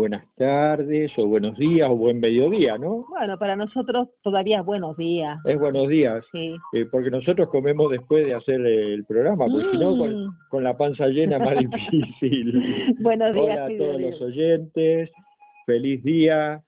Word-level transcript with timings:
buenas 0.00 0.24
tardes, 0.36 1.12
o 1.18 1.26
buenos 1.26 1.58
días, 1.58 1.88
o 1.90 1.94
buen 1.94 2.20
mediodía, 2.20 2.78
¿no? 2.78 3.04
Bueno, 3.10 3.38
para 3.38 3.54
nosotros 3.54 4.08
todavía 4.22 4.60
es 4.60 4.64
buenos 4.64 4.96
días. 4.96 5.38
Es 5.44 5.58
buenos 5.58 5.88
días, 5.88 6.24
Sí. 6.32 6.56
eh, 6.72 6.86
porque 6.90 7.10
nosotros 7.10 7.50
comemos 7.50 7.90
después 7.90 8.24
de 8.24 8.32
hacer 8.34 8.64
el 8.64 9.04
programa, 9.04 9.46
porque 9.46 9.68
si 9.72 9.76
no, 9.78 9.96
con, 9.98 10.24
Mm. 10.24 10.38
con 10.48 10.64
la 10.64 10.74
panza 10.76 11.06
llena 11.08 11.36
es 11.36 11.42
más 11.42 11.58
difícil. 12.18 12.96
Buenos 13.00 13.34
días, 13.34 13.44
Hola 13.46 13.66
a 13.66 13.76
todos 13.76 14.00
los 14.00 14.20
oyentes, 14.22 15.10
feliz 15.66 16.02
día. 16.02 16.62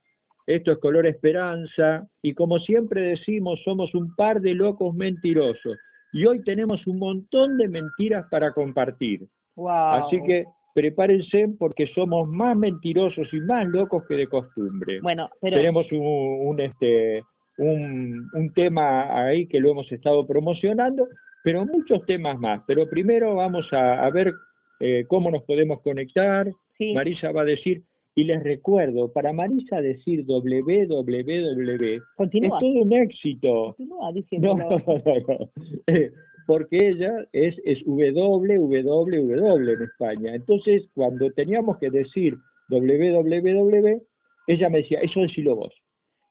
Esto 0.46 0.72
es 0.72 0.78
Color 0.78 1.06
Esperanza 1.06 2.06
y 2.20 2.34
como 2.34 2.58
siempre 2.58 3.00
decimos, 3.00 3.60
somos 3.64 3.94
un 3.94 4.14
par 4.14 4.42
de 4.42 4.54
locos 4.54 4.94
mentirosos 4.94 5.78
y 6.12 6.26
hoy 6.26 6.42
tenemos 6.42 6.86
un 6.86 6.98
montón 6.98 7.56
de 7.56 7.66
mentiras 7.68 8.26
para 8.30 8.52
compartir. 8.52 9.26
Guau. 9.56 10.04
Así 10.04 10.20
que 10.26 10.44
prepárense 10.74 11.48
porque 11.58 11.86
somos 11.88 12.28
más 12.28 12.56
mentirosos 12.56 13.28
y 13.32 13.40
más 13.40 13.66
locos 13.68 14.04
que 14.08 14.14
de 14.14 14.26
costumbre. 14.26 15.00
Bueno, 15.00 15.30
pero 15.40 15.56
Tenemos 15.56 15.90
un, 15.92 16.00
un, 16.00 16.60
este, 16.60 17.22
un, 17.58 18.28
un 18.32 18.52
tema 18.52 19.14
ahí 19.24 19.46
que 19.46 19.60
lo 19.60 19.70
hemos 19.70 19.90
estado 19.92 20.26
promocionando, 20.26 21.08
pero 21.44 21.64
muchos 21.66 22.04
temas 22.06 22.38
más. 22.38 22.62
Pero 22.66 22.88
primero 22.88 23.34
vamos 23.34 23.72
a, 23.72 24.04
a 24.04 24.10
ver 24.10 24.32
eh, 24.80 25.04
cómo 25.08 25.30
nos 25.30 25.42
podemos 25.44 25.80
conectar. 25.82 26.50
sí, 26.78 26.92
Marisa 26.94 27.32
va 27.32 27.42
a 27.42 27.46
decir, 27.46 27.82
y 28.14 28.24
les 28.24 28.42
recuerdo, 28.42 29.10
para 29.12 29.32
Marisa 29.32 29.80
decir 29.80 30.24
www 30.26 31.94
es 31.94 32.02
continúa. 32.16 32.58
todo 32.60 32.70
un 32.82 32.92
éxito. 32.92 33.74
Continúa 33.76 34.06
No, 34.08 34.12
diciéndolo. 34.12 34.68
no, 34.86 34.94
no, 35.28 35.50
Eh, 35.86 36.10
porque 36.46 36.88
ella 36.88 37.26
es, 37.32 37.60
es 37.64 37.84
www 37.84 39.70
en 39.70 39.82
España. 39.82 40.34
Entonces, 40.34 40.88
cuando 40.94 41.30
teníamos 41.32 41.78
que 41.78 41.90
decir 41.90 42.38
www, 42.68 44.02
ella 44.46 44.68
me 44.68 44.78
decía, 44.78 45.00
eso 45.00 45.18
decilo 45.20 45.56
vos. 45.56 45.74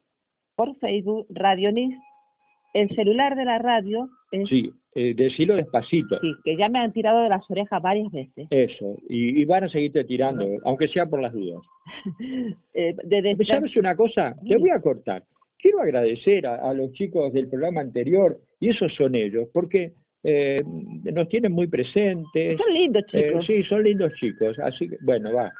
por 0.55 0.75
Facebook, 0.77 1.27
Radio 1.29 1.69
Onis. 1.69 1.95
El 2.73 2.89
celular 2.95 3.35
de 3.35 3.45
la 3.45 3.59
radio, 3.59 4.09
es, 4.31 4.47
Sí, 4.47 4.71
eh, 4.95 5.13
decilo 5.15 5.55
despacito. 5.55 6.19
sí, 6.19 6.33
que 6.43 6.57
ya 6.57 6.67
me 6.69 6.79
han 6.79 6.91
tirado 6.91 7.21
de 7.23 7.29
las 7.29 7.49
orejas 7.49 7.81
varias 7.81 8.11
veces. 8.11 8.47
Eso, 8.49 8.97
y, 9.09 9.41
y 9.41 9.45
van 9.45 9.63
a 9.65 9.69
seguirte 9.69 10.03
tirando, 10.03 10.45
aunque 10.65 10.87
sea 10.87 11.05
por 11.05 11.21
las 11.21 11.33
dudas. 11.33 11.61
Eh, 12.73 12.95
de- 13.03 13.21
de- 13.21 13.45
¿Sabes 13.45 13.75
una 13.75 13.95
cosa? 13.95 14.35
Te 14.47 14.57
voy 14.57 14.69
a 14.69 14.79
cortar. 14.79 15.23
Quiero 15.57 15.81
agradecer 15.81 16.47
a, 16.47 16.55
a 16.55 16.73
los 16.73 16.91
chicos 16.93 17.31
del 17.33 17.47
programa 17.47 17.81
anterior, 17.81 18.39
y 18.59 18.69
esos 18.69 18.93
son 18.95 19.13
ellos, 19.15 19.47
porque 19.53 19.93
eh, 20.23 20.63
nos 20.65 21.27
tienen 21.29 21.51
muy 21.51 21.67
presentes. 21.67 22.57
son 22.57 22.73
lindos, 22.73 23.03
Eh, 23.13 23.27
chicos. 23.27 23.45
sí, 23.45 23.63
son 23.63 23.83
lindos 23.83 24.13
chicos, 24.19 24.57
así 24.59 24.87
que, 24.89 24.97
bueno, 25.01 25.33
va. 25.33 25.51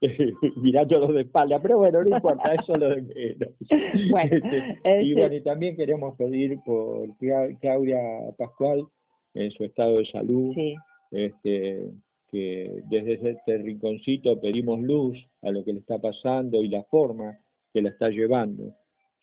Mirándolos 0.56 1.14
de 1.14 1.22
espalda, 1.22 1.60
pero 1.60 1.78
bueno, 1.78 2.02
no 2.04 2.16
importa, 2.16 2.54
eso 2.54 2.74
es 2.74 2.80
lo 2.80 2.88
de 2.90 3.02
menos. 3.02 3.54
Bueno, 4.10 4.36
Este, 4.36 5.02
y 5.02 5.10
este- 5.10 5.20
bueno, 5.20 5.34
y 5.34 5.40
también 5.40 5.76
queremos 5.76 6.16
pedir 6.16 6.58
por 6.64 7.08
Cla- 7.18 7.56
Claudia 7.60 7.98
Pascual, 8.36 8.86
en 9.34 9.50
su 9.50 9.64
estado 9.64 9.98
de 9.98 10.06
salud, 10.06 10.52
Sí, 10.54 10.74
este, 11.10 11.90
que 12.30 12.82
desde 12.90 13.30
este 13.30 13.58
rinconcito 13.58 14.40
pedimos 14.40 14.80
luz 14.80 15.18
a 15.42 15.50
lo 15.50 15.64
que 15.64 15.72
le 15.72 15.80
está 15.80 15.98
pasando 15.98 16.62
y 16.62 16.68
la 16.68 16.82
forma 16.84 17.38
que 17.72 17.82
la 17.82 17.88
está 17.90 18.08
llevando. 18.10 18.74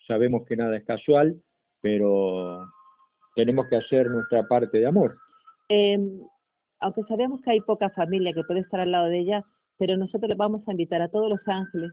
Sabemos 0.07 0.45
que 0.45 0.55
nada 0.55 0.75
es 0.77 0.83
casual, 0.83 1.41
pero 1.81 2.65
tenemos 3.35 3.67
que 3.67 3.75
hacer 3.77 4.09
nuestra 4.09 4.47
parte 4.47 4.79
de 4.79 4.85
amor. 4.87 5.15
Eh, 5.69 5.97
aunque 6.79 7.03
sabemos 7.03 7.41
que 7.41 7.51
hay 7.51 7.61
poca 7.61 7.89
familia 7.89 8.33
que 8.33 8.43
puede 8.43 8.59
estar 8.61 8.79
al 8.79 8.91
lado 8.91 9.07
de 9.07 9.19
ella, 9.19 9.43
pero 9.77 9.97
nosotros 9.97 10.35
vamos 10.37 10.67
a 10.67 10.71
invitar 10.71 11.01
a 11.01 11.09
todos 11.09 11.29
los 11.29 11.39
ángeles 11.47 11.91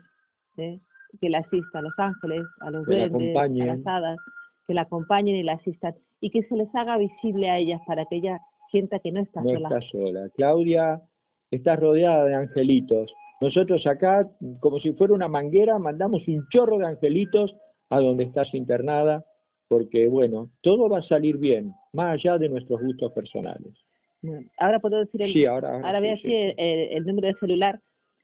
¿eh? 0.56 0.80
que 1.20 1.30
la 1.30 1.38
asistan, 1.38 1.84
los 1.84 1.98
ángeles, 1.98 2.42
a 2.60 2.70
los 2.70 2.86
Que 2.86 3.08
la 3.08 3.42
a 3.42 3.48
las 3.48 3.86
hadas, 3.86 4.18
que 4.66 4.74
la 4.74 4.82
acompañen 4.82 5.36
y 5.36 5.42
la 5.42 5.54
asistan, 5.54 5.94
y 6.20 6.30
que 6.30 6.42
se 6.44 6.56
les 6.56 6.72
haga 6.74 6.96
visible 6.96 7.50
a 7.50 7.58
ellas 7.58 7.80
para 7.86 8.04
que 8.06 8.16
ella 8.16 8.40
sienta 8.70 8.98
que 8.98 9.12
no 9.12 9.20
está 9.20 9.42
no 9.42 9.50
sola. 9.50 9.68
está 9.68 9.80
sola. 9.90 10.28
Claudia, 10.34 11.02
estás 11.50 11.78
rodeada 11.78 12.24
de 12.24 12.34
angelitos. 12.34 13.12
Nosotros 13.40 13.86
acá, 13.86 14.28
como 14.60 14.78
si 14.80 14.92
fuera 14.92 15.14
una 15.14 15.28
manguera, 15.28 15.78
mandamos 15.78 16.26
un 16.28 16.46
chorro 16.48 16.78
de 16.78 16.86
angelitos 16.86 17.54
a 17.90 18.00
donde 18.00 18.24
estás 18.24 18.54
internada, 18.54 19.24
porque 19.68 20.08
bueno, 20.08 20.50
todo 20.62 20.88
va 20.88 20.98
a 20.98 21.02
salir 21.02 21.38
bien, 21.38 21.74
más 21.92 22.14
allá 22.14 22.38
de 22.38 22.48
nuestros 22.48 22.80
gustos 22.80 23.12
personales. 23.12 23.74
Bueno, 24.22 24.48
Ahora 24.58 24.78
puedo 24.78 24.98
decir 25.00 25.20
el, 25.22 25.32
Sí, 25.32 25.44
ahora, 25.46 25.74
ahora 25.82 25.98
voy 26.00 26.10
a 26.10 26.16
sí, 26.16 26.22
decir 26.22 26.54
el, 26.56 26.78
el 26.96 27.04
número 27.06 27.28
de 27.28 27.34
celular 27.34 27.80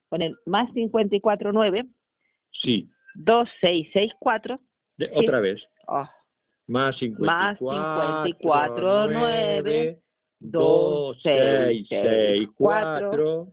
con 0.09 0.23
el 0.23 0.37
más 0.47 0.71
549 0.73 1.87
sí. 2.53 2.89
2664 3.17 4.61
De- 4.97 5.07
Sí. 5.07 5.13
otra 5.15 5.41
vez. 5.41 5.63
oh, 5.89 6.09
Más 6.69 6.97
54, 6.99 7.67
Más 7.67 8.23
54, 8.25 9.09
9, 9.11 9.99
2, 10.41 11.19
6, 11.23 11.87
6, 11.89 12.49
4, 12.57 13.49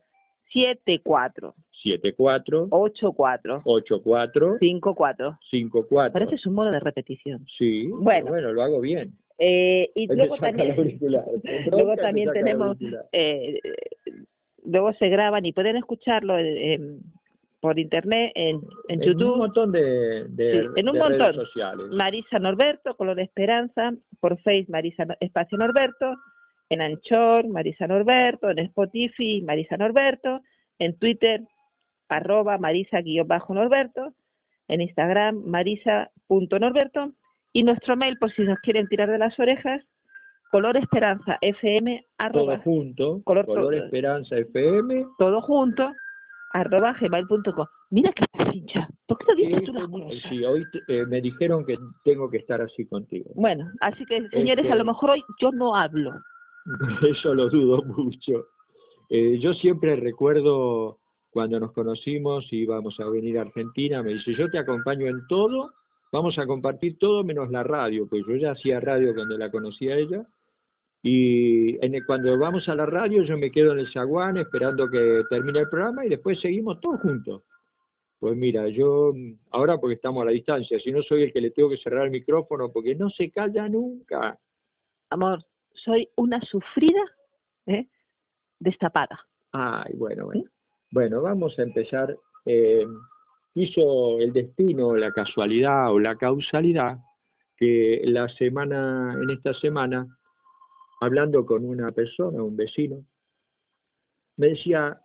74 0.54 1.56
74, 1.84 2.68
84 2.72 3.62
84, 3.66 4.58
54 4.60 5.40
54. 5.50 6.14
Parece 6.14 6.36
es 6.36 6.46
un 6.46 6.54
modo 6.54 6.72
de 6.72 6.80
repetición. 6.80 7.46
Sí, 7.58 7.88
Bueno. 7.92 8.28
bueno, 8.28 8.54
lo 8.54 8.62
hago 8.64 8.80
bien. 8.82 9.14
Eh, 9.38 9.90
y 9.96 10.08
luego 10.08 10.38
también, 10.38 10.76
luego 11.72 11.96
también 11.98 12.32
tenemos, 12.32 12.78
eh, 13.12 13.60
luego 14.64 14.94
se 14.94 15.10
graban 15.10 15.46
y 15.46 15.52
pueden 15.54 15.76
escucharlo 15.78 16.38
en- 16.40 17.02
por 17.60 17.80
internet 17.80 18.32
en, 18.36 18.62
en 18.90 19.02
En 19.04 19.24
un 19.24 19.38
montón 19.40 19.72
de, 19.72 20.26
de, 20.26 20.52
Sí, 20.62 20.68
en 20.76 20.88
un 20.88 20.94
de 20.94 21.00
montón. 21.00 21.20
redes 21.20 21.36
sociales. 21.36 21.88
Marisa 21.90 22.38
Norberto, 22.38 22.96
Color 22.96 23.16
de 23.16 23.24
Esperanza, 23.24 23.92
por 24.20 24.38
Face 24.42 24.68
Marisa 24.70 25.08
Espacio 25.20 25.58
Norberto, 25.58 26.16
en 26.70 26.82
Anchor, 26.82 27.48
Marisa 27.48 27.88
Norberto, 27.88 28.52
en 28.52 28.60
Spotify, 28.60 29.42
Marisa 29.42 29.78
Norberto, 29.78 30.42
en 30.78 30.96
Twitter, 31.00 31.42
arroba 32.08 32.58
Marisa-Norberto, 32.60 34.14
en 34.68 34.82
Instagram, 34.82 35.42
Marisa.norberto, 35.46 37.14
y 37.56 37.64
nuestro 37.64 37.96
mail, 37.96 38.18
por 38.18 38.30
si 38.34 38.42
nos 38.44 38.60
quieren 38.60 38.86
tirar 38.90 39.10
de 39.10 39.18
las 39.18 39.40
orejas, 39.40 39.82
Color 40.52 40.76
Esperanza 40.76 41.38
FM, 41.40 42.06
Todo 42.18 42.26
arroba, 42.28 42.58
junto, 42.60 43.22
Color- 43.24 43.46
Color 43.46 43.74
Esperanza 43.76 44.38
FM. 44.38 45.06
todo 45.18 45.42
junto, 45.42 45.94
arroba 46.52 46.94
gmail.com. 47.00 47.66
Mira 47.92 48.12
que 48.12 48.26
pincha, 48.52 48.90
¿por 49.08 49.18
qué 49.20 49.26
no 49.30 49.36
Sí, 49.36 49.46
dices 49.48 49.64
tú 49.64 49.74
las 49.74 49.88
cosas? 49.88 50.22
sí, 50.30 50.44
hoy 50.44 50.66
te- 50.72 50.84
eh, 51.00 51.06
me 51.06 51.22
dijeron 51.22 51.66
que 51.66 51.78
tengo 52.04 52.30
que 52.30 52.38
estar 52.38 52.62
así 52.62 52.86
contigo. 52.88 53.32
Bueno, 53.36 53.72
así 53.80 54.06
que 54.06 54.28
señores, 54.30 54.66
Este- 54.66 54.74
a 54.74 54.76
lo 54.76 54.84
mejor 54.86 55.12
hoy 55.12 55.24
yo 55.40 55.52
no 55.54 55.76
hablo. 55.78 56.12
Eso 57.10 57.34
lo 57.34 57.50
dudo 57.50 57.82
mucho. 57.84 58.48
Eh, 59.10 59.40
yo 59.40 59.54
siempre 59.54 59.96
recuerdo 59.96 61.00
cuando 61.32 61.58
nos 61.60 61.72
conocimos 61.72 62.52
y 62.52 62.64
íbamos 62.64 63.00
a 63.00 63.06
venir 63.10 63.38
a 63.40 63.44
Argentina, 63.44 64.04
me 64.04 64.14
dice, 64.14 64.34
yo 64.36 64.50
te 64.50 64.58
acompaño 64.58 65.06
en 65.08 65.26
todo, 65.28 65.72
vamos 66.16 66.38
a 66.40 66.46
compartir 66.48 66.98
todo 66.98 67.24
menos 67.24 67.52
la 67.52 67.64
radio, 67.64 68.08
pues 68.08 68.24
yo 68.28 68.36
ya 68.36 68.52
hacía 68.52 68.80
radio 68.80 69.14
cuando 69.14 69.38
la 69.38 69.52
conocí 69.52 69.90
a 69.90 69.98
ella, 69.98 70.26
y 71.04 71.76
en 71.86 71.94
el- 71.96 72.06
cuando 72.06 72.38
vamos 72.40 72.68
a 72.70 72.76
la 72.76 72.86
radio 72.86 73.24
yo 73.24 73.38
me 73.38 73.52
quedo 73.52 73.74
en 73.74 73.80
el 73.80 73.92
zaguán 73.92 74.38
esperando 74.38 74.90
que 74.90 75.24
termine 75.30 75.60
el 75.60 75.70
programa 75.70 76.06
y 76.06 76.10
después 76.10 76.40
seguimos 76.40 76.80
todos 76.80 77.02
juntos. 77.02 77.44
Pues 78.20 78.36
mira, 78.36 78.68
yo 78.70 79.14
ahora 79.52 79.78
porque 79.78 79.96
estamos 79.96 80.22
a 80.24 80.26
la 80.26 80.32
distancia, 80.32 80.80
si 80.80 80.92
no 80.92 81.04
soy 81.04 81.24
el 81.24 81.34
que 81.34 81.42
le 81.42 81.52
tengo 81.52 81.70
que 81.70 81.78
cerrar 81.78 82.06
el 82.06 82.12
micrófono 82.12 82.72
porque 82.72 82.96
no 82.96 83.10
se 83.10 83.30
calla 83.30 83.68
nunca. 83.68 84.40
Amor, 85.10 85.44
soy 85.74 86.10
una 86.16 86.40
sufrida 86.42 87.04
¿eh? 87.68 87.86
destapada. 88.60 89.20
Ay, 89.52 89.94
bueno, 89.96 90.26
bueno. 90.26 90.44
Bueno, 90.92 91.22
vamos 91.22 91.60
a 91.60 91.64
empezar. 91.64 92.18
Eh, 92.46 92.86
hizo 93.56 94.20
el 94.20 94.34
destino, 94.34 94.96
la 94.96 95.12
casualidad 95.12 95.92
o 95.92 96.00
la 96.00 96.16
causalidad 96.18 97.00
que 97.58 98.02
la 98.04 98.28
semana, 98.30 99.18
en 99.22 99.30
esta 99.30 99.54
semana, 99.54 100.06
hablando 101.00 101.46
con 101.46 101.66
una 101.66 101.92
persona, 101.92 102.44
un 102.44 102.58
vecino, 102.58 103.06
me 104.38 104.50
decía, 104.50 105.00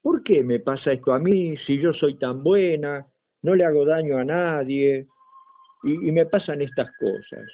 ¿por 0.00 0.22
qué 0.22 0.42
me 0.42 0.60
pasa 0.60 0.92
esto 0.92 1.12
a 1.12 1.18
mí 1.18 1.56
si 1.66 1.78
yo 1.78 1.92
soy 1.92 2.14
tan 2.14 2.42
buena, 2.42 3.06
no 3.42 3.54
le 3.54 3.64
hago 3.64 3.84
daño 3.84 4.16
a 4.16 4.24
nadie 4.24 5.06
y, 5.82 5.88
me 6.10 6.24
pasan 6.24 6.62
estas 6.62 6.90
cosas? 6.98 7.46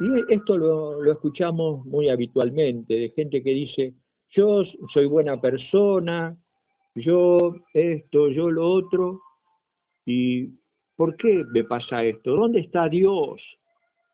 Y 0.00 0.32
esto 0.34 0.58
lo 0.58 1.10
escuchamos 1.10 1.84
muy 1.86 2.10
habitualmente, 2.10 2.94
de 2.94 3.10
gente 3.16 3.42
que 3.42 3.50
dice, 3.50 3.94
yo 4.30 4.64
soy 4.92 5.06
buena 5.06 5.40
persona, 5.40 6.36
yo 6.94 7.54
esto, 7.74 8.28
yo 8.30 8.50
lo 8.50 8.68
otro, 8.68 9.20
y 10.04 10.48
¿por 10.96 11.16
qué 11.16 11.44
me 11.52 11.64
pasa 11.64 12.04
esto? 12.04 12.36
¿Dónde 12.36 12.60
está 12.60 12.88
Dios? 12.88 13.42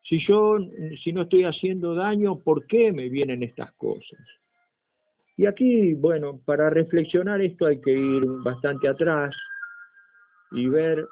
Si 0.03 0.19
yo, 0.19 0.57
si 1.03 1.13
no 1.13 1.23
estoy 1.23 1.45
haciendo 1.45 1.95
daño, 1.95 2.39
¿por 2.39 2.67
qué 2.67 2.91
me 2.91 3.09
vienen 3.09 3.43
estas 3.43 3.73
cosas? 3.73 4.19
Y 5.37 5.47
aquí, 5.47 5.93
bueno, 5.95 6.39
para 6.45 6.69
reflexionar 6.69 7.41
esto 7.41 7.65
hay 7.65 7.81
que 7.81 7.91
ir 7.91 8.25
bastante 8.43 8.87
atrás 8.87 9.35
y 10.51 10.67
ver 10.67 11.05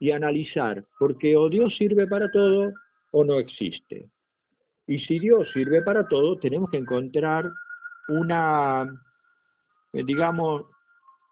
y 0.00 0.10
analizar, 0.10 0.84
porque 0.98 1.36
o 1.36 1.48
Dios 1.48 1.76
sirve 1.76 2.06
para 2.06 2.30
todo 2.30 2.72
o 3.12 3.24
no 3.24 3.38
existe. 3.38 4.10
Y 4.86 4.98
si 5.00 5.18
Dios 5.18 5.48
sirve 5.52 5.82
para 5.82 6.08
todo, 6.08 6.36
tenemos 6.38 6.70
que 6.70 6.78
encontrar 6.78 7.50
una, 8.08 8.90
eh, 9.92 10.02
digamos, 10.04 10.64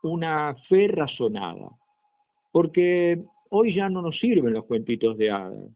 una 0.02 0.54
fe 0.68 0.88
razonada. 0.88 1.70
Porque 2.52 3.22
hoy 3.50 3.74
ya 3.74 3.88
no 3.88 4.02
nos 4.02 4.18
sirven 4.18 4.54
los 4.54 4.64
cuentitos 4.64 5.16
de 5.18 5.30
hadas. 5.30 5.70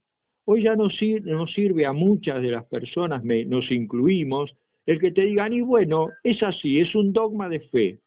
Hoy 0.45 0.65
ya 0.65 0.75
no 0.75 0.89
nos 1.25 1.53
sirve 1.53 1.87
a 1.87 1.93
muchas 1.93 2.43
de 2.43 2.51
las 2.51 2.65
personas, 2.65 3.23
nos 3.25 3.71
incluimos, 3.71 4.55
el 4.87 4.99
que 4.99 5.13
te 5.13 5.23
digan, 5.23 5.53
y 5.53 5.61
bueno, 5.61 6.09
es 6.25 6.43
así, 6.43 6.81
es 6.81 6.95
un 6.97 7.13
dogma 7.13 7.49
de 7.49 7.61
fe. 7.61 8.01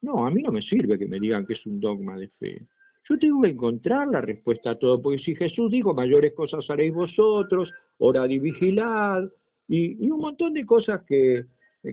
No, 0.00 0.26
a 0.26 0.30
mí 0.30 0.42
no 0.42 0.50
me 0.50 0.62
sirve 0.62 0.98
que 0.98 1.06
me 1.06 1.20
digan 1.20 1.44
que 1.46 1.52
es 1.52 1.66
un 1.66 1.78
dogma 1.78 2.16
de 2.16 2.28
fe. 2.28 2.62
Yo 3.08 3.18
tengo 3.18 3.42
que 3.42 3.50
encontrar 3.50 4.08
la 4.08 4.22
respuesta 4.22 4.70
a 4.70 4.78
todo, 4.78 5.02
porque 5.02 5.18
si 5.18 5.34
Jesús 5.34 5.70
dijo, 5.70 5.92
mayores 5.92 6.32
cosas 6.32 6.64
haréis 6.70 6.94
vosotros, 6.94 7.70
orad 7.98 8.30
y 8.30 8.38
vigilad, 8.38 9.24
y, 9.68 10.02
y 10.02 10.10
un 10.10 10.20
montón 10.20 10.54
de 10.54 10.64
cosas 10.64 11.02
que, 11.06 11.44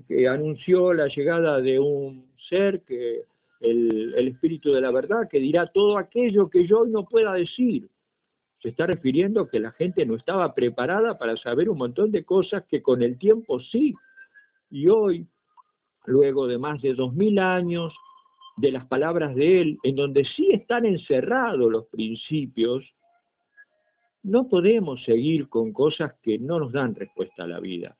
que 0.08 0.28
anunció 0.28 0.94
la 0.94 1.08
llegada 1.08 1.62
de 1.62 1.80
un 1.80 2.26
ser 2.50 2.82
que 2.82 3.24
el, 3.60 4.28
Espíritu 4.28 4.72
de 4.72 4.82
la 4.82 4.92
Verdad, 4.92 5.28
que 5.30 5.40
dirá 5.40 5.68
todo 5.68 5.98
aquello 5.98 6.50
que 6.50 6.68
yo 6.68 6.82
hoy 6.82 6.90
no 6.92 7.06
pueda 7.06 7.34
decir. 7.34 7.90
Se 8.62 8.70
está 8.70 8.88
refiriendo 8.88 9.48
que 9.48 9.60
la 9.60 9.72
gente 9.72 10.06
no 10.06 10.16
estaba 10.16 10.54
preparada 10.54 11.18
para 11.18 11.38
saber 11.38 11.70
un 11.70 11.78
montón 11.78 12.12
de 12.12 12.24
cosas 12.24 12.64
que 12.68 12.82
con 12.82 13.02
el 13.02 13.18
tiempo 13.18 13.60
sí. 13.60 13.94
Y 14.70 14.88
hoy, 14.88 15.28
luego 16.06 16.48
de 16.48 16.58
más 16.58 16.82
de 16.82 16.94
dos 16.94 17.14
mil 17.14 17.40
años 17.40 17.94
de 18.58 18.72
las 18.72 18.86
palabras 18.88 19.36
de 19.36 19.62
Él, 19.62 19.78
en 19.84 19.96
donde 19.96 20.26
sí 20.26 20.50
están 20.52 20.86
encerrados 20.86 21.72
los 21.72 21.86
principios, 21.88 22.84
no 24.24 24.50
podemos 24.50 25.04
seguir 25.04 25.48
con 25.48 25.72
cosas 25.72 26.14
que 26.22 26.40
no 26.40 26.60
nos 26.60 26.72
dan 26.72 26.96
respuesta 26.96 27.44
a 27.44 27.48
la 27.48 27.60
vida 27.60 27.96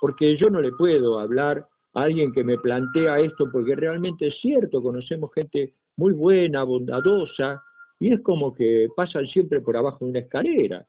porque 0.00 0.36
yo 0.36 0.50
no 0.50 0.60
le 0.60 0.72
puedo 0.72 1.18
hablar 1.18 1.68
alguien 2.02 2.32
que 2.32 2.44
me 2.44 2.58
plantea 2.58 3.20
esto, 3.20 3.50
porque 3.50 3.74
realmente 3.74 4.28
es 4.28 4.40
cierto, 4.40 4.82
conocemos 4.82 5.30
gente 5.34 5.74
muy 5.96 6.12
buena, 6.12 6.62
bondadosa, 6.64 7.62
y 8.00 8.12
es 8.12 8.20
como 8.20 8.54
que 8.54 8.88
pasan 8.96 9.26
siempre 9.26 9.60
por 9.60 9.76
abajo 9.76 10.04
de 10.04 10.10
una 10.10 10.18
escalera. 10.20 10.86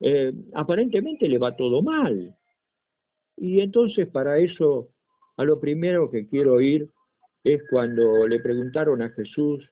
Eh, 0.00 0.32
aparentemente 0.54 1.28
le 1.28 1.38
va 1.38 1.54
todo 1.54 1.82
mal. 1.82 2.34
Y 3.36 3.60
entonces 3.60 4.08
para 4.08 4.38
eso, 4.38 4.88
a 5.36 5.44
lo 5.44 5.60
primero 5.60 6.10
que 6.10 6.26
quiero 6.26 6.60
ir 6.60 6.88
es 7.44 7.62
cuando 7.70 8.26
le 8.26 8.40
preguntaron 8.40 9.02
a 9.02 9.10
Jesús, 9.10 9.68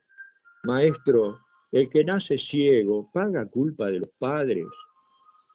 Maestro, 0.65 1.39
el 1.73 1.89
que 1.89 2.05
nace 2.05 2.39
ciego, 2.39 3.09
¿paga 3.13 3.47
culpa 3.47 3.87
de 3.87 4.01
los 4.01 4.11
padres? 4.19 4.67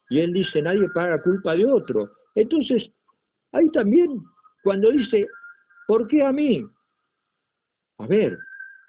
Y 0.10 0.20
él 0.20 0.34
dice, 0.34 0.62
nadie 0.62 0.88
paga 0.90 1.22
culpa 1.22 1.56
de 1.56 1.66
otro. 1.66 2.12
Entonces, 2.36 2.90
ahí 3.52 3.70
también, 3.72 4.24
cuando 4.66 4.90
dice, 4.90 5.28
¿por 5.86 6.08
qué 6.08 6.24
a 6.24 6.32
mí? 6.32 6.66
A 8.00 8.08
ver, 8.08 8.36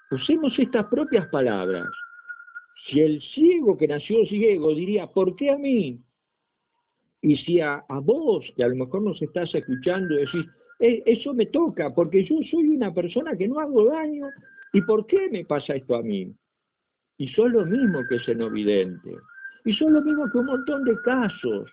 usemos 0.09 0.57
estas 0.57 0.87
propias 0.87 1.27
palabras. 1.27 1.85
Si 2.87 2.99
el 2.99 3.21
ciego 3.21 3.77
que 3.77 3.87
nació 3.87 4.25
ciego 4.25 4.73
diría, 4.73 5.05
¿por 5.05 5.35
qué 5.35 5.51
a 5.51 5.57
mí? 5.59 6.01
Y 7.21 7.37
si 7.37 7.61
a, 7.61 7.83
vos, 8.01 8.43
que 8.55 8.63
a 8.63 8.69
lo 8.69 8.75
mejor 8.75 9.03
nos 9.03 9.21
estás 9.21 9.53
escuchando, 9.53 10.15
decís, 10.15 10.47
eh, 10.79 11.03
eso 11.05 11.35
me 11.35 11.45
toca, 11.45 11.93
porque 11.93 12.25
yo 12.25 12.37
soy 12.49 12.69
una 12.69 12.91
persona 12.91 13.37
que 13.37 13.47
no 13.47 13.59
hago 13.59 13.85
daño, 13.85 14.29
¿y 14.73 14.81
por 14.81 15.05
qué 15.05 15.29
me 15.29 15.45
pasa 15.45 15.75
esto 15.75 15.95
a 15.95 16.01
mí? 16.01 16.33
Y 17.19 17.27
son 17.29 17.51
lo 17.51 17.63
mismo 17.67 17.99
que 18.09 18.15
ese 18.15 18.33
no 18.33 18.49
vidente. 18.49 19.11
Y 19.63 19.73
son 19.73 19.93
lo 19.93 20.01
mismo 20.01 20.27
que 20.31 20.39
un 20.39 20.47
montón 20.47 20.85
de 20.85 20.99
casos. 21.03 21.69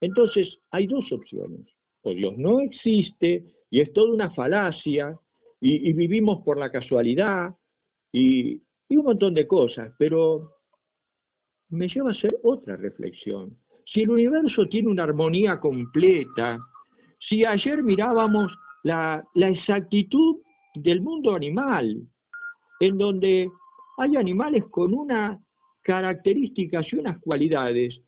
Entonces, 0.00 0.58
hay 0.72 0.88
dos 0.88 1.04
opciones. 1.12 1.77
Dios 2.14 2.36
no 2.36 2.60
existe 2.60 3.44
y 3.70 3.80
es 3.80 3.92
toda 3.92 4.12
una 4.12 4.30
falacia 4.30 5.18
y, 5.60 5.92
vivimos 5.92 6.42
por 6.44 6.56
la 6.56 6.70
casualidad 6.70 7.54
y, 8.12 8.62
y 8.88 8.96
un 8.96 9.04
montón 9.04 9.34
de 9.34 9.46
cosas, 9.46 9.92
pero 9.98 10.52
me 11.70 11.88
lleva 11.88 12.10
a 12.10 12.12
hacer 12.12 12.38
otra 12.44 12.76
reflexión. 12.76 13.56
Si 13.86 14.02
el 14.02 14.10
universo 14.10 14.66
tiene 14.68 14.88
una 14.88 15.04
armonía 15.04 15.58
completa, 15.58 16.58
si 17.28 17.44
ayer 17.44 17.82
mirábamos 17.82 18.52
la, 18.84 19.24
la, 19.34 19.48
exactitud 19.48 20.36
del 20.74 21.00
mundo 21.00 21.34
animal, 21.34 22.06
en 22.80 22.98
donde 22.98 23.50
hay 23.98 24.16
animales 24.16 24.64
con 24.70 24.94
unas 24.94 25.38
características 25.82 26.86
y 26.92 26.96
unas 26.96 27.18
cualidades 27.18 28.00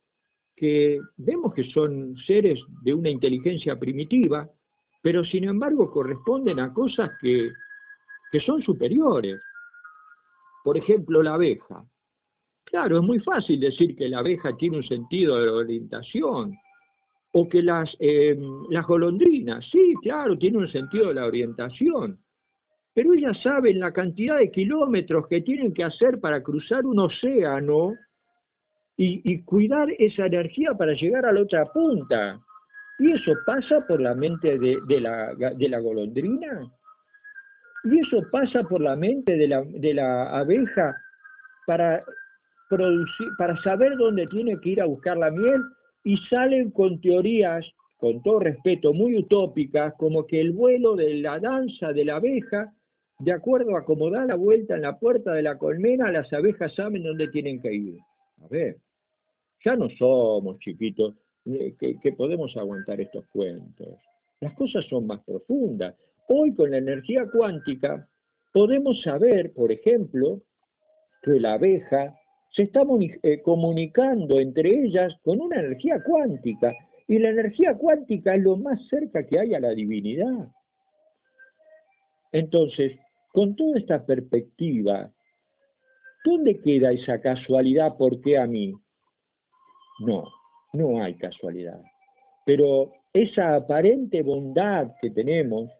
que 0.60 1.00
vemos 1.16 1.54
que 1.54 1.64
son 1.70 2.14
seres 2.26 2.60
de 2.82 2.92
una 2.92 3.08
inteligencia 3.08 3.78
primitiva, 3.78 4.46
pero 5.00 5.24
sin 5.24 5.44
embargo 5.44 5.90
corresponden 5.90 6.60
a 6.60 6.70
cosas 6.74 7.12
que, 7.18 7.50
que 8.30 8.40
son 8.40 8.62
superiores. 8.62 9.40
Por 10.62 10.76
ejemplo, 10.76 11.22
la 11.22 11.34
abeja. 11.34 11.82
Claro, 12.64 12.98
es 12.98 13.02
muy 13.02 13.20
fácil 13.20 13.58
decir 13.58 13.96
que 13.96 14.10
la 14.10 14.18
abeja 14.18 14.54
tiene 14.58 14.76
un 14.76 14.84
sentido 14.84 15.40
de 15.40 15.48
orientación, 15.48 16.58
o 17.32 17.48
que 17.48 17.62
las, 17.62 17.96
eh, 17.98 18.38
las 18.68 18.86
golondrinas, 18.86 19.64
sí, 19.70 19.94
claro, 20.02 20.36
tiene 20.36 20.58
un 20.58 20.68
sentido 20.68 21.08
de 21.08 21.14
la 21.14 21.26
orientación, 21.26 22.18
pero 22.92 23.14
ellas 23.14 23.40
saben 23.42 23.80
la 23.80 23.92
cantidad 23.92 24.36
de 24.36 24.50
kilómetros 24.50 25.26
que 25.26 25.40
tienen 25.40 25.72
que 25.72 25.84
hacer 25.84 26.20
para 26.20 26.42
cruzar 26.42 26.84
un 26.84 26.98
océano 26.98 27.94
y, 29.02 29.42
cuidar 29.44 29.88
esa 29.98 30.26
energía 30.26 30.74
para 30.74 30.92
llegar 30.92 31.24
a 31.24 31.32
la 31.32 31.40
otra 31.40 31.64
punta. 31.72 32.38
Y 32.98 33.12
eso 33.12 33.32
pasa 33.46 33.86
por 33.86 33.98
la 33.98 34.14
mente 34.14 34.58
de, 34.58 35.00
la, 35.00 35.80
golondrina. 35.80 36.70
Y 37.84 38.00
eso 38.00 38.22
pasa 38.30 38.62
por 38.62 38.82
la 38.82 38.96
mente 38.96 39.38
de 39.38 39.48
la, 39.48 39.62
de 39.62 39.94
la 39.94 40.38
abeja 40.38 40.94
para, 41.66 42.04
producir, 42.68 43.28
para 43.38 43.56
saber 43.62 43.96
dónde 43.96 44.26
tiene 44.26 44.60
que 44.60 44.70
ir 44.70 44.82
a 44.82 44.86
buscar 44.86 45.16
la 45.16 45.30
miel 45.30 45.62
y 46.04 46.18
salen 46.28 46.70
con 46.70 47.00
teorías, 47.00 47.64
con 47.96 48.22
todo 48.22 48.40
respeto, 48.40 48.92
muy 48.92 49.16
utópicas, 49.16 49.94
como 49.96 50.26
que 50.26 50.42
el 50.42 50.50
vuelo 50.50 50.94
de 50.94 51.14
la 51.14 51.38
danza 51.38 51.94
de 51.94 52.04
la 52.04 52.16
abeja, 52.16 52.70
de 53.18 53.32
acuerdo 53.32 53.78
a 53.78 53.84
cómo 53.86 54.10
da 54.10 54.26
la 54.26 54.34
vuelta 54.34 54.74
en 54.74 54.82
la 54.82 54.98
puerta 54.98 55.32
de 55.32 55.42
la 55.42 55.56
colmena, 55.56 56.12
las 56.12 56.30
abejas 56.34 56.74
saben 56.74 57.02
dónde 57.02 57.28
tienen 57.28 57.62
que 57.62 57.72
ir. 57.72 57.98
A 58.42 58.48
ver, 58.48 58.76
ya 59.64 59.76
no 59.76 59.88
somos 59.98 60.58
chiquitos 60.58 61.14
eh, 61.46 61.74
que, 61.78 62.12
podemos 62.12 62.56
aguantar 62.56 63.00
estos 63.00 63.26
cuentos. 63.28 63.88
Las 64.40 64.54
cosas 64.54 64.84
son 64.86 65.06
más 65.06 65.20
profundas. 65.20 65.94
Hoy 66.28 66.54
con 66.54 66.70
la 66.70 66.78
energía 66.78 67.26
cuántica 67.30 68.08
podemos 68.52 69.02
saber, 69.02 69.52
por 69.52 69.72
ejemplo, 69.72 70.40
que 71.22 71.40
la 71.40 71.54
abeja 71.54 72.14
se 72.52 72.64
está 72.64 72.82
eh, 73.22 73.42
comunicando 73.42 74.40
entre 74.40 74.84
ellas 74.84 75.14
con 75.22 75.40
una 75.40 75.60
energía 75.60 76.02
cuántica. 76.02 76.74
Y 77.06 77.18
la 77.18 77.30
energía 77.30 77.74
cuántica 77.76 78.34
es 78.34 78.42
lo 78.42 78.56
más 78.56 78.80
cerca 78.88 79.26
que 79.26 79.38
hay 79.38 79.54
a 79.54 79.60
la 79.60 79.70
divinidad. 79.70 80.48
Entonces, 82.32 82.92
con 83.32 83.56
toda 83.56 83.78
esta 83.78 84.06
perspectiva, 84.06 85.10
¿dónde 86.24 86.60
queda 86.60 86.92
esa 86.92 87.20
casualidad? 87.20 87.96
¿Por 87.96 88.20
qué 88.20 88.38
a 88.38 88.46
mí? 88.46 88.74
No, 90.00 90.24
no 90.72 91.02
hay 91.02 91.14
casualidad. 91.14 91.80
Pero 92.46 92.92
esa 93.12 93.56
aparente 93.56 94.22
bondad 94.22 94.92
que 95.00 95.10
tenemos 95.10 95.70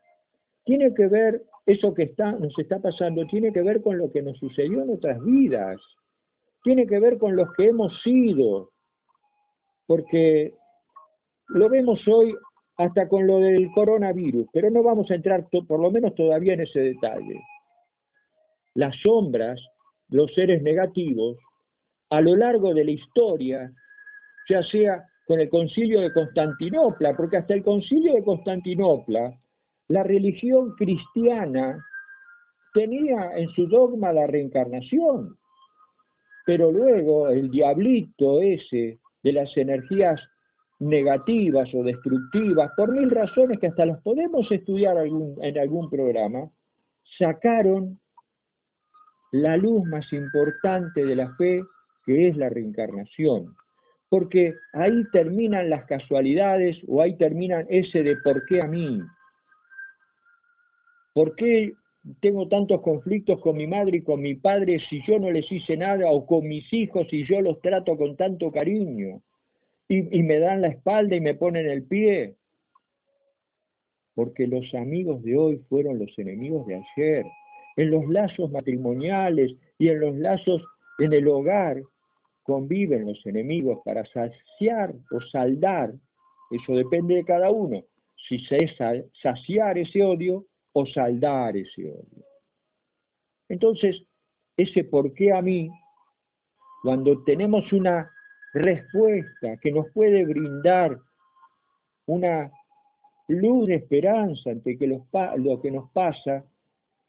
tiene 0.64 0.94
que 0.94 1.06
ver, 1.08 1.42
eso 1.66 1.94
que 1.94 2.04
está, 2.04 2.32
nos 2.32 2.56
está 2.58 2.78
pasando, 2.78 3.26
tiene 3.26 3.52
que 3.52 3.62
ver 3.62 3.82
con 3.82 3.98
lo 3.98 4.12
que 4.12 4.22
nos 4.22 4.38
sucedió 4.38 4.82
en 4.82 4.90
otras 4.90 5.22
vidas, 5.24 5.80
tiene 6.62 6.86
que 6.86 7.00
ver 7.00 7.18
con 7.18 7.34
los 7.34 7.52
que 7.54 7.68
hemos 7.68 8.00
sido, 8.02 8.70
porque 9.86 10.54
lo 11.48 11.68
vemos 11.68 12.06
hoy 12.06 12.36
hasta 12.76 13.08
con 13.08 13.26
lo 13.26 13.40
del 13.40 13.70
coronavirus, 13.72 14.46
pero 14.52 14.70
no 14.70 14.82
vamos 14.82 15.10
a 15.10 15.14
entrar 15.14 15.48
por 15.48 15.80
lo 15.80 15.90
menos 15.90 16.14
todavía 16.14 16.54
en 16.54 16.60
ese 16.60 16.80
detalle. 16.80 17.40
Las 18.74 18.96
sombras, 19.00 19.60
los 20.08 20.32
seres 20.34 20.62
negativos, 20.62 21.38
a 22.10 22.20
lo 22.20 22.36
largo 22.36 22.74
de 22.74 22.84
la 22.84 22.90
historia 22.90 23.72
ya 24.50 24.62
sea 24.64 25.06
con 25.26 25.38
el 25.38 25.48
concilio 25.48 26.00
de 26.00 26.12
Constantinopla, 26.12 27.16
porque 27.16 27.36
hasta 27.36 27.54
el 27.54 27.62
concilio 27.62 28.14
de 28.14 28.24
Constantinopla 28.24 29.32
la 29.88 30.02
religión 30.02 30.74
cristiana 30.76 31.78
tenía 32.74 33.32
en 33.36 33.48
su 33.50 33.66
dogma 33.68 34.12
la 34.12 34.26
reencarnación, 34.26 35.36
pero 36.44 36.72
luego 36.72 37.28
el 37.28 37.50
diablito 37.50 38.40
ese 38.40 38.98
de 39.22 39.32
las 39.32 39.56
energías 39.56 40.20
negativas 40.80 41.68
o 41.74 41.84
destructivas, 41.84 42.72
por 42.76 42.90
mil 42.92 43.10
razones 43.10 43.60
que 43.60 43.68
hasta 43.68 43.86
las 43.86 44.00
podemos 44.02 44.50
estudiar 44.50 44.96
en 45.06 45.58
algún 45.58 45.90
programa, 45.90 46.50
sacaron 47.18 48.00
la 49.30 49.56
luz 49.56 49.84
más 49.84 50.12
importante 50.12 51.04
de 51.04 51.14
la 51.14 51.34
fe, 51.36 51.62
que 52.04 52.28
es 52.28 52.36
la 52.36 52.48
reencarnación. 52.48 53.54
Porque 54.10 54.56
ahí 54.72 55.04
terminan 55.12 55.70
las 55.70 55.84
casualidades 55.84 56.76
o 56.88 57.00
ahí 57.00 57.16
terminan 57.16 57.66
ese 57.70 58.02
de 58.02 58.16
por 58.16 58.44
qué 58.46 58.60
a 58.60 58.66
mí. 58.66 59.00
¿Por 61.14 61.36
qué 61.36 61.74
tengo 62.20 62.48
tantos 62.48 62.80
conflictos 62.80 63.40
con 63.40 63.56
mi 63.56 63.68
madre 63.68 63.98
y 63.98 64.02
con 64.02 64.20
mi 64.20 64.34
padre 64.34 64.80
si 64.88 65.00
yo 65.06 65.20
no 65.20 65.30
les 65.30 65.50
hice 65.50 65.76
nada 65.76 66.10
o 66.10 66.26
con 66.26 66.46
mis 66.48 66.72
hijos 66.72 67.06
si 67.08 67.24
yo 67.24 67.40
los 67.40 67.60
trato 67.60 67.96
con 67.96 68.16
tanto 68.16 68.50
cariño? 68.50 69.22
Y, 69.88 70.22
me 70.22 70.38
dan 70.38 70.60
la 70.60 70.68
espalda 70.68 71.16
y 71.16 71.20
me 71.20 71.34
ponen 71.34 71.66
el 71.66 71.84
pie. 71.84 72.34
Porque 74.14 74.46
los 74.46 74.72
amigos 74.74 75.22
de 75.22 75.36
hoy 75.36 75.64
fueron 75.68 75.98
los 75.98 76.16
enemigos 76.18 76.66
de 76.66 76.76
ayer. 76.76 77.26
En 77.76 77.90
los 77.90 78.08
lazos 78.08 78.50
matrimoniales 78.50 79.52
y 79.78 79.88
en 79.88 80.00
los 80.00 80.16
lazos 80.16 80.62
en 81.00 81.12
el 81.12 81.26
hogar 81.26 81.82
conviven 82.42 83.06
los 83.06 83.24
enemigos 83.26 83.80
para 83.84 84.04
saciar 84.06 84.94
o 85.10 85.20
saldar. 85.30 85.92
Eso 86.50 86.74
depende 86.74 87.16
de 87.16 87.24
cada 87.24 87.50
uno. 87.50 87.82
Si 88.28 88.38
se 88.40 88.64
es 88.64 88.76
saciar 89.22 89.78
ese 89.78 90.04
odio 90.04 90.46
o 90.72 90.86
saldar 90.86 91.56
ese 91.56 91.86
odio. 91.86 92.24
Entonces, 93.48 94.02
ese 94.56 94.84
por 94.84 95.12
qué 95.14 95.32
a 95.32 95.42
mí, 95.42 95.70
cuando 96.82 97.22
tenemos 97.24 97.72
una 97.72 98.10
respuesta 98.52 99.56
que 99.58 99.72
nos 99.72 99.90
puede 99.92 100.24
brindar 100.24 100.98
una 102.06 102.50
luz 103.28 103.68
de 103.68 103.76
esperanza 103.76 104.50
ante 104.50 104.76
que 104.76 104.86
lo 104.86 105.60
que 105.60 105.70
nos 105.70 105.90
pasa, 105.92 106.44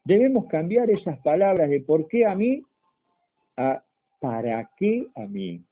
debemos 0.04 0.46
cambiar 0.48 0.90
esas 0.90 1.20
palabras 1.20 1.70
de 1.70 1.82
por 1.82 2.08
qué 2.08 2.26
a 2.26 2.36
mí 2.36 2.64
a 3.58 3.84
para 4.22 4.70
qué 4.78 5.08
a 5.16 5.26
mí. 5.26 5.66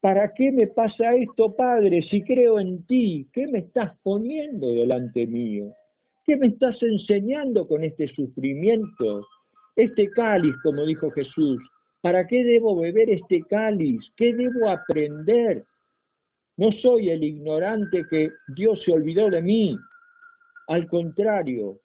¿Para 0.00 0.32
qué 0.34 0.52
me 0.52 0.68
pasa 0.68 1.14
esto, 1.16 1.56
Padre, 1.56 2.02
si 2.02 2.22
creo 2.22 2.60
en 2.60 2.86
ti? 2.86 3.28
¿Qué 3.32 3.48
me 3.48 3.60
estás 3.60 3.92
poniendo 4.02 4.68
delante 4.68 5.26
mío? 5.26 5.72
¿Qué 6.24 6.36
me 6.36 6.48
estás 6.48 6.80
enseñando 6.82 7.66
con 7.66 7.82
este 7.82 8.06
sufrimiento? 8.14 9.26
Este 9.74 10.10
cáliz, 10.10 10.54
como 10.62 10.84
dijo 10.84 11.10
Jesús, 11.10 11.58
¿para 12.02 12.26
qué 12.26 12.44
debo 12.44 12.78
beber 12.78 13.10
este 13.10 13.42
cáliz? 13.42 14.00
¿Qué 14.16 14.34
debo 14.34 14.68
aprender? 14.68 15.64
No 16.58 16.70
soy 16.72 17.10
el 17.10 17.24
ignorante 17.24 18.04
que 18.08 18.30
Dios 18.54 18.82
se 18.84 18.92
olvidó 18.92 19.30
de 19.30 19.42
mí. 19.42 19.78
Al 20.68 20.86
contrario, 20.88 21.80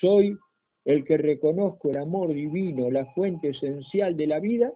soy 0.00 0.36
el 0.86 1.04
que 1.04 1.18
reconozco 1.18 1.90
el 1.90 1.98
amor 1.98 2.32
divino, 2.32 2.90
la 2.90 3.06
fuente 3.06 3.48
esencial 3.48 4.16
de 4.16 4.28
la 4.28 4.38
vida, 4.38 4.72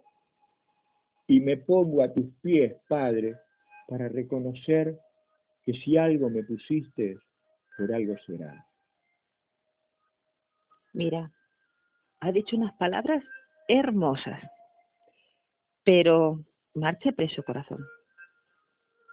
y 1.29 1.38
me 1.38 1.57
pongo 1.57 2.02
a 2.02 2.12
tus 2.12 2.26
pies, 2.43 2.75
Padre, 2.88 3.37
para 3.87 4.09
reconocer 4.09 4.99
que 5.64 5.73
si 5.73 5.97
algo 5.97 6.29
me 6.29 6.43
pusiste, 6.43 7.17
por 7.79 7.95
algo 7.95 8.17
será. 8.26 8.67
Mira, 10.93 11.31
ha 12.19 12.33
dicho 12.33 12.57
unas 12.57 12.75
palabras 12.75 13.23
hermosas, 13.69 14.40
pero 15.85 16.45
marche 16.75 17.12
preso 17.12 17.45
corazón. 17.45 17.87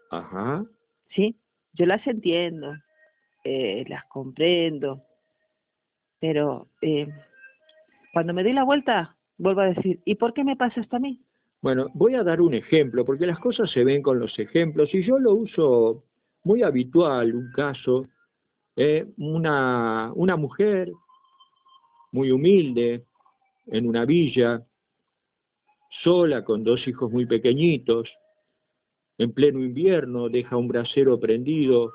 Ajá. 0.10 0.66
Sí, 1.16 1.40
yo 1.74 1.86
las 1.86 2.06
entiendo, 2.08 2.74
eh, 3.44 3.86
las 3.88 4.04
comprendo, 4.06 5.07
pero 6.20 6.68
eh, 6.82 7.08
cuando 8.14 8.34
me 8.34 8.44
doy 8.44 8.54
la 8.54 8.64
vuelta, 8.64 9.16
vuelvo 9.38 9.62
a 9.62 9.66
decir, 9.66 10.00
¿y 10.06 10.16
por 10.16 10.34
qué 10.34 10.44
me 10.44 10.56
pasa 10.56 10.82
esto 10.82 10.96
a 10.96 11.00
mí? 11.00 11.22
Bueno, 11.62 11.88
voy 11.94 12.16
a 12.16 12.24
dar 12.24 12.42
un 12.42 12.54
ejemplo, 12.54 13.06
porque 13.06 13.26
las 13.26 13.40
cosas 13.40 13.70
se 13.72 13.84
ven 13.84 14.02
con 14.02 14.20
los 14.20 14.38
ejemplos, 14.40 14.94
y 14.94 15.04
yo 15.04 15.20
lo 15.20 15.34
uso 15.34 16.04
muy 16.44 16.64
habitual, 16.64 17.36
un 17.36 17.52
caso, 17.52 18.08
eh, 18.76 19.06
una, 19.18 20.12
una 20.16 20.36
mujer 20.36 20.92
muy 22.12 22.32
humilde, 22.32 23.04
en 23.68 23.88
una 23.88 24.06
villa, 24.06 24.66
sola, 26.04 26.44
con 26.44 26.64
dos 26.64 26.88
hijos 26.88 27.12
muy 27.12 27.26
pequeñitos, 27.26 28.10
en 29.18 29.34
pleno 29.34 29.60
invierno, 29.60 30.30
deja 30.30 30.58
un 30.58 30.68
brasero 30.68 31.20
prendido 31.20 31.92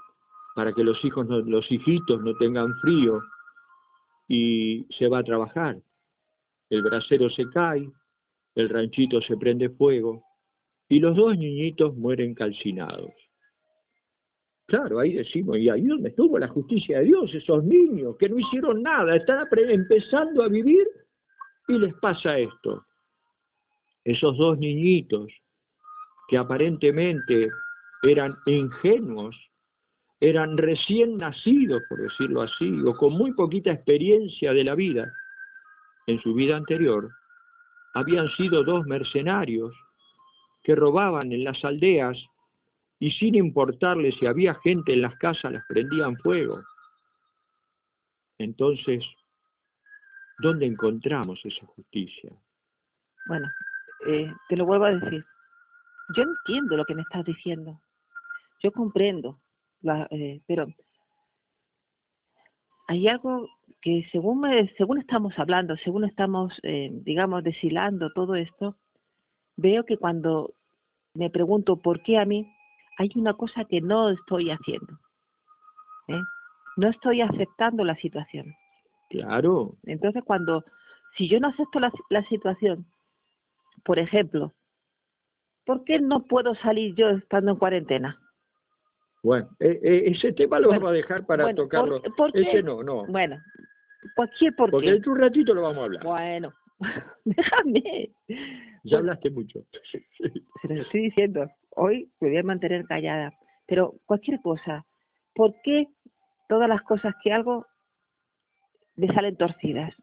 para 0.55 0.73
que 0.73 0.85
los 0.85 1.03
hijos, 1.05 1.27
los 1.29 1.71
hijitos 1.71 2.23
no 2.23 2.37
tengan 2.37 2.75
frío, 2.81 3.23
y 4.29 4.87
se 4.99 5.09
va 5.09 5.19
a 5.19 5.25
trabajar. 5.25 5.79
El 6.71 6.83
brasero 6.83 7.29
se 7.31 7.49
cae, 7.51 7.89
el 8.55 8.69
ranchito 8.69 9.21
se 9.23 9.37
prende 9.37 9.71
fuego 9.71 10.25
y 10.89 11.01
los 11.01 11.17
dos 11.17 11.37
niñitos 11.37 11.97
mueren 11.97 12.35
calcinados. 12.35 13.13
Claro, 14.67 15.01
ahí 15.01 15.13
decimos, 15.15 15.59
¿y 15.59 15.69
ahí 15.69 15.87
donde 15.87 16.11
estuvo 16.11 16.39
la 16.39 16.49
justicia 16.49 16.99
de 16.99 17.05
Dios? 17.05 17.35
Esos 17.35 17.63
niños 17.65 18.17
que 18.19 18.29
no 18.29 18.39
hicieron 18.39 18.83
nada, 18.83 19.17
están 19.17 19.47
empezando 19.69 20.43
a 20.43 20.49
vivir 20.49 20.87
y 21.69 21.79
les 21.79 21.95
pasa 21.95 22.39
esto. 22.39 22.87
Esos 24.05 24.37
dos 24.37 24.59
niñitos 24.59 25.31
que 26.29 26.39
aparentemente 26.39 27.51
eran 28.03 28.37
ingenuos 28.47 29.37
eran 30.23 30.57
recién 30.57 31.19
nacidos, 31.19 31.83
por 31.89 32.01
decirlo 32.01 32.43
así, 32.43 32.81
o 32.87 32.95
con 32.97 33.13
muy 33.13 33.33
poquita 33.33 33.73
experiencia 33.73 34.53
de 34.53 34.63
la 34.63 34.77
vida, 34.77 35.13
en 36.07 36.23
su 36.23 36.33
vida 36.33 36.57
anterior, 36.57 37.11
habían 37.93 38.29
sido 38.37 38.63
dos 38.63 38.87
mercenarios 38.87 39.75
que 40.63 40.77
robaban 40.77 41.33
en 41.33 41.43
las 41.43 41.65
aldeas 41.65 42.17
y 43.01 43.11
sin 43.11 43.35
importarles 43.35 44.15
si 44.15 44.27
había 44.27 44.55
gente 44.55 44.93
en 44.93 45.03
las 45.03 45.17
casas, 45.17 45.55
las 45.55 45.67
prendían 45.67 46.17
fuego. 46.19 46.63
Entonces, 48.39 49.05
¿dónde 50.39 50.67
encontramos 50.67 51.41
esa 51.45 51.67
justicia? 51.67 52.31
Bueno, 53.27 53.49
eh, 54.07 54.33
te 54.49 54.57
lo 54.57 54.67
vuelvo 54.67 54.85
a 54.85 54.93
decir. 54.93 55.25
Yo 56.17 56.23
entiendo 56.23 56.77
lo 56.77 56.85
que 56.85 56.95
me 56.95 57.03
estás 57.03 57.25
diciendo. 57.25 57.81
Yo 58.63 58.71
comprendo 58.71 59.42
eh, 60.11 60.41
pero 60.47 60.67
hay 62.89 63.09
algo 63.09 63.49
que 63.81 64.07
según 64.13 64.47
según 64.77 64.99
estamos 64.99 65.33
hablando, 65.39 65.77
según 65.79 66.05
estamos, 66.05 66.55
eh, 66.63 66.91
digamos, 66.93 67.43
deshilando 67.43 68.11
todo 68.13 68.37
esto, 68.37 68.77
veo 69.57 69.85
que 69.85 69.97
cuando 69.97 70.55
me 71.15 71.31
pregunto 71.31 71.77
por 71.77 72.03
qué 72.03 72.19
a 72.19 72.25
mí, 72.25 72.51
hay 72.99 73.11
una 73.17 73.35
cosa 73.35 73.65
que 73.65 73.81
no 73.81 74.11
estoy 74.11 74.51
haciendo. 74.51 74.99
¿eh? 76.09 76.21
No 76.77 76.89
estoy 76.89 77.21
aceptando 77.21 77.85
la 77.85 77.97
situación. 77.97 78.55
Claro. 79.11 79.75
Entonces, 79.85 80.23
cuando, 80.25 80.65
si 81.17 81.29
yo 81.29 81.39
no 81.41 81.49
acepto 81.49 81.81
la, 81.81 81.93
la 82.09 82.25
situación, 82.29 82.87
por 83.85 83.99
ejemplo, 83.99 84.53
¿por 85.67 85.85
qué 85.85 85.99
no 85.99 86.25
puedo 86.25 86.55
salir 86.57 86.95
yo 86.95 87.11
estando 87.11 87.53
en 87.53 87.59
cuarentena? 87.59 88.22
Bueno, 89.23 89.49
eh, 89.61 89.79
eh, 89.83 90.03
ese 90.07 90.33
tema 90.33 90.59
lo 90.59 90.71
vamos 90.71 90.91
a 90.91 90.93
dejar 90.93 91.25
para 91.25 91.55
tocarlo. 91.55 92.03
ese 92.35 92.63
no, 92.63 92.83
no. 92.83 93.07
Bueno, 93.07 93.39
¿por 94.17 94.29
qué? 94.39 94.51
Porque 94.51 94.91
en 94.91 95.09
un 95.09 95.19
ratito 95.19 95.55
lo 95.55 95.63
vamos 95.63 95.79
a 95.79 95.85
hablar. 95.85 96.05
Bueno, 96.05 96.53
déjame. 97.25 98.11
Ya 98.83 98.99
hablaste 98.99 99.31
mucho. 99.31 99.61
Se 99.93 100.69
lo 100.69 100.83
estoy 100.83 101.03
diciendo. 101.03 101.49
Hoy 101.71 102.11
me 102.21 102.31
voy 102.31 102.39
a 102.39 102.43
mantener 102.43 102.85
callada. 102.85 103.33
Pero 103.67 103.95
cualquier 104.07 104.41
cosa, 104.41 104.85
¿por 105.35 105.55
qué 105.63 105.87
todas 106.49 106.69
las 106.69 106.83
cosas 106.83 107.15
que 107.23 107.33
hago 107.33 107.67
me 108.97 109.07
salen 109.15 109.37
torcidas? 109.37 109.95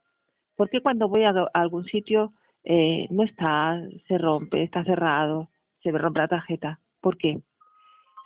¿Por 0.55 0.69
qué 0.69 0.81
cuando 0.81 1.09
voy 1.09 1.23
a, 1.23 1.33
algún 1.53 1.85
sitio 1.85 2.33
eh, 2.63 3.07
no 3.09 3.23
está, 3.23 3.81
se 4.07 4.17
rompe, 4.17 4.63
está 4.63 4.83
cerrado, 4.85 5.49
se 5.83 5.91
me 5.91 5.99
rompe 5.99 6.21
la 6.21 6.27
tarjeta? 6.29 6.79
¿Por 7.01 7.17
qué? 7.17 7.41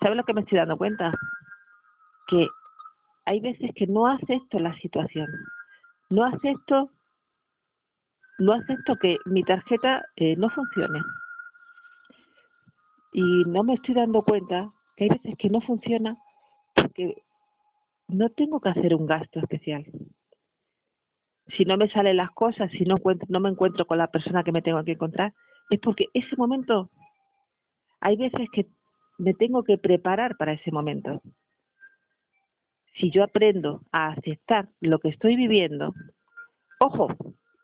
¿Sabes 0.03 0.17
lo 0.17 0.25
que 0.25 0.33
me 0.33 0.41
estoy 0.41 0.57
dando 0.57 0.77
cuenta? 0.77 1.13
Que 2.27 2.45
hay 3.23 3.39
veces 3.39 3.71
que 3.73 3.87
no 3.87 4.05
acepto 4.05 4.59
la 4.59 4.75
situación. 4.79 5.29
No 6.09 6.25
acepto, 6.25 6.91
no 8.37 8.51
acepto 8.51 8.97
que 8.97 9.17
mi 9.23 9.43
tarjeta 9.43 10.03
eh, 10.17 10.35
no 10.35 10.49
funcione. 10.49 10.99
Y 13.13 13.45
no 13.45 13.63
me 13.63 13.75
estoy 13.75 13.95
dando 13.95 14.23
cuenta 14.23 14.73
que 14.97 15.05
hay 15.05 15.09
veces 15.11 15.37
que 15.37 15.49
no 15.49 15.61
funciona 15.61 16.17
porque 16.75 17.23
no 18.09 18.29
tengo 18.29 18.59
que 18.59 18.69
hacer 18.69 18.93
un 18.95 19.05
gasto 19.05 19.39
especial. 19.39 19.85
Si 21.47 21.63
no 21.63 21.77
me 21.77 21.89
salen 21.89 22.17
las 22.17 22.31
cosas, 22.31 22.69
si 22.71 22.83
no, 22.83 22.97
encuentro, 22.97 23.25
no 23.29 23.39
me 23.39 23.49
encuentro 23.49 23.85
con 23.85 23.99
la 23.99 24.07
persona 24.07 24.43
que 24.43 24.51
me 24.51 24.61
tengo 24.61 24.83
que 24.83 24.93
encontrar, 24.93 25.33
es 25.69 25.79
porque 25.79 26.07
ese 26.13 26.35
momento, 26.35 26.89
hay 28.01 28.17
veces 28.17 28.49
que 28.51 28.67
me 29.17 29.33
tengo 29.33 29.63
que 29.63 29.77
preparar 29.77 30.37
para 30.37 30.53
ese 30.53 30.71
momento. 30.71 31.21
Si 32.95 33.09
yo 33.09 33.23
aprendo 33.23 33.81
a 33.91 34.09
aceptar 34.09 34.69
lo 34.79 34.99
que 34.99 35.09
estoy 35.09 35.35
viviendo, 35.35 35.93
ojo, 36.79 37.07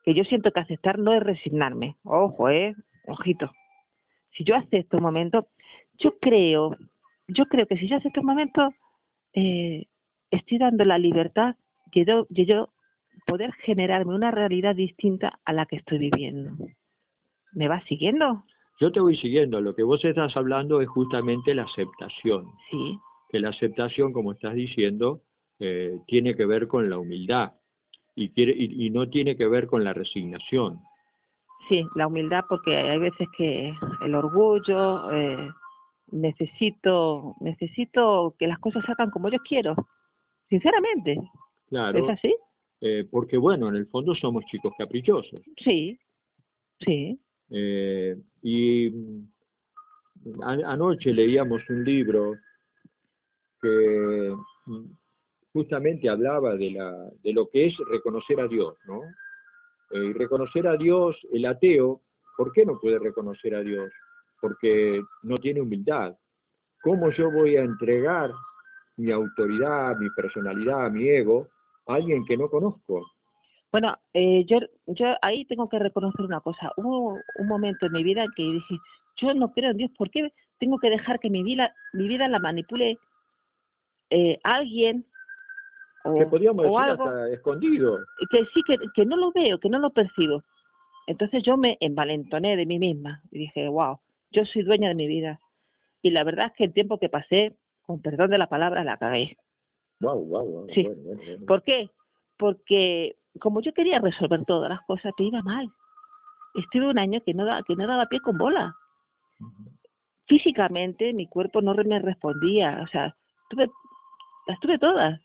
que 0.04 0.14
yo 0.14 0.24
siento 0.24 0.52
que 0.52 0.60
aceptar 0.60 0.98
no 0.98 1.14
es 1.14 1.22
resignarme, 1.22 1.96
ojo, 2.04 2.50
eh, 2.50 2.76
ojito. 3.06 3.52
Si 4.32 4.44
yo 4.44 4.56
acepto 4.56 4.98
un 4.98 5.04
momento, 5.04 5.48
yo 5.98 6.18
creo, 6.20 6.76
yo 7.28 7.46
creo 7.46 7.68
que 7.68 7.78
si 7.78 7.88
yo 7.88 7.98
acepto 7.98 8.22
un 8.22 8.28
momento, 8.28 8.74
eh, 9.34 9.86
estoy 10.32 10.58
dando 10.58 10.86
la 10.86 10.98
libertad 10.98 11.56
de 11.94 12.06
yo, 12.06 12.26
de 12.30 12.46
yo 12.46 12.70
poder 13.26 13.52
generarme 13.54 14.16
una 14.16 14.32
realidad 14.32 14.76
distinta 14.76 15.40
a 15.46 15.54
la 15.54 15.66
que 15.66 15.76
estoy 15.76 15.98
viviendo. 16.00 16.56
¿Me 17.52 17.68
vas 17.68 17.84
siguiendo? 17.86 18.46
Yo 18.80 18.92
te 18.92 19.00
voy 19.00 19.18
siguiendo. 19.18 19.60
Lo 19.62 19.76
que 19.76 19.84
vos 19.84 20.04
estás 20.04 20.36
hablando 20.38 20.82
es 20.82 20.88
justamente 20.88 21.54
la 21.54 21.64
aceptación. 21.64 22.46
Sí. 22.72 22.98
Que 23.30 23.40
la 23.40 23.50
aceptación, 23.50 24.14
como 24.14 24.32
estás 24.32 24.56
diciendo, 24.56 25.22
eh, 25.60 26.00
tiene 26.08 26.36
que 26.36 26.46
ver 26.46 26.68
con 26.68 26.90
la 26.90 26.98
humildad 26.98 27.54
y, 28.16 28.30
quiere, 28.30 28.56
y, 28.58 28.90
no 28.90 29.10
tiene 29.10 29.36
que 29.36 29.48
ver 29.48 29.68
con 29.68 29.84
la 29.84 29.94
resignación. 29.94 30.80
Sí, 31.68 31.86
la 31.96 32.08
humildad 32.08 32.46
porque 32.50 32.76
hay 32.76 32.98
veces 32.98 33.28
que 33.38 33.74
el 34.04 34.16
orgullo, 34.16 35.12
eh, 35.12 35.50
necesito, 36.12 37.36
necesito 37.40 38.36
que 38.40 38.48
las 38.48 38.60
cosas 38.60 38.84
salgan 38.86 39.12
como 39.12 39.30
yo 39.30 39.38
quiero, 39.40 39.76
sinceramente. 40.50 41.22
Claro. 41.68 42.00
¿Es 42.00 42.10
así? 42.10 42.36
Eh, 42.82 43.08
porque 43.10 43.38
bueno, 43.38 43.68
en 43.68 43.76
el 43.76 43.88
fondo 43.88 44.16
somos 44.16 44.46
chicos 44.46 44.74
caprichosos. 44.78 45.42
Sí, 45.58 46.00
sí. 46.80 47.20
Eh, 47.52 48.18
y 48.42 48.94
anoche 50.44 51.14
leíamos 51.14 51.62
un 51.70 51.84
libro 51.84 52.36
que 53.62 54.34
mm, 54.66 54.86
justamente 55.54 56.10
hablaba 56.10 56.56
de, 56.56 56.72
la, 56.72 57.10
de 57.24 57.34
lo 57.34 57.50
que 57.50 57.68
es 57.68 57.78
reconocer 57.90 58.40
a 58.40 58.48
Dios, 58.48 58.76
¿no? 58.86 59.02
Eh, 59.92 60.06
y 60.06 60.14
reconocer 60.14 60.68
a 60.68 60.78
Dios, 60.78 61.18
el 61.32 61.46
ateo, 61.46 62.02
¿por 62.38 62.52
qué 62.54 62.66
no 62.66 62.80
puede 62.80 63.00
reconocer 63.00 63.56
a 63.56 63.62
Dios? 63.62 63.92
Porque 64.40 65.02
no 65.24 65.38
tiene 65.40 65.62
humildad. 65.62 66.16
¿Cómo 66.82 67.12
yo 67.12 67.32
voy 67.32 67.58
a 67.58 67.64
entregar 67.64 68.32
mi 68.98 69.12
autoridad, 69.12 69.98
mi 69.98 70.10
personalidad, 70.12 70.92
mi 70.92 71.10
ego 71.10 71.48
a 71.88 71.96
alguien 71.96 72.26
que 72.26 72.38
no 72.38 72.50
conozco? 72.50 73.06
Bueno, 73.72 73.98
eh, 74.14 74.46
yo, 74.46 74.60
yo 74.88 75.16
ahí 75.22 75.46
tengo 75.46 75.70
que 75.70 75.80
reconocer 75.80 76.26
una 76.26 76.40
cosa. 76.40 76.72
Hubo 76.78 77.20
un 77.36 77.48
momento 77.48 77.86
en 77.86 77.94
mi 77.94 78.04
vida 78.04 78.24
en 78.24 78.32
que 78.36 78.44
dije, 78.44 78.78
yo 79.18 79.34
no 79.34 79.52
creo 79.52 79.72
en 79.72 79.78
Dios, 79.78 79.92
¿por 79.98 80.10
qué 80.10 80.34
tengo 80.60 80.78
que 80.80 80.90
dejar 80.90 81.20
que 81.20 81.30
mi 81.30 81.44
vida, 81.44 81.74
mi 81.94 82.08
vida 82.08 82.28
la 82.28 82.40
manipule 82.40 82.98
eh, 84.10 84.40
alguien 84.44 85.06
o, 86.04 86.18
que 86.18 86.26
podríamos 86.26 86.64
decir 86.64 86.80
hasta 86.80 87.30
escondido. 87.30 88.00
Que 88.32 88.46
sí, 88.54 88.62
que, 88.66 88.78
que 88.96 89.06
no 89.06 89.18
lo 89.18 89.32
veo, 89.32 89.60
que 89.60 89.70
no 89.70 89.80
lo 89.80 89.90
percibo. 89.92 90.44
Entonces 91.08 91.44
yo 91.44 91.58
me 91.58 91.78
envalentoné 91.82 92.56
de 92.56 92.66
mí 92.66 92.80
misma 92.80 93.22
y 93.32 93.40
dije, 93.40 93.68
wow, 93.68 94.00
yo 94.32 94.46
soy 94.46 94.64
dueña 94.64 94.90
de 94.90 94.96
mi 94.96 95.08
vida. 95.08 95.40
Y 96.02 96.12
la 96.12 96.24
verdad 96.24 96.48
es 96.48 96.54
que 96.54 96.64
el 96.66 96.74
tiempo 96.74 97.00
que 97.00 97.10
pasé, 97.10 97.58
con 97.82 98.02
perdón 98.02 98.30
de 98.30 98.38
la 98.38 98.48
palabra, 98.48 98.84
la 98.84 98.98
cagué. 98.98 99.38
Wow, 100.00 100.24
wow, 100.24 100.46
wow. 100.46 100.68
Sí. 100.74 100.88
¿Por 101.46 101.64
qué? 101.64 101.90
Porque 102.38 103.18
como 103.40 103.62
yo 103.62 103.74
quería 103.74 104.00
resolver 104.00 104.46
todas 104.46 104.70
las 104.70 104.82
cosas, 104.82 105.14
te 105.18 105.24
iba 105.24 105.42
mal. 105.42 105.72
Estuve 106.56 106.88
un 106.88 107.00
año 107.00 107.22
que 107.24 107.34
no, 107.34 107.46
da, 107.46 107.64
que 107.64 107.76
no 107.76 107.88
daba 107.88 108.08
pie 108.08 108.20
con 108.20 108.38
bola. 108.38 108.76
Físicamente 110.28 111.14
mi 111.14 111.28
cuerpo 111.28 111.62
no 111.62 111.74
me 111.74 112.00
respondía, 112.00 112.82
o 112.84 112.88
sea, 112.88 113.16
tuve, 113.50 113.70
las 114.48 114.60
tuve 114.60 114.78
todas. 114.78 115.20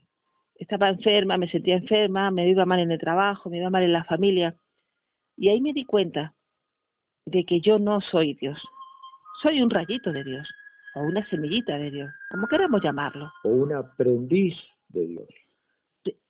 Estaba 0.56 0.88
enferma, 0.88 1.36
me 1.36 1.50
sentía 1.50 1.76
enferma, 1.76 2.30
me 2.30 2.48
iba 2.48 2.64
mal 2.64 2.78
en 2.78 2.92
el 2.92 2.98
trabajo, 2.98 3.50
me 3.50 3.58
iba 3.58 3.70
mal 3.70 3.82
en 3.82 3.92
la 3.92 4.04
familia. 4.04 4.54
Y 5.36 5.48
ahí 5.48 5.60
me 5.60 5.72
di 5.72 5.84
cuenta 5.84 6.32
de 7.26 7.44
que 7.44 7.60
yo 7.60 7.78
no 7.78 8.00
soy 8.00 8.34
Dios. 8.34 8.62
Soy 9.42 9.60
un 9.60 9.70
rayito 9.70 10.12
de 10.12 10.22
Dios, 10.22 10.48
o 10.94 11.02
una 11.02 11.28
semillita 11.28 11.76
de 11.76 11.90
Dios, 11.90 12.10
como 12.30 12.46
queramos 12.46 12.82
llamarlo. 12.82 13.32
O 13.42 13.48
un 13.48 13.72
aprendiz 13.72 14.56
de 14.88 15.06
Dios. 15.06 15.28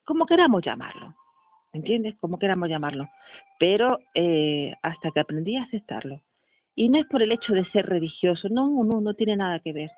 Como 0.05 0.27
queramos 0.27 0.63
llamarlo. 0.65 1.15
¿Entiendes? 1.75 2.15
Como 2.21 2.39
queramos 2.39 2.69
llamarlo. 2.69 3.11
Pero 3.59 3.99
eh, 4.15 4.73
hasta 4.83 5.11
que 5.11 5.21
aprendí 5.21 5.57
a 5.57 5.65
aceptarlo. 5.65 6.23
Y 6.75 6.89
no 6.89 6.99
es 6.99 7.07
por 7.07 7.23
el 7.23 7.33
hecho 7.33 7.53
de 7.53 7.65
ser 7.71 7.87
religioso, 7.87 8.49
no, 8.49 8.83
no, 8.85 9.01
no 9.01 9.15
tiene 9.15 9.37
nada 9.37 9.61
que 9.61 9.73
ver. 9.73 9.91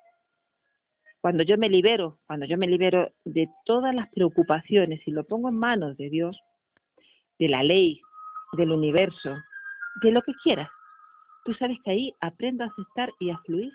Cuando 1.20 1.42
yo 1.42 1.56
me 1.56 1.68
libero, 1.68 2.18
cuando 2.26 2.46
yo 2.46 2.58
me 2.58 2.66
libero 2.66 3.10
de 3.24 3.48
todas 3.64 3.94
las 3.94 4.10
preocupaciones 4.10 5.00
y 5.06 5.10
lo 5.10 5.24
pongo 5.24 5.48
en 5.48 5.56
manos 5.56 5.96
de 5.96 6.10
Dios, 6.10 6.38
de 7.38 7.48
la 7.48 7.62
ley, 7.62 8.00
del 8.52 8.72
universo, 8.72 9.34
de 10.02 10.12
lo 10.12 10.22
que 10.22 10.32
quieras, 10.42 10.68
tú 11.44 11.54
sabes 11.54 11.78
que 11.84 11.90
ahí 11.90 12.14
aprendo 12.20 12.64
a 12.64 12.68
aceptar 12.68 13.10
y 13.20 13.30
a 13.30 13.38
fluir. 13.38 13.72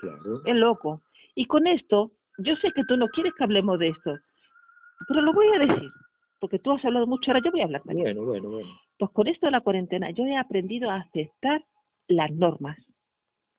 Claro. 0.00 0.42
Es 0.44 0.56
loco. 0.56 1.02
Y 1.34 1.46
con 1.46 1.66
esto, 1.66 2.10
yo 2.38 2.56
sé 2.56 2.72
que 2.72 2.84
tú 2.84 2.96
no 2.96 3.08
quieres 3.08 3.32
que 3.34 3.44
hablemos 3.44 3.78
de 3.78 3.88
esto, 3.88 4.18
pero 5.06 5.22
lo 5.22 5.32
voy 5.32 5.46
a 5.54 5.58
decir 5.60 5.90
porque 6.40 6.58
tú 6.58 6.72
has 6.72 6.84
hablado 6.84 7.06
mucho, 7.06 7.30
ahora 7.30 7.42
yo 7.44 7.50
voy 7.50 7.60
a 7.60 7.64
hablar 7.64 7.82
también. 7.82 8.16
Bueno, 8.16 8.24
bueno, 8.24 8.50
bueno. 8.50 8.80
Pues 8.98 9.10
con 9.12 9.26
esto 9.26 9.46
de 9.46 9.52
la 9.52 9.60
cuarentena 9.60 10.10
yo 10.10 10.24
he 10.24 10.36
aprendido 10.36 10.90
a 10.90 10.96
aceptar 10.96 11.64
las 12.06 12.30
normas, 12.30 12.78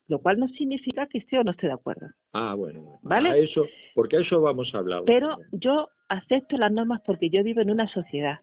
lo 0.08 0.20
cual 0.20 0.40
no 0.40 0.48
significa 0.50 1.08
que 1.08 1.20
esté 1.20 1.38
o 1.38 1.44
no 1.44 1.52
esté 1.52 1.68
de 1.68 1.74
acuerdo. 1.74 2.08
Ah, 2.34 2.56
bueno. 2.56 3.00
¿Vale? 3.02 3.30
A 3.30 3.38
eso, 3.38 3.66
porque 3.96 4.18
a 4.18 4.22
eso 4.22 4.42
vamos 4.42 4.74
a 4.74 4.80
hablar. 4.80 5.04
Pero 5.06 5.38
yo 5.52 5.90
acepto 6.08 6.58
las 6.58 6.72
normas 6.72 7.02
porque 7.06 7.30
yo 7.30 7.44
vivo 7.44 7.62
en 7.62 7.72
una 7.72 7.88
sociedad. 7.88 8.40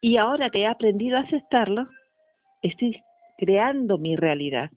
Y 0.00 0.16
ahora 0.16 0.50
que 0.50 0.60
he 0.60 0.66
aprendido 0.66 1.16
a 1.16 1.22
aceptarlo, 1.22 1.88
estoy 2.62 3.00
creando 3.38 3.98
mi 3.98 4.16
realidad. 4.16 4.70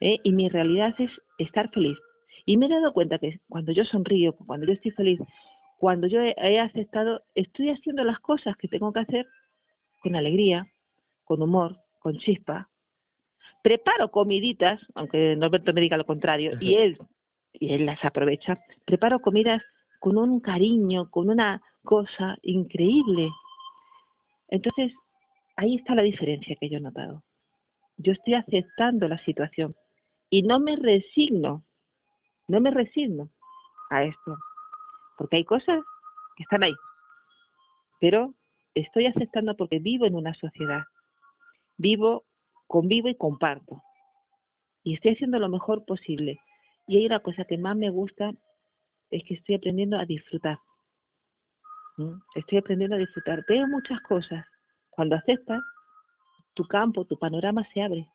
¿eh? 0.00 0.18
Y 0.22 0.32
mi 0.32 0.48
realidad 0.48 0.94
es 0.98 1.10
estar 1.38 1.70
feliz. 1.70 1.96
Y 2.44 2.56
me 2.56 2.66
he 2.66 2.68
dado 2.68 2.92
cuenta 2.92 3.18
que 3.18 3.40
cuando 3.48 3.72
yo 3.72 3.84
sonrío, 3.84 4.34
cuando 4.34 4.66
yo 4.66 4.72
estoy 4.72 4.90
feliz, 4.92 5.20
cuando 5.78 6.08
yo 6.08 6.20
he 6.20 6.58
aceptado, 6.58 7.22
estoy 7.36 7.70
haciendo 7.70 8.02
las 8.02 8.18
cosas 8.18 8.56
que 8.56 8.66
tengo 8.66 8.92
que 8.92 8.98
hacer 9.00 9.26
con 10.00 10.16
alegría, 10.16 10.66
con 11.24 11.40
humor, 11.40 11.78
con 12.00 12.18
chispa. 12.18 12.68
Preparo 13.62 14.10
comiditas, 14.10 14.80
aunque 14.96 15.36
Norberto 15.36 15.72
me 15.72 15.80
diga 15.80 15.96
lo 15.96 16.04
contrario, 16.04 16.58
y 16.60 16.74
él, 16.74 16.98
y 17.52 17.74
él 17.74 17.86
las 17.86 18.04
aprovecha. 18.04 18.58
Preparo 18.84 19.20
comidas 19.20 19.62
con 20.00 20.18
un 20.18 20.40
cariño, 20.40 21.10
con 21.10 21.30
una 21.30 21.62
cosa 21.84 22.36
increíble. 22.42 23.30
Entonces, 24.48 24.92
ahí 25.54 25.76
está 25.76 25.94
la 25.94 26.02
diferencia 26.02 26.56
que 26.60 26.68
yo 26.68 26.78
he 26.78 26.80
notado. 26.80 27.22
Yo 27.98 28.12
estoy 28.12 28.34
aceptando 28.34 29.06
la 29.06 29.22
situación 29.24 29.76
y 30.28 30.42
no 30.42 30.58
me 30.58 30.74
resigno, 30.74 31.62
no 32.48 32.60
me 32.60 32.72
resigno 32.72 33.28
a 33.90 34.02
esto 34.02 34.36
porque 35.18 35.36
hay 35.36 35.44
cosas 35.44 35.80
que 36.36 36.44
están 36.44 36.62
ahí. 36.62 36.74
Pero 38.00 38.32
estoy 38.74 39.06
aceptando 39.06 39.56
porque 39.56 39.80
vivo 39.80 40.06
en 40.06 40.14
una 40.14 40.32
sociedad. 40.34 40.84
Vivo, 41.76 42.24
convivo 42.68 43.08
y 43.08 43.16
comparto. 43.16 43.82
Y 44.84 44.94
estoy 44.94 45.14
haciendo 45.14 45.38
lo 45.40 45.48
mejor 45.48 45.84
posible. 45.84 46.40
Y 46.86 46.96
hay 46.96 47.06
una 47.06 47.20
cosa 47.20 47.44
que 47.44 47.58
más 47.58 47.76
me 47.76 47.90
gusta, 47.90 48.32
es 49.10 49.24
que 49.24 49.34
estoy 49.34 49.56
aprendiendo 49.56 49.98
a 49.98 50.06
disfrutar. 50.06 50.58
Estoy 52.36 52.58
aprendiendo 52.58 52.94
a 52.94 53.00
disfrutar. 53.00 53.44
Veo 53.48 53.66
muchas 53.66 54.00
cosas. 54.02 54.46
Cuando 54.90 55.16
aceptas, 55.16 55.60
tu 56.54 56.64
campo, 56.66 57.04
tu 57.04 57.18
panorama 57.18 57.66
se 57.74 57.82
abre. 57.82 58.08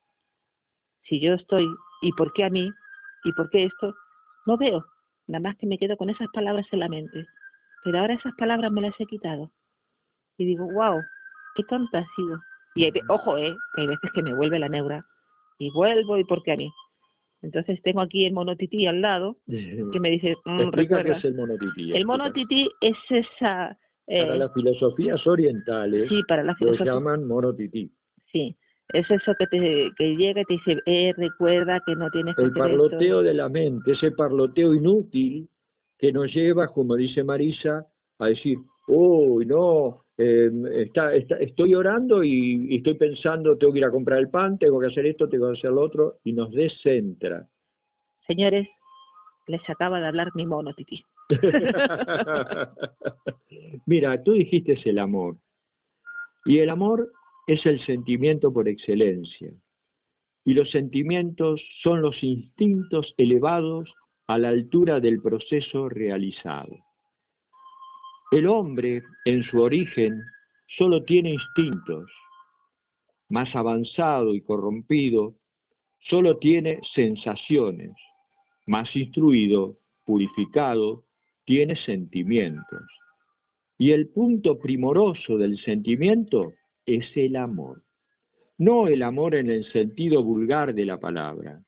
Si 1.10 1.20
yo 1.20 1.34
estoy, 1.34 1.68
¿y 2.02 2.14
por 2.14 2.32
qué 2.34 2.46
a 2.46 2.50
mí? 2.50 2.72
¿Y 3.26 3.34
por 3.34 3.50
qué 3.50 3.66
esto? 3.66 3.94
No 4.46 4.58
veo. 4.58 4.86
Nada 5.28 5.42
más 5.42 5.58
que 5.58 5.68
me 5.68 5.78
quedo 5.78 5.98
con 5.98 6.10
esas 6.10 6.28
palabras 6.34 6.66
en 6.72 6.80
la 6.80 6.90
mente. 6.90 7.26
Pero 7.84 8.00
ahora 8.00 8.14
esas 8.14 8.34
palabras 8.36 8.72
me 8.72 8.82
las 8.82 8.94
he 9.00 9.06
quitado. 9.06 9.52
Y 10.38 10.46
digo, 10.46 10.66
wow, 10.72 11.02
qué 11.56 11.64
tonta 11.64 12.00
ha 12.00 12.08
sido. 12.16 12.40
Y 12.76 12.90
ojo, 13.08 13.38
eh, 13.38 13.56
que 13.76 13.82
hay 13.82 13.88
veces 13.88 14.12
que 14.14 14.24
me 14.24 14.34
vuelve 14.34 14.60
la 14.60 14.70
neura. 14.70 15.06
Y 15.60 15.70
vuelvo, 15.72 16.18
¿y 16.18 16.24
por 16.24 16.42
qué 16.44 16.54
a 16.54 16.58
mí? 16.58 16.72
Entonces 17.42 17.82
tengo 17.84 18.02
aquí 18.02 18.26
el 18.26 18.34
monotití 18.34 18.88
al 18.88 19.02
lado, 19.02 19.38
que 19.48 20.00
me 20.00 20.10
dice, 20.10 20.36
mm, 20.46 20.72
qué 20.72 21.12
es 21.12 21.26
el 21.26 21.36
monotití. 21.36 21.94
El 21.94 22.06
monotití 22.06 22.70
es 22.82 22.98
esa... 23.10 23.78
Eh, 24.08 24.24
para 24.24 24.36
las 24.36 24.54
filosofías 24.54 25.26
orientales, 25.28 26.10
sí, 26.10 26.24
para 26.28 26.44
las 26.44 26.58
filosofías. 26.58 26.88
lo 26.88 26.96
llaman 26.96 27.26
monotití. 27.26 27.90
Sí, 28.32 28.58
es 28.94 29.10
eso 29.10 29.34
que 29.38 29.48
te 29.48 29.92
que 29.98 30.16
llega 30.16 30.42
y 30.42 30.46
te 30.46 30.54
dice, 30.54 30.78
eh, 30.86 31.14
recuerda 31.18 31.82
que 31.86 31.96
no 31.96 32.10
tienes 32.12 32.36
que 32.36 32.44
El 32.44 32.54
parloteo 32.54 33.24
de 33.24 33.34
la 33.34 33.50
mente, 33.50 33.94
ese 33.94 34.12
parloteo 34.12 34.74
inútil 34.74 35.50
que 35.98 36.14
nos 36.14 36.32
lleva, 36.32 36.68
como 36.68 36.96
dice 36.96 37.24
Marisa, 37.24 37.88
a 38.20 38.28
decir, 38.28 38.60
uy, 38.88 39.46
no, 39.46 40.06
em, 40.18 40.68
está, 40.68 41.14
estoy 41.16 41.74
orando 41.74 42.24
y, 42.24 42.76
estoy 42.76 42.94
pensando, 42.94 43.58
tengo 43.58 43.74
que 43.74 43.80
ir 43.80 43.86
a 43.86 43.92
comprar 43.92 44.20
el 44.20 44.30
pan, 44.30 44.60
tengo 44.60 44.80
que 44.80 44.88
hacer 44.88 45.08
esto, 45.08 45.28
tengo 45.28 45.52
que 45.52 45.58
hacer 45.58 45.72
lo 45.72 45.82
otro, 45.82 46.20
y 46.24 46.34
nos 46.34 46.52
descentra. 46.52 47.48
Señores, 48.28 48.68
les 49.48 49.62
acaba 49.70 50.00
de 50.00 50.08
hablar 50.08 50.30
mi 50.36 50.46
mono, 50.46 50.74
Titi. 50.74 51.04
Mira, 53.86 54.24
tú 54.24 54.34
dijiste 54.34 54.74
es 54.74 54.86
el 54.86 55.00
amor. 55.00 55.38
Y 56.46 56.60
el 56.60 56.70
amor 56.70 57.12
es 57.48 57.66
el 57.66 57.84
sentimiento 57.86 58.52
por 58.54 58.68
excelencia. 58.68 59.52
Y 60.46 60.54
los 60.54 60.70
sentimientos 60.72 61.62
son 61.82 62.02
los 62.02 62.22
instintos 62.24 63.14
elevados 63.18 63.90
a 64.28 64.38
la 64.38 64.50
altura 64.50 65.00
del 65.00 65.22
proceso 65.22 65.90
realizado. 65.90 66.78
El 68.32 68.48
hombre, 68.48 69.04
en 69.26 69.44
su 69.44 69.62
origen, 69.62 70.22
solo 70.78 71.04
tiene 71.04 71.34
instintos. 71.34 72.10
Más 73.30 73.56
avanzado 73.56 74.34
y 74.34 74.42
corrompido, 74.42 75.36
solo 76.10 76.38
tiene 76.38 76.80
sensaciones. 76.94 77.92
Más 78.66 78.94
instruido, 78.96 79.78
purificado, 80.06 81.04
tiene 81.46 81.76
sentimientos. 81.76 82.82
Y 83.78 83.92
el 83.92 84.08
punto 84.08 84.60
primoroso 84.60 85.38
del 85.38 85.60
sentimiento 85.60 86.54
es 86.86 87.06
el 87.16 87.36
amor. 87.36 87.82
No 88.58 88.88
el 88.88 89.04
amor 89.04 89.36
en 89.36 89.50
el 89.50 89.70
sentido 89.72 90.24
vulgar 90.24 90.74
de 90.74 90.86
la 90.86 91.00
palabra, 91.00 91.62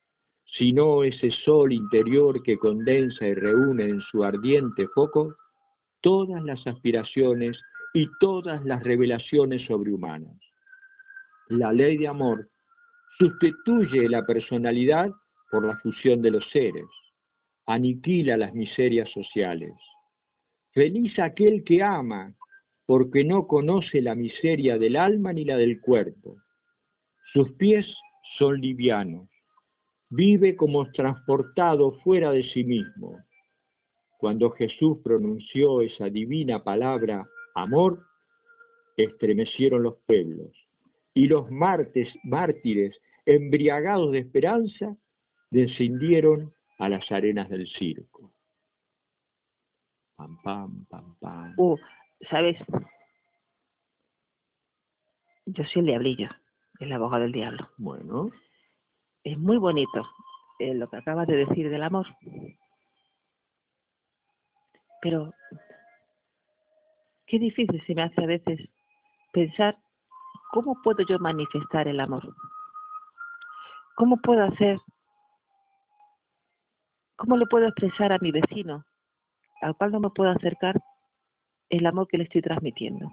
sino 0.56 1.04
ese 1.04 1.30
sol 1.44 1.72
interior 1.72 2.42
que 2.42 2.56
condensa 2.56 3.26
y 3.26 3.34
reúne 3.34 3.84
en 3.84 4.00
su 4.02 4.24
ardiente 4.24 4.86
foco 4.88 5.36
todas 6.00 6.42
las 6.44 6.66
aspiraciones 6.66 7.58
y 7.94 8.08
todas 8.20 8.64
las 8.64 8.82
revelaciones 8.82 9.62
sobrehumanas. 9.66 10.36
La 11.48 11.72
ley 11.72 11.96
de 11.96 12.08
amor 12.08 12.48
sustituye 13.18 14.08
la 14.08 14.24
personalidad 14.24 15.10
por 15.50 15.64
la 15.64 15.76
fusión 15.78 16.22
de 16.22 16.30
los 16.30 16.48
seres, 16.50 16.86
aniquila 17.66 18.36
las 18.36 18.54
miserias 18.54 19.10
sociales. 19.10 19.72
Feliz 20.72 21.18
aquel 21.18 21.64
que 21.64 21.82
ama, 21.82 22.34
porque 22.86 23.24
no 23.24 23.46
conoce 23.46 24.00
la 24.00 24.14
miseria 24.14 24.78
del 24.78 24.96
alma 24.96 25.32
ni 25.32 25.44
la 25.44 25.56
del 25.56 25.80
cuerpo. 25.80 26.36
Sus 27.32 27.52
pies 27.52 27.86
son 28.38 28.60
livianos, 28.60 29.28
vive 30.08 30.56
como 30.56 30.90
transportado 30.92 31.92
fuera 32.04 32.30
de 32.30 32.44
sí 32.44 32.64
mismo. 32.64 33.20
Cuando 34.18 34.50
Jesús 34.50 34.98
pronunció 35.02 35.82
esa 35.82 36.08
divina 36.08 36.62
palabra, 36.62 37.28
amor, 37.54 38.02
estremecieron 38.96 39.82
los 39.82 39.96
pueblos, 40.06 40.52
y 41.12 41.26
los 41.28 41.50
mártires, 41.50 42.96
embriagados 43.24 44.12
de 44.12 44.18
esperanza, 44.18 44.96
descendieron 45.50 46.52
a 46.78 46.88
las 46.88 47.10
arenas 47.10 47.48
del 47.48 47.66
circo. 47.68 48.32
Pam, 50.16 50.40
pam, 50.42 50.86
pam, 50.86 51.14
pam. 51.18 51.54
Uh, 51.56 51.76
¿sabes? 52.30 52.56
Yo 55.46 55.64
soy 55.64 55.80
el 55.80 55.86
diablillo, 55.86 56.28
el 56.80 56.92
abogado 56.92 57.22
del 57.22 57.32
diablo. 57.32 57.68
Bueno. 57.76 58.30
Es 59.22 59.36
muy 59.38 59.58
bonito 59.58 60.06
eh, 60.60 60.74
lo 60.74 60.88
que 60.88 60.98
acabas 60.98 61.26
de 61.26 61.36
decir 61.46 61.68
del 61.68 61.82
amor. 61.82 62.06
Pero 65.02 65.32
qué 67.26 67.38
difícil 67.38 67.82
se 67.86 67.94
me 67.94 68.02
hace 68.02 68.22
a 68.22 68.26
veces 68.26 68.60
pensar 69.32 69.76
cómo 70.52 70.80
puedo 70.82 71.04
yo 71.06 71.18
manifestar 71.18 71.88
el 71.88 72.00
amor. 72.00 72.22
¿Cómo 73.96 74.18
puedo 74.18 74.44
hacer 74.44 74.78
¿Cómo 77.16 77.38
le 77.38 77.46
puedo 77.46 77.66
expresar 77.66 78.12
a 78.12 78.18
mi 78.18 78.30
vecino, 78.30 78.84
al 79.62 79.74
cual 79.76 79.90
no 79.90 80.00
me 80.00 80.10
puedo 80.10 80.30
acercar, 80.30 80.80
el 81.70 81.86
amor 81.86 82.08
que 82.08 82.18
le 82.18 82.24
estoy 82.24 82.42
transmitiendo? 82.42 83.10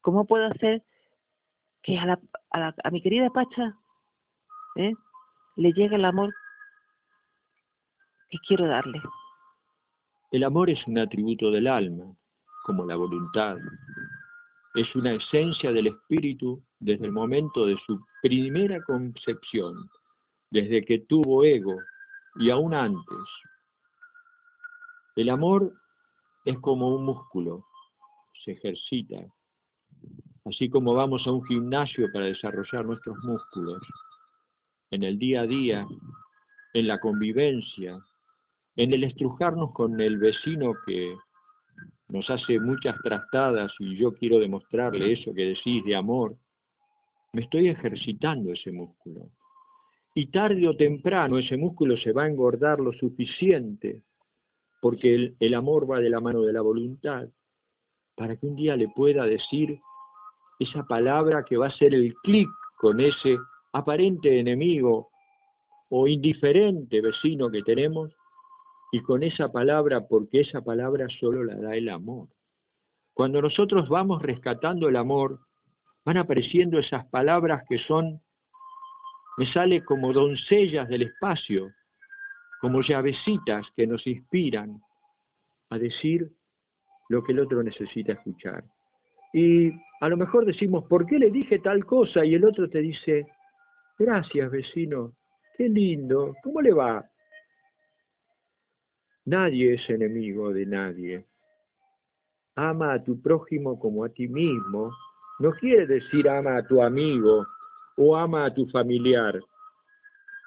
¿Cómo 0.00 0.24
puedo 0.24 0.46
hacer 0.46 0.82
que 1.82 1.98
a, 1.98 2.18
a, 2.52 2.90
mi 2.90 3.02
querida 3.02 3.30
Pacha 3.30 3.76
¿eh? 4.76 4.94
le 5.56 5.72
llegue 5.72 5.96
el 5.96 6.04
amor 6.04 6.34
que 8.28 8.38
quiero 8.46 8.66
darle? 8.66 9.00
El 10.30 10.44
amor 10.44 10.70
es 10.70 10.86
un 10.86 10.98
atributo 10.98 11.50
del 11.50 11.66
alma, 11.66 12.14
como 12.64 12.86
la 12.86 12.96
voluntad. 12.96 13.56
Es 14.74 14.94
una 14.94 15.12
esencia 15.12 15.72
del 15.72 15.88
espíritu 15.88 16.62
desde 16.78 17.06
el 17.06 17.12
momento 17.12 17.66
de 17.66 17.76
su 17.86 18.00
primera 18.22 18.80
concepción, 18.84 19.90
desde 20.50 20.84
que 20.84 21.00
tuvo 21.00 21.44
ego 21.44 21.76
y 22.36 22.50
aún 22.50 22.74
antes. 22.74 23.18
El 25.16 25.30
amor 25.30 25.72
es 26.44 26.58
como 26.60 26.94
un 26.94 27.04
músculo, 27.04 27.66
se 28.44 28.52
ejercita, 28.52 29.24
así 30.44 30.68
como 30.68 30.94
vamos 30.94 31.26
a 31.26 31.32
un 31.32 31.44
gimnasio 31.46 32.10
para 32.12 32.26
desarrollar 32.26 32.84
nuestros 32.84 33.16
músculos, 33.22 33.82
en 34.90 35.04
el 35.04 35.18
día 35.18 35.42
a 35.42 35.46
día, 35.46 35.86
en 36.74 36.86
la 36.88 36.98
convivencia, 36.98 38.00
en 38.76 38.92
el 38.92 39.04
estrujarnos 39.04 39.72
con 39.72 40.00
el 40.00 40.18
vecino 40.18 40.72
que 40.86 41.14
nos 42.08 42.28
hace 42.30 42.58
muchas 42.58 42.96
trastadas 43.02 43.72
y 43.78 43.96
yo 43.96 44.12
quiero 44.14 44.38
demostrarle 44.38 45.12
eso 45.12 45.32
que 45.32 45.46
decís 45.46 45.84
de 45.84 45.96
amor, 45.96 46.36
me 47.32 47.42
estoy 47.42 47.68
ejercitando 47.68 48.52
ese 48.52 48.72
músculo. 48.72 49.30
Y 50.14 50.26
tarde 50.26 50.66
o 50.66 50.76
temprano 50.76 51.38
ese 51.38 51.56
músculo 51.56 51.96
se 51.96 52.12
va 52.12 52.24
a 52.24 52.28
engordar 52.28 52.80
lo 52.80 52.92
suficiente, 52.92 54.02
porque 54.80 55.34
el, 55.38 55.54
amor 55.54 55.88
va 55.88 56.00
de 56.00 56.10
la 56.10 56.20
mano 56.20 56.42
de 56.42 56.52
la 56.52 56.62
voluntad, 56.62 57.28
para 58.20 58.36
que 58.36 58.46
un 58.46 58.54
día 58.54 58.76
le 58.76 58.86
pueda 58.88 59.24
decir 59.24 59.80
esa 60.58 60.82
palabra 60.82 61.42
que 61.42 61.56
va 61.56 61.68
a 61.68 61.78
ser 61.78 61.94
el 61.94 62.12
clic 62.16 62.50
con 62.76 63.00
ese 63.00 63.38
aparente 63.72 64.38
enemigo 64.38 65.08
o 65.88 66.06
indiferente 66.06 67.00
vecino 67.00 67.50
que 67.50 67.62
tenemos, 67.62 68.14
y 68.92 69.00
con 69.00 69.22
esa 69.22 69.50
palabra, 69.50 70.06
porque 70.06 70.40
esa 70.40 70.60
palabra 70.60 71.06
solo 71.18 71.44
la 71.44 71.56
da 71.56 71.74
el 71.74 71.88
amor. 71.88 72.28
Cuando 73.14 73.40
nosotros 73.40 73.88
vamos 73.88 74.20
rescatando 74.20 74.86
el 74.90 74.96
amor, 74.96 75.40
van 76.04 76.18
apareciendo 76.18 76.78
esas 76.78 77.06
palabras 77.06 77.62
que 77.70 77.78
son 77.78 78.20
me 79.38 79.50
sale 79.50 79.82
como 79.82 80.12
doncellas 80.12 80.86
del 80.90 81.04
espacio, 81.04 81.72
como 82.60 82.82
llavecitas 82.82 83.66
que 83.74 83.86
nos 83.86 84.06
inspiran 84.06 84.78
a 85.70 85.78
decir 85.78 86.30
lo 87.10 87.24
que 87.24 87.32
el 87.32 87.40
otro 87.40 87.62
necesita 87.62 88.12
escuchar. 88.12 88.62
Y 89.32 89.72
a 90.00 90.08
lo 90.08 90.16
mejor 90.16 90.46
decimos, 90.46 90.84
¿por 90.84 91.06
qué 91.06 91.18
le 91.18 91.30
dije 91.30 91.58
tal 91.58 91.84
cosa? 91.84 92.24
Y 92.24 92.36
el 92.36 92.44
otro 92.44 92.70
te 92.70 92.78
dice, 92.78 93.26
gracias 93.98 94.50
vecino, 94.50 95.12
qué 95.56 95.68
lindo, 95.68 96.36
¿cómo 96.42 96.62
le 96.62 96.72
va? 96.72 97.04
Nadie 99.24 99.74
es 99.74 99.90
enemigo 99.90 100.52
de 100.52 100.66
nadie. 100.66 101.26
Ama 102.54 102.94
a 102.94 103.02
tu 103.02 103.20
prójimo 103.20 103.78
como 103.78 104.04
a 104.04 104.08
ti 104.08 104.28
mismo. 104.28 104.92
No 105.40 105.50
quiere 105.52 105.86
decir 105.86 106.28
ama 106.28 106.58
a 106.58 106.66
tu 106.66 106.80
amigo, 106.80 107.44
o 107.96 108.16
ama 108.16 108.44
a 108.44 108.54
tu 108.54 108.66
familiar, 108.66 109.40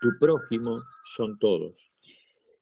tu 0.02 0.18
prójimo 0.18 0.82
son 1.18 1.38
todos. 1.40 1.76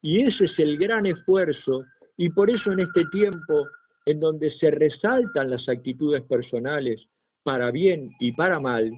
Y 0.02 0.24
ese 0.24 0.46
es 0.46 0.58
el 0.58 0.78
gran 0.78 1.06
esfuerzo 1.06 1.86
y 2.18 2.30
por 2.30 2.50
eso 2.50 2.72
en 2.72 2.80
este 2.80 3.06
tiempo 3.06 3.68
en 4.06 4.20
donde 4.20 4.52
se 4.52 4.72
resaltan 4.72 5.50
las 5.50 5.68
actitudes 5.70 6.22
personales 6.24 7.06
para 7.44 7.72
bien 7.72 8.12
y 8.20 8.32
para 8.32 8.60
mal, 8.60 8.92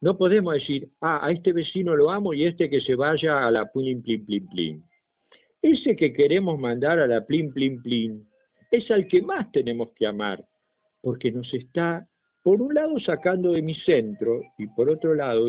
no 0.00 0.16
podemos 0.16 0.54
decir, 0.54 0.90
ah, 1.00 1.20
a 1.22 1.30
este 1.30 1.52
vecino 1.52 1.94
lo 1.94 2.10
amo 2.10 2.32
y 2.32 2.44
este 2.44 2.70
que 2.70 2.80
se 2.80 2.94
vaya 2.94 3.46
a 3.46 3.50
la 3.50 3.70
plin, 3.70 4.02
plin, 4.02 4.24
plin, 4.24 4.48
plin. 4.48 4.84
Ese 5.60 5.94
que 5.94 6.12
queremos 6.12 6.58
mandar 6.58 6.98
a 6.98 7.06
la 7.06 7.26
plin, 7.26 7.52
plin, 7.52 7.82
plin, 7.82 8.26
es 8.70 8.90
al 8.90 9.06
que 9.08 9.20
más 9.20 9.50
tenemos 9.52 9.90
que 9.94 10.06
amar, 10.06 10.42
porque 11.02 11.30
nos 11.30 11.52
está 11.52 12.06
por 12.42 12.62
un 12.62 12.72
lado 12.72 12.98
sacando 13.00 13.52
de 13.52 13.60
mi 13.60 13.74
centro 13.74 14.40
y 14.56 14.66
por 14.68 14.88
otro 14.88 15.14
lado 15.14 15.48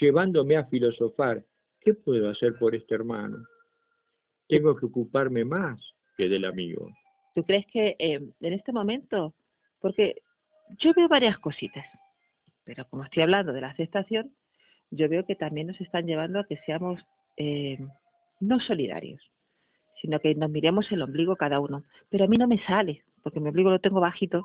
llevándome 0.00 0.56
a 0.56 0.64
filosofar, 0.64 1.44
¿qué 1.80 1.94
puedo 1.94 2.30
hacer 2.30 2.58
por 2.58 2.74
este 2.74 2.96
hermano? 2.96 3.38
Tengo 4.48 4.74
que 4.74 4.86
ocuparme 4.86 5.44
más 5.44 5.78
que 6.16 6.28
del 6.28 6.44
amigo. 6.44 6.90
¿Tú 7.38 7.44
crees 7.44 7.66
que 7.66 7.94
eh, 8.00 8.20
en 8.40 8.52
este 8.52 8.72
momento, 8.72 9.32
porque 9.78 10.22
yo 10.80 10.92
veo 10.92 11.06
varias 11.06 11.38
cositas, 11.38 11.86
pero 12.64 12.84
como 12.88 13.04
estoy 13.04 13.22
hablando 13.22 13.52
de 13.52 13.60
la 13.60 13.68
aceptación, 13.68 14.34
yo 14.90 15.08
veo 15.08 15.24
que 15.24 15.36
también 15.36 15.68
nos 15.68 15.80
están 15.80 16.04
llevando 16.04 16.40
a 16.40 16.46
que 16.48 16.56
seamos 16.66 17.00
eh, 17.36 17.78
no 18.40 18.58
solidarios, 18.58 19.22
sino 20.02 20.18
que 20.18 20.34
nos 20.34 20.50
miremos 20.50 20.90
el 20.90 21.00
ombligo 21.00 21.36
cada 21.36 21.60
uno. 21.60 21.84
Pero 22.10 22.24
a 22.24 22.26
mí 22.26 22.36
no 22.38 22.48
me 22.48 22.58
sale, 22.64 23.04
porque 23.22 23.38
mi 23.38 23.50
ombligo 23.50 23.70
lo 23.70 23.78
tengo 23.78 24.00
bajito 24.00 24.44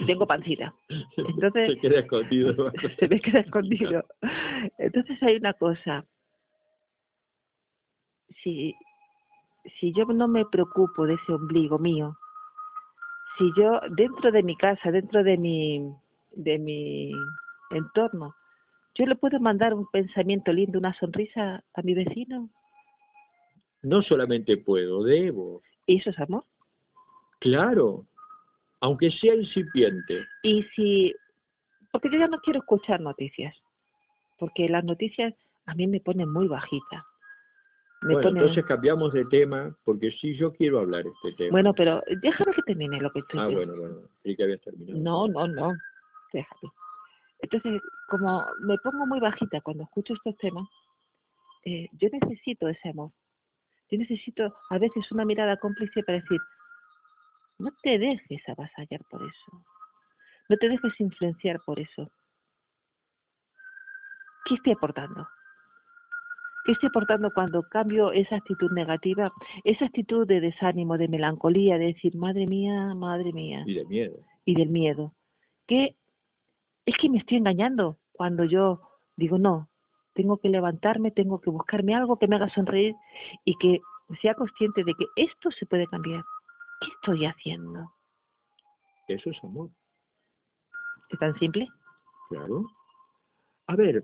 y 0.00 0.06
tengo 0.06 0.26
pancita. 0.26 0.74
Entonces, 1.18 1.74
se 1.74 1.80
queda 1.80 2.00
escondido. 2.00 2.72
se 2.98 3.08
me 3.08 3.20
queda 3.20 3.40
escondido. 3.40 4.06
Entonces 4.78 5.22
hay 5.22 5.36
una 5.36 5.52
cosa. 5.52 6.06
Si, 8.42 8.74
si 9.78 9.92
yo 9.92 10.06
no 10.06 10.28
me 10.28 10.46
preocupo 10.46 11.06
de 11.06 11.12
ese 11.12 11.32
ombligo 11.34 11.78
mío, 11.78 12.16
si 13.38 13.50
yo 13.56 13.80
dentro 13.90 14.30
de 14.30 14.42
mi 14.42 14.56
casa, 14.56 14.90
dentro 14.90 15.22
de 15.22 15.36
mi, 15.36 15.92
de 16.32 16.58
mi 16.58 17.12
entorno, 17.70 18.34
yo 18.94 19.06
le 19.06 19.16
puedo 19.16 19.40
mandar 19.40 19.74
un 19.74 19.86
pensamiento 19.90 20.52
lindo, 20.52 20.78
una 20.78 20.94
sonrisa 20.98 21.64
a 21.74 21.82
mi 21.82 21.94
vecino. 21.94 22.50
No 23.82 24.02
solamente 24.02 24.56
puedo, 24.56 25.02
debo. 25.02 25.62
¿Y 25.86 25.98
eso 25.98 26.10
es 26.10 26.18
amor? 26.18 26.44
Claro, 27.40 28.06
aunque 28.80 29.10
sea 29.10 29.34
incipiente. 29.34 30.24
Y 30.42 30.62
si, 30.74 31.14
porque 31.90 32.10
yo 32.10 32.18
ya 32.18 32.28
no 32.28 32.38
quiero 32.40 32.60
escuchar 32.60 33.00
noticias, 33.00 33.56
porque 34.38 34.68
las 34.68 34.84
noticias 34.84 35.34
a 35.66 35.74
mí 35.74 35.86
me 35.86 36.00
ponen 36.00 36.30
muy 36.30 36.48
bajita. 36.48 37.04
Me 38.02 38.14
bueno, 38.14 38.30
entonces 38.30 38.64
cambiamos 38.64 39.12
de 39.12 39.24
tema, 39.26 39.76
porque 39.84 40.10
sí 40.20 40.34
yo 40.36 40.52
quiero 40.52 40.80
hablar 40.80 41.04
este 41.06 41.32
tema. 41.34 41.50
Bueno, 41.52 41.72
pero 41.72 42.02
déjame 42.20 42.52
que 42.52 42.62
termine 42.62 43.00
lo 43.00 43.10
que 43.12 43.20
estoy 43.20 43.40
ah, 43.40 43.46
diciendo. 43.46 43.76
bueno, 43.76 43.94
bueno, 43.94 44.08
creí 44.22 44.36
que 44.36 44.42
habías 44.42 44.60
terminado. 44.60 44.98
No, 44.98 45.28
no, 45.28 45.46
no. 45.46 45.76
Déjame. 46.32 46.72
Entonces, 47.40 47.80
como 48.08 48.44
me 48.60 48.76
pongo 48.78 49.06
muy 49.06 49.20
bajita 49.20 49.60
cuando 49.60 49.84
escucho 49.84 50.14
estos 50.14 50.36
temas, 50.38 50.68
eh, 51.64 51.88
yo 51.92 52.08
necesito 52.12 52.68
ese 52.68 52.88
amor. 52.88 53.10
Yo 53.90 53.98
necesito 53.98 54.52
a 54.70 54.78
veces 54.78 55.10
una 55.12 55.24
mirada 55.24 55.56
cómplice 55.58 56.02
para 56.02 56.20
decir, 56.20 56.40
no 57.58 57.70
te 57.82 57.98
dejes 57.98 58.48
avasallar 58.48 59.00
por 59.10 59.22
eso. 59.22 59.64
No 60.48 60.56
te 60.56 60.68
dejes 60.68 60.92
influenciar 60.98 61.60
por 61.64 61.78
eso. 61.78 62.10
¿Qué 64.44 64.54
estoy 64.54 64.72
aportando? 64.72 65.28
¿Qué 66.64 66.72
estoy 66.72 66.88
aportando 66.88 67.30
cuando 67.32 67.62
cambio 67.64 68.12
esa 68.12 68.36
actitud 68.36 68.70
negativa, 68.72 69.32
esa 69.64 69.86
actitud 69.86 70.26
de 70.26 70.40
desánimo, 70.40 70.96
de 70.96 71.08
melancolía, 71.08 71.76
de 71.78 71.86
decir, 71.86 72.14
madre 72.14 72.46
mía, 72.46 72.94
madre 72.94 73.32
mía? 73.32 73.64
Y 73.66 73.74
de 73.74 73.84
miedo. 73.86 74.16
y 74.44 74.54
del 74.54 74.68
miedo. 74.68 75.12
Que 75.66 75.96
es 76.86 76.96
que 76.98 77.08
me 77.08 77.18
estoy 77.18 77.38
engañando 77.38 77.98
cuando 78.12 78.44
yo 78.44 78.80
digo, 79.16 79.38
no, 79.38 79.68
tengo 80.14 80.36
que 80.38 80.48
levantarme, 80.48 81.10
tengo 81.10 81.40
que 81.40 81.50
buscarme 81.50 81.94
algo 81.94 82.16
que 82.18 82.28
me 82.28 82.36
haga 82.36 82.48
sonreír 82.50 82.94
y 83.44 83.56
que 83.56 83.80
sea 84.20 84.34
consciente 84.34 84.84
de 84.84 84.92
que 84.94 85.06
esto 85.16 85.50
se 85.52 85.66
puede 85.66 85.86
cambiar. 85.86 86.22
¿Qué 86.80 86.88
estoy 86.96 87.24
haciendo? 87.26 87.92
Eso 89.08 89.30
es 89.30 89.44
amor, 89.44 89.70
¿Es 91.10 91.18
tan 91.18 91.36
simple? 91.38 91.66
claro. 92.28 92.64
A 93.68 93.76
ver, 93.76 94.02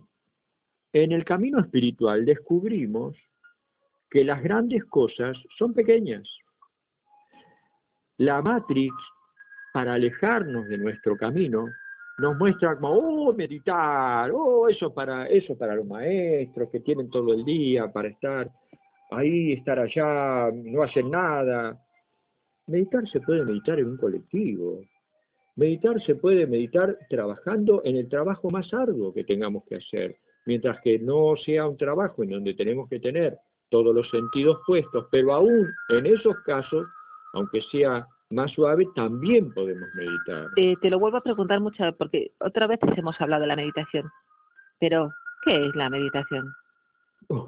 en 0.92 1.12
el 1.12 1.24
camino 1.24 1.60
espiritual 1.60 2.24
descubrimos 2.24 3.16
que 4.10 4.24
las 4.24 4.42
grandes 4.42 4.84
cosas 4.84 5.36
son 5.58 5.74
pequeñas. 5.74 6.28
La 8.16 8.42
Matrix, 8.42 8.94
para 9.72 9.94
alejarnos 9.94 10.66
de 10.68 10.78
nuestro 10.78 11.16
camino, 11.16 11.68
nos 12.18 12.36
muestra 12.36 12.74
como, 12.74 12.90
oh, 12.90 13.32
meditar, 13.32 14.30
oh, 14.32 14.68
eso 14.68 14.92
para, 14.92 15.26
eso 15.26 15.56
para 15.56 15.76
los 15.76 15.86
maestros 15.86 16.68
que 16.70 16.80
tienen 16.80 17.08
todo 17.10 17.32
el 17.32 17.44
día 17.44 17.92
para 17.92 18.08
estar 18.08 18.50
ahí, 19.10 19.52
estar 19.52 19.78
allá, 19.78 20.50
no 20.52 20.82
hacer 20.82 21.04
nada. 21.04 21.80
Meditar 22.66 23.08
se 23.08 23.20
puede 23.20 23.44
meditar 23.44 23.78
en 23.78 23.90
un 23.90 23.96
colectivo. 23.96 24.80
Meditar 25.54 26.00
se 26.02 26.16
puede 26.16 26.46
meditar 26.46 26.98
trabajando 27.08 27.82
en 27.84 27.96
el 27.96 28.08
trabajo 28.08 28.50
más 28.50 28.72
arduo 28.74 29.12
que 29.12 29.24
tengamos 29.24 29.64
que 29.64 29.76
hacer, 29.76 30.16
mientras 30.46 30.80
que 30.80 30.98
no 30.98 31.36
sea 31.36 31.66
un 31.66 31.76
trabajo 31.76 32.22
en 32.22 32.30
donde 32.30 32.54
tenemos 32.54 32.88
que 32.88 33.00
tener 33.00 33.38
todos 33.70 33.94
los 33.94 34.08
sentidos 34.10 34.58
puestos, 34.66 35.06
pero 35.10 35.32
aún 35.34 35.68
en 35.90 36.06
esos 36.06 36.36
casos, 36.40 36.86
aunque 37.34 37.60
sea 37.70 38.06
más 38.30 38.50
suave, 38.52 38.86
también 38.94 39.52
podemos 39.52 39.88
meditar. 39.94 40.48
Eh, 40.56 40.74
te 40.80 40.90
lo 40.90 40.98
vuelvo 40.98 41.18
a 41.18 41.22
preguntar 41.22 41.60
muchas 41.60 41.86
veces, 41.86 41.96
porque 41.98 42.30
otra 42.40 42.66
vez 42.66 42.78
hemos 42.96 43.18
hablado 43.20 43.42
de 43.42 43.48
la 43.48 43.56
meditación. 43.56 44.10
Pero, 44.80 45.10
¿qué 45.44 45.66
es 45.66 45.74
la 45.74 45.88
meditación? 45.90 46.52
Muy 47.28 47.44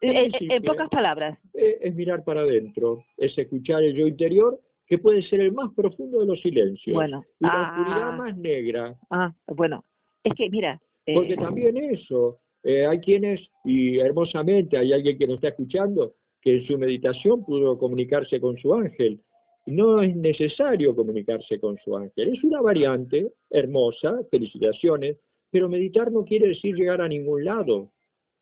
Eh, 0.00 0.26
eh, 0.26 0.32
en 0.50 0.62
pocas 0.62 0.88
palabras, 0.90 1.38
es 1.54 1.94
mirar 1.94 2.24
para 2.24 2.42
adentro, 2.42 3.04
es 3.16 3.36
escuchar 3.38 3.82
el 3.82 3.94
yo 3.94 4.06
interior, 4.06 4.60
que 4.86 4.98
puede 4.98 5.22
ser 5.22 5.40
el 5.40 5.52
más 5.52 5.72
profundo 5.72 6.20
de 6.20 6.26
los 6.26 6.42
silencios, 6.42 6.94
bueno. 6.94 7.24
y 7.40 7.46
la 7.46 7.52
ah, 7.52 7.70
oscuridad 7.70 8.12
más 8.18 8.36
negra, 8.36 8.94
ah, 9.10 9.32
bueno, 9.46 9.82
es 10.22 10.34
que 10.34 10.50
mira, 10.50 10.78
Porque 11.06 11.36
también 11.36 11.76
eso, 11.76 12.38
eh, 12.62 12.86
hay 12.86 12.98
quienes, 13.00 13.40
y 13.64 13.98
hermosamente 13.98 14.78
hay 14.78 14.92
alguien 14.92 15.18
que 15.18 15.26
nos 15.26 15.36
está 15.36 15.48
escuchando, 15.48 16.14
que 16.40 16.56
en 16.56 16.66
su 16.66 16.78
meditación 16.78 17.44
pudo 17.44 17.78
comunicarse 17.78 18.40
con 18.40 18.56
su 18.58 18.74
ángel. 18.74 19.20
No 19.66 20.02
es 20.02 20.14
necesario 20.14 20.94
comunicarse 20.94 21.58
con 21.58 21.78
su 21.84 21.96
ángel, 21.96 22.34
es 22.34 22.44
una 22.44 22.60
variante 22.60 23.32
hermosa, 23.50 24.20
felicitaciones, 24.30 25.16
pero 25.50 25.68
meditar 25.68 26.10
no 26.10 26.24
quiere 26.24 26.48
decir 26.48 26.74
llegar 26.74 27.00
a 27.00 27.08
ningún 27.08 27.44
lado. 27.44 27.90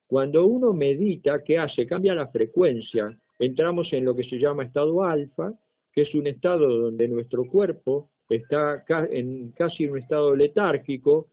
Cuando 0.07 0.47
uno 0.47 0.73
medita, 0.73 1.43
¿qué 1.43 1.59
hace? 1.59 1.87
Cambia 1.87 2.15
la 2.15 2.29
frecuencia. 2.29 3.17
Entramos 3.39 3.93
en 3.93 4.05
lo 4.05 4.15
que 4.15 4.25
se 4.25 4.39
llama 4.39 4.65
estado 4.65 5.03
alfa, 5.05 5.53
que 5.93 6.03
es 6.03 6.15
un 6.15 6.27
estado 6.27 6.69
donde 6.69 7.09
nuestro 7.09 7.45
cuerpo 7.47 8.09
está 8.29 8.85
en 9.11 9.53
casi 9.53 9.87
un 9.87 9.99
estado 9.99 10.35
letárgico, 10.35 11.29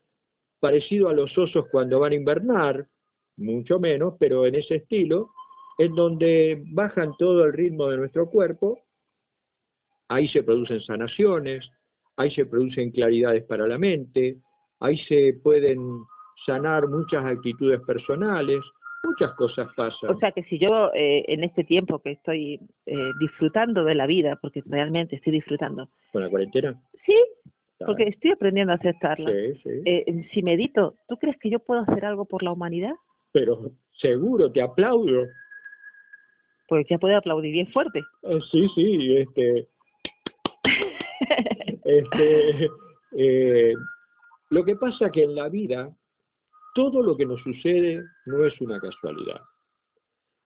parecido 0.60 1.10
a 1.10 1.13
los 1.13 1.38
osos 1.38 1.65
cuando 1.72 2.00
van 2.00 2.12
a 2.12 2.15
invernar, 2.15 2.88
mucho 3.38 3.80
menos, 3.80 4.15
pero 4.19 4.45
en 4.45 4.56
ese 4.56 4.76
estilo, 4.76 5.32
en 5.78 5.95
donde 5.95 6.62
bajan 6.72 7.15
todo 7.17 7.45
el 7.45 7.54
ritmo 7.54 7.88
de 7.88 7.98
nuestro 7.98 8.30
cuerpo, 8.30 8.80
ahí 10.10 10.28
se 10.28 10.43
producen 10.43 10.82
sanaciones, 10.82 11.69
ahí 12.17 12.32
se 12.32 12.45
producen 12.45 12.91
claridades 12.91 13.43
para 13.45 13.65
la 13.65 13.78
mente, 13.78 14.38
ahí 14.82 14.98
se 15.06 15.39
pueden 15.41 15.80
sanar 16.45 16.88
muchas 16.88 17.24
actitudes 17.26 17.80
personales, 17.82 18.60
muchas 19.04 19.32
cosas 19.36 19.69
pasan. 19.76 20.10
O 20.10 20.19
sea 20.19 20.32
que 20.32 20.43
si 20.43 20.60
yo 20.60 20.91
eh, 20.93 21.24
en 21.28 21.43
este 21.43 21.63
tiempo 21.63 22.00
que 22.00 22.12
estoy 22.12 22.60
eh, 22.86 23.12
disfrutando 23.19 23.86
de 23.86 23.95
la 23.95 24.06
vida, 24.06 24.38
porque 24.41 24.62
realmente 24.65 25.15
estoy 25.15 25.34
disfrutando, 25.34 25.89
¿Con 26.12 26.24
la 26.24 26.30
cuarentena? 26.30 26.80
sí. 27.06 27.15
Porque 27.85 28.03
estoy 28.09 28.31
aprendiendo 28.31 28.73
a 28.73 28.75
aceptarla. 28.77 29.29
Sí, 29.31 29.59
sí. 29.63 29.81
Eh, 29.85 30.27
si 30.33 30.43
medito, 30.43 30.95
¿tú 31.07 31.17
crees 31.17 31.37
que 31.39 31.49
yo 31.49 31.59
puedo 31.59 31.81
hacer 31.81 32.05
algo 32.05 32.25
por 32.25 32.43
la 32.43 32.51
humanidad? 32.51 32.93
Pero 33.31 33.71
seguro, 33.93 34.51
te 34.51 34.61
aplaudo. 34.61 35.27
Pues 36.67 36.85
ya 36.89 36.97
puedo 36.97 37.17
aplaudir 37.17 37.51
bien 37.53 37.67
fuerte. 37.71 38.01
Eh, 38.23 38.39
sí, 38.51 38.67
sí, 38.75 39.17
este, 39.17 39.67
Este, 41.83 42.69
eh, 43.17 43.73
lo 44.49 44.63
que 44.63 44.75
pasa 44.75 45.09
que 45.11 45.23
en 45.23 45.35
la 45.35 45.49
vida 45.49 45.89
todo 46.75 47.01
lo 47.01 47.17
que 47.17 47.25
nos 47.25 47.41
sucede 47.41 48.03
no 48.25 48.45
es 48.45 48.59
una 48.61 48.79
casualidad. 48.79 49.41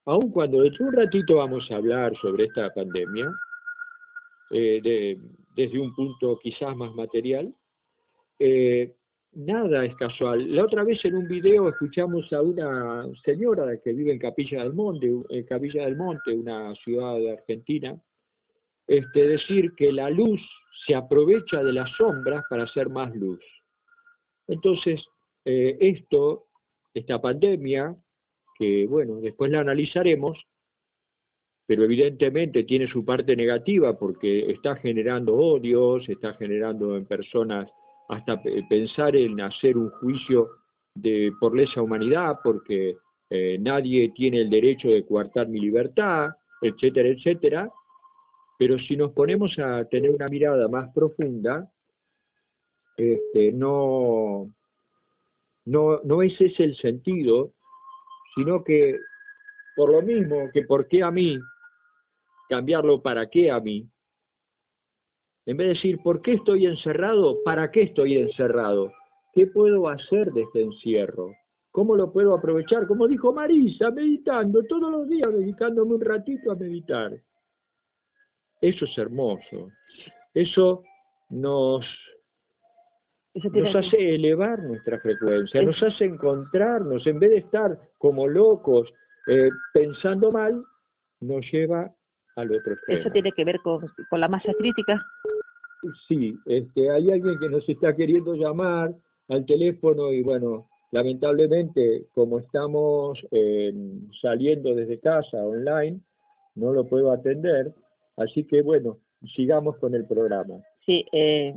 Aun 0.06 0.30
cuando 0.30 0.62
dentro 0.62 0.84
de 0.86 0.90
un 0.90 0.96
ratito 0.96 1.36
vamos 1.36 1.70
a 1.70 1.76
hablar 1.76 2.14
sobre 2.20 2.44
esta 2.44 2.72
pandemia, 2.72 3.30
eh, 4.50 4.80
de- 4.82 5.18
desde 5.54 5.80
un 5.80 5.94
punto 5.94 6.38
quizás 6.42 6.76
más 6.76 6.94
material, 6.94 7.54
eh, 8.38 8.94
nada 9.32 9.84
es 9.84 9.94
casual. 9.96 10.54
La 10.54 10.64
otra 10.64 10.84
vez 10.84 11.04
en 11.04 11.16
un 11.16 11.28
video 11.28 11.68
escuchamos 11.68 12.32
a 12.32 12.40
una 12.40 13.06
señora 13.24 13.76
que 13.82 13.92
vive 13.92 14.12
en 14.12 14.18
Capilla 14.18 14.62
del 14.62 14.74
Monte, 14.74 16.32
una 16.32 16.74
ciudad 16.76 17.16
de 17.16 17.32
Argentina, 17.32 17.96
este, 18.86 19.28
decir 19.28 19.72
que 19.76 19.92
la 19.92 20.10
luz 20.10 20.40
se 20.86 20.94
aprovecha 20.94 21.62
de 21.62 21.72
las 21.72 21.90
sombras 21.96 22.44
para 22.50 22.64
hacer 22.64 22.88
más 22.88 23.14
luz. 23.14 23.40
Entonces, 24.46 25.02
eh, 25.44 25.76
esto, 25.80 26.46
esta 26.92 27.20
pandemia, 27.20 27.96
que 28.58 28.86
bueno, 28.86 29.16
después 29.16 29.50
la 29.50 29.60
analizaremos, 29.60 30.38
pero 31.66 31.84
evidentemente 31.84 32.64
tiene 32.64 32.86
su 32.88 33.04
parte 33.04 33.34
negativa 33.36 33.98
porque 33.98 34.50
está 34.50 34.76
generando 34.76 35.34
odios, 35.34 36.08
está 36.08 36.34
generando 36.34 36.96
en 36.96 37.06
personas 37.06 37.70
hasta 38.08 38.42
pe- 38.42 38.62
pensar 38.68 39.16
en 39.16 39.40
hacer 39.40 39.78
un 39.78 39.90
juicio 39.90 40.50
de, 40.94 41.32
por 41.40 41.56
lesa 41.56 41.80
humanidad, 41.80 42.38
porque 42.44 42.96
eh, 43.30 43.58
nadie 43.58 44.10
tiene 44.14 44.42
el 44.42 44.50
derecho 44.50 44.88
de 44.88 45.06
coartar 45.06 45.48
mi 45.48 45.58
libertad, 45.58 46.30
etcétera, 46.60 47.08
etcétera. 47.08 47.70
Pero 48.58 48.78
si 48.78 48.96
nos 48.96 49.12
ponemos 49.12 49.58
a 49.58 49.84
tener 49.86 50.10
una 50.10 50.28
mirada 50.28 50.68
más 50.68 50.92
profunda, 50.94 51.68
este, 52.96 53.52
no, 53.52 54.50
no, 55.64 56.00
no 56.04 56.22
ese 56.22 56.46
es 56.46 56.60
el 56.60 56.76
sentido, 56.76 57.52
sino 58.36 58.62
que 58.62 58.98
por 59.74 59.90
lo 59.90 60.02
mismo 60.02 60.50
que 60.52 60.62
por 60.62 60.86
qué 60.86 61.02
a 61.02 61.10
mí, 61.10 61.36
cambiarlo 62.48 63.02
para 63.02 63.28
qué 63.28 63.50
a 63.50 63.60
mí. 63.60 63.88
En 65.46 65.56
vez 65.56 65.66
de 65.66 65.74
decir, 65.74 65.98
¿por 66.02 66.22
qué 66.22 66.34
estoy 66.34 66.66
encerrado? 66.66 67.42
¿Para 67.44 67.70
qué 67.70 67.82
estoy 67.82 68.16
encerrado? 68.16 68.92
¿Qué 69.32 69.46
puedo 69.46 69.88
hacer 69.88 70.32
de 70.32 70.42
este 70.42 70.62
encierro? 70.62 71.32
¿Cómo 71.70 71.96
lo 71.96 72.12
puedo 72.12 72.34
aprovechar? 72.34 72.86
Como 72.86 73.08
dijo 73.08 73.32
Marisa, 73.32 73.90
meditando, 73.90 74.62
todos 74.64 74.90
los 74.90 75.08
días 75.08 75.32
dedicándome 75.32 75.94
un 75.94 76.00
ratito 76.00 76.52
a 76.52 76.54
meditar. 76.54 77.12
Eso 78.60 78.84
es 78.84 78.96
hermoso. 78.96 79.70
Eso 80.32 80.82
nos, 81.30 81.84
nos 83.34 83.74
hace 83.74 84.14
elevar 84.14 84.62
nuestra 84.62 84.98
frecuencia, 85.00 85.62
nos 85.62 85.82
hace 85.82 86.04
encontrarnos, 86.04 87.06
en 87.06 87.18
vez 87.18 87.30
de 87.30 87.38
estar 87.38 87.78
como 87.98 88.26
locos 88.26 88.88
eh, 89.26 89.50
pensando 89.72 90.30
mal, 90.32 90.64
nos 91.20 91.44
lleva 91.50 91.92
al 92.36 92.52
otro 92.52 92.74
extremo. 92.74 93.00
¿Eso 93.00 93.10
tiene 93.10 93.32
que 93.32 93.44
ver 93.44 93.60
con, 93.60 93.80
con 94.10 94.20
la 94.20 94.28
masa 94.28 94.52
crítica? 94.58 95.00
Sí, 96.08 96.36
este, 96.46 96.90
hay 96.90 97.10
alguien 97.10 97.38
que 97.38 97.48
nos 97.48 97.68
está 97.68 97.94
queriendo 97.94 98.34
llamar 98.34 98.94
al 99.28 99.46
teléfono 99.46 100.12
y 100.12 100.22
bueno, 100.22 100.68
lamentablemente 100.90 102.06
como 102.14 102.38
estamos 102.38 103.18
eh, 103.30 103.72
saliendo 104.20 104.74
desde 104.74 105.00
casa 105.00 105.44
online, 105.44 106.00
no 106.54 106.72
lo 106.72 106.86
puedo 106.86 107.10
atender, 107.12 107.74
así 108.16 108.44
que 108.44 108.62
bueno, 108.62 108.98
sigamos 109.34 109.76
con 109.78 109.94
el 109.94 110.06
programa. 110.06 110.54
Sí, 110.86 111.04
eh, 111.12 111.52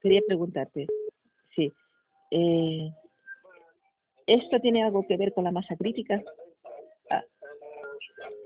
quería 0.00 0.22
preguntarte, 0.26 0.86
sí, 1.54 1.72
eh, 2.30 2.90
¿esto 4.26 4.60
tiene 4.60 4.82
algo 4.82 5.06
que 5.06 5.16
ver 5.16 5.32
con 5.32 5.44
la 5.44 5.52
masa 5.52 5.76
crítica? 5.76 6.22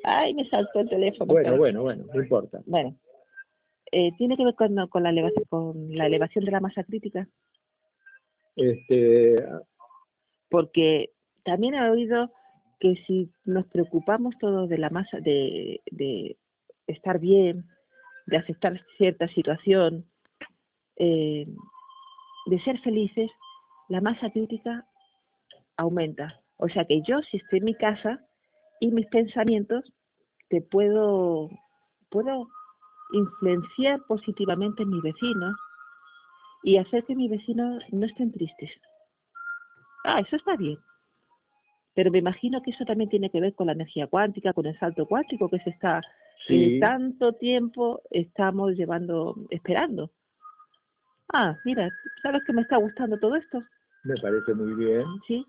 Ay, 0.05 0.35
me 0.35 0.49
saltó 0.49 0.81
el 0.81 0.89
teléfono. 0.89 1.33
Bueno, 1.33 1.57
bueno, 1.57 1.83
bueno, 1.83 2.05
no 2.13 2.23
importa. 2.23 2.61
Bueno, 2.67 2.95
eh, 3.91 4.13
¿tiene 4.19 4.37
que 4.37 4.45
ver 4.45 4.55
con, 4.55 4.87
con, 4.89 5.03
la 5.03 5.11
elevación, 5.11 5.45
con 5.49 5.97
la 5.97 6.07
elevación 6.07 6.45
de 6.45 6.51
la 6.51 6.61
masa 6.61 6.85
crítica? 6.85 7.27
Este... 8.55 9.45
Porque 10.51 11.11
también 11.43 11.75
he 11.75 11.91
oído 11.91 12.31
que 12.81 12.97
si 13.07 13.31
nos 13.45 13.67
preocupamos 13.67 14.35
todos 14.39 14.69
de 14.69 14.79
la 14.79 14.91
masa, 14.91 15.19
de, 15.21 15.81
de 15.91 16.37
estar 16.87 17.19
bien, 17.19 17.65
de 18.27 18.37
aceptar 18.37 18.81
cierta 18.99 19.27
situación, 19.29 20.05
eh, 20.97 21.47
de 22.47 22.61
ser 22.61 22.79
felices, 22.81 23.31
la 23.89 24.03
masa 24.03 24.31
crítica 24.31 24.87
aumenta. 25.79 26.43
O 26.57 26.69
sea 26.69 26.85
que 26.85 27.01
yo, 27.03 27.23
si 27.23 27.39
estoy 27.39 27.61
en 27.61 27.65
mi 27.65 27.75
casa 27.75 28.21
y 28.81 28.91
mis 28.91 29.07
pensamientos, 29.07 29.85
te 30.49 30.61
puedo, 30.61 31.49
puedo 32.11 32.49
influenciar 33.13 34.01
positivamente 34.07 34.83
en 34.83 34.91
mis 34.91 35.03
vecinos 35.03 35.55
y 36.63 36.77
hacer 36.79 37.05
que 37.05 37.15
mis 37.15 37.31
vecinos 37.31 37.83
no 37.93 38.07
estén 38.07 38.33
tristes. 38.33 38.71
Ah, 40.05 40.21
eso 40.21 40.37
está 40.37 40.57
bien. 40.57 40.79
Pero 41.95 42.11
me 42.11 42.19
imagino 42.19 42.61
que 42.63 42.73
eso 42.73 42.85
también 42.85 43.09
tiene 43.09 43.31
que 43.31 43.41
ver 43.41 43.55
con 43.55 43.67
la 43.67 43.73
energía 43.73 44.07
cuántica, 44.07 44.53
con 44.53 44.67
el 44.67 44.79
salto 44.79 45.07
cuántico 45.07 45.49
que 45.49 45.61
se 45.61 45.71
está 45.71 46.01
Sí. 46.47 46.79
tanto 46.81 47.33
tiempo 47.35 48.03
estamos 48.11 48.73
llevando, 48.73 49.35
esperando. 49.51 50.11
Ah, 51.33 51.57
mira, 51.65 51.89
¿sabes 52.23 52.43
que 52.45 52.53
me 52.53 52.63
está 52.63 52.77
gustando 52.77 53.19
todo 53.19 53.37
esto? 53.37 53.63
Me 54.03 54.15
parece 54.17 54.53
muy 54.53 54.75
bien. 54.75 55.05
Sí. 55.27 55.47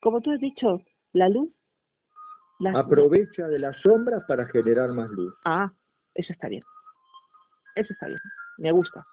Como 0.00 0.20
tú 0.20 0.30
has 0.30 0.40
dicho, 0.40 0.80
la 1.12 1.28
luz. 1.28 1.50
Aprovecha 2.74 3.48
de 3.48 3.58
las 3.58 3.76
sombras 3.82 4.24
para 4.26 4.46
generar 4.46 4.92
más 4.92 5.10
luz. 5.10 5.34
Ah, 5.44 5.70
eso 6.14 6.32
está 6.32 6.48
bien. 6.48 6.62
Eso 7.74 7.92
está 7.92 8.06
bien. 8.06 8.20
Me 8.58 8.72
gusta. 8.72 9.06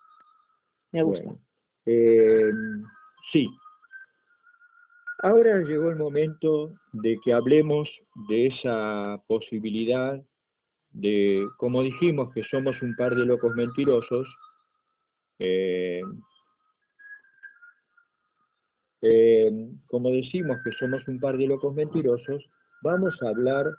Me 0.91 1.03
gusta. 1.03 1.29
eh, 1.85 2.51
sí. 3.31 3.49
Ahora 5.23 5.59
llegó 5.59 5.89
el 5.89 5.95
momento 5.95 6.73
de 6.93 7.17
que 7.23 7.33
hablemos 7.33 7.89
de 8.29 8.47
esa 8.47 9.21
posibilidad 9.27 10.21
de, 10.91 11.47
como 11.57 11.81
dijimos, 11.81 12.31
que 12.33 12.43
somos 12.51 12.79
un 12.81 12.95
par 12.95 13.15
de 13.15 13.25
locos 13.25 13.55
mentirosos, 13.55 14.27
eh, 15.39 16.01
eh, 19.01 19.69
como 19.87 20.09
decimos 20.09 20.61
que 20.63 20.71
somos 20.73 21.05
un 21.07 21.19
par 21.19 21.37
de 21.37 21.47
locos 21.47 21.73
mentirosos, 21.73 22.43
vamos 22.83 23.15
a 23.23 23.29
hablar 23.29 23.73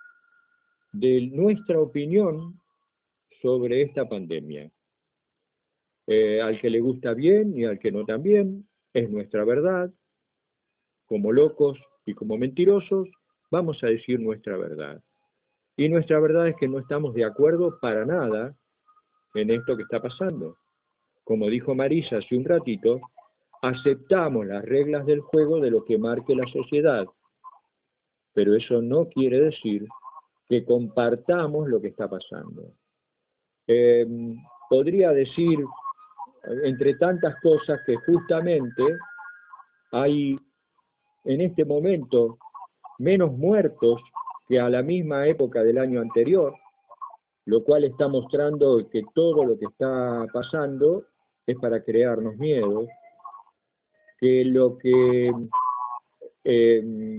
de 0.92 1.28
nuestra 1.30 1.78
opinión 1.78 2.58
sobre 3.42 3.82
esta 3.82 4.08
pandemia. 4.08 4.70
Eh, 6.06 6.40
al 6.40 6.60
que 6.60 6.70
le 6.70 6.80
gusta 6.80 7.12
bien 7.12 7.56
y 7.56 7.64
al 7.64 7.78
que 7.78 7.92
no 7.92 8.04
también, 8.04 8.66
es 8.94 9.10
nuestra 9.10 9.44
verdad. 9.44 9.92
Como 11.06 11.32
locos 11.32 11.78
y 12.06 12.14
como 12.14 12.38
mentirosos, 12.38 13.08
vamos 13.50 13.82
a 13.84 13.88
decir 13.88 14.20
nuestra 14.20 14.56
verdad. 14.56 15.02
Y 15.76 15.88
nuestra 15.88 16.18
verdad 16.18 16.48
es 16.48 16.56
que 16.56 16.68
no 16.68 16.78
estamos 16.78 17.14
de 17.14 17.24
acuerdo 17.24 17.78
para 17.80 18.06
nada 18.06 18.56
en 19.34 19.50
esto 19.50 19.76
que 19.76 19.82
está 19.82 20.00
pasando. 20.00 20.56
Como 21.24 21.48
dijo 21.48 21.74
Marisa 21.74 22.18
hace 22.18 22.36
un 22.36 22.44
ratito, 22.44 23.00
aceptamos 23.60 24.46
las 24.46 24.64
reglas 24.64 25.04
del 25.04 25.20
juego 25.20 25.60
de 25.60 25.70
lo 25.70 25.84
que 25.84 25.98
marque 25.98 26.34
la 26.34 26.46
sociedad, 26.46 27.06
pero 28.34 28.54
eso 28.54 28.82
no 28.82 29.08
quiere 29.08 29.40
decir 29.40 29.86
que 30.48 30.64
compartamos 30.64 31.68
lo 31.68 31.80
que 31.80 31.88
está 31.88 32.08
pasando. 32.08 32.72
Eh, 33.66 34.06
podría 34.68 35.12
decir, 35.12 35.64
entre 36.64 36.94
tantas 36.94 37.40
cosas, 37.40 37.80
que 37.86 37.96
justamente 37.96 38.82
hay 39.92 40.38
en 41.24 41.40
este 41.40 41.64
momento 41.64 42.38
menos 42.98 43.32
muertos 43.32 44.00
que 44.48 44.60
a 44.60 44.68
la 44.68 44.82
misma 44.82 45.26
época 45.26 45.62
del 45.62 45.78
año 45.78 46.00
anterior, 46.00 46.54
lo 47.46 47.64
cual 47.64 47.84
está 47.84 48.08
mostrando 48.08 48.88
que 48.90 49.04
todo 49.14 49.44
lo 49.44 49.58
que 49.58 49.66
está 49.66 50.26
pasando 50.32 51.06
es 51.46 51.56
para 51.58 51.82
crearnos 51.82 52.36
miedo, 52.36 52.86
que 54.18 54.44
lo 54.44 54.78
que, 54.78 55.32
eh, 56.44 57.16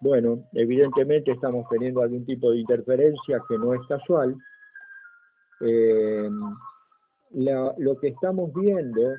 bueno, 0.00 0.44
evidentemente 0.52 1.32
estamos 1.32 1.66
teniendo 1.70 2.02
algún 2.02 2.26
tipo 2.26 2.50
de 2.50 2.58
interferencia 2.58 3.40
que 3.48 3.58
no 3.58 3.74
es 3.74 3.80
casual, 3.88 4.36
eh, 5.60 6.28
lo 7.30 7.98
que 8.00 8.08
estamos 8.08 8.52
viendo 8.54 9.14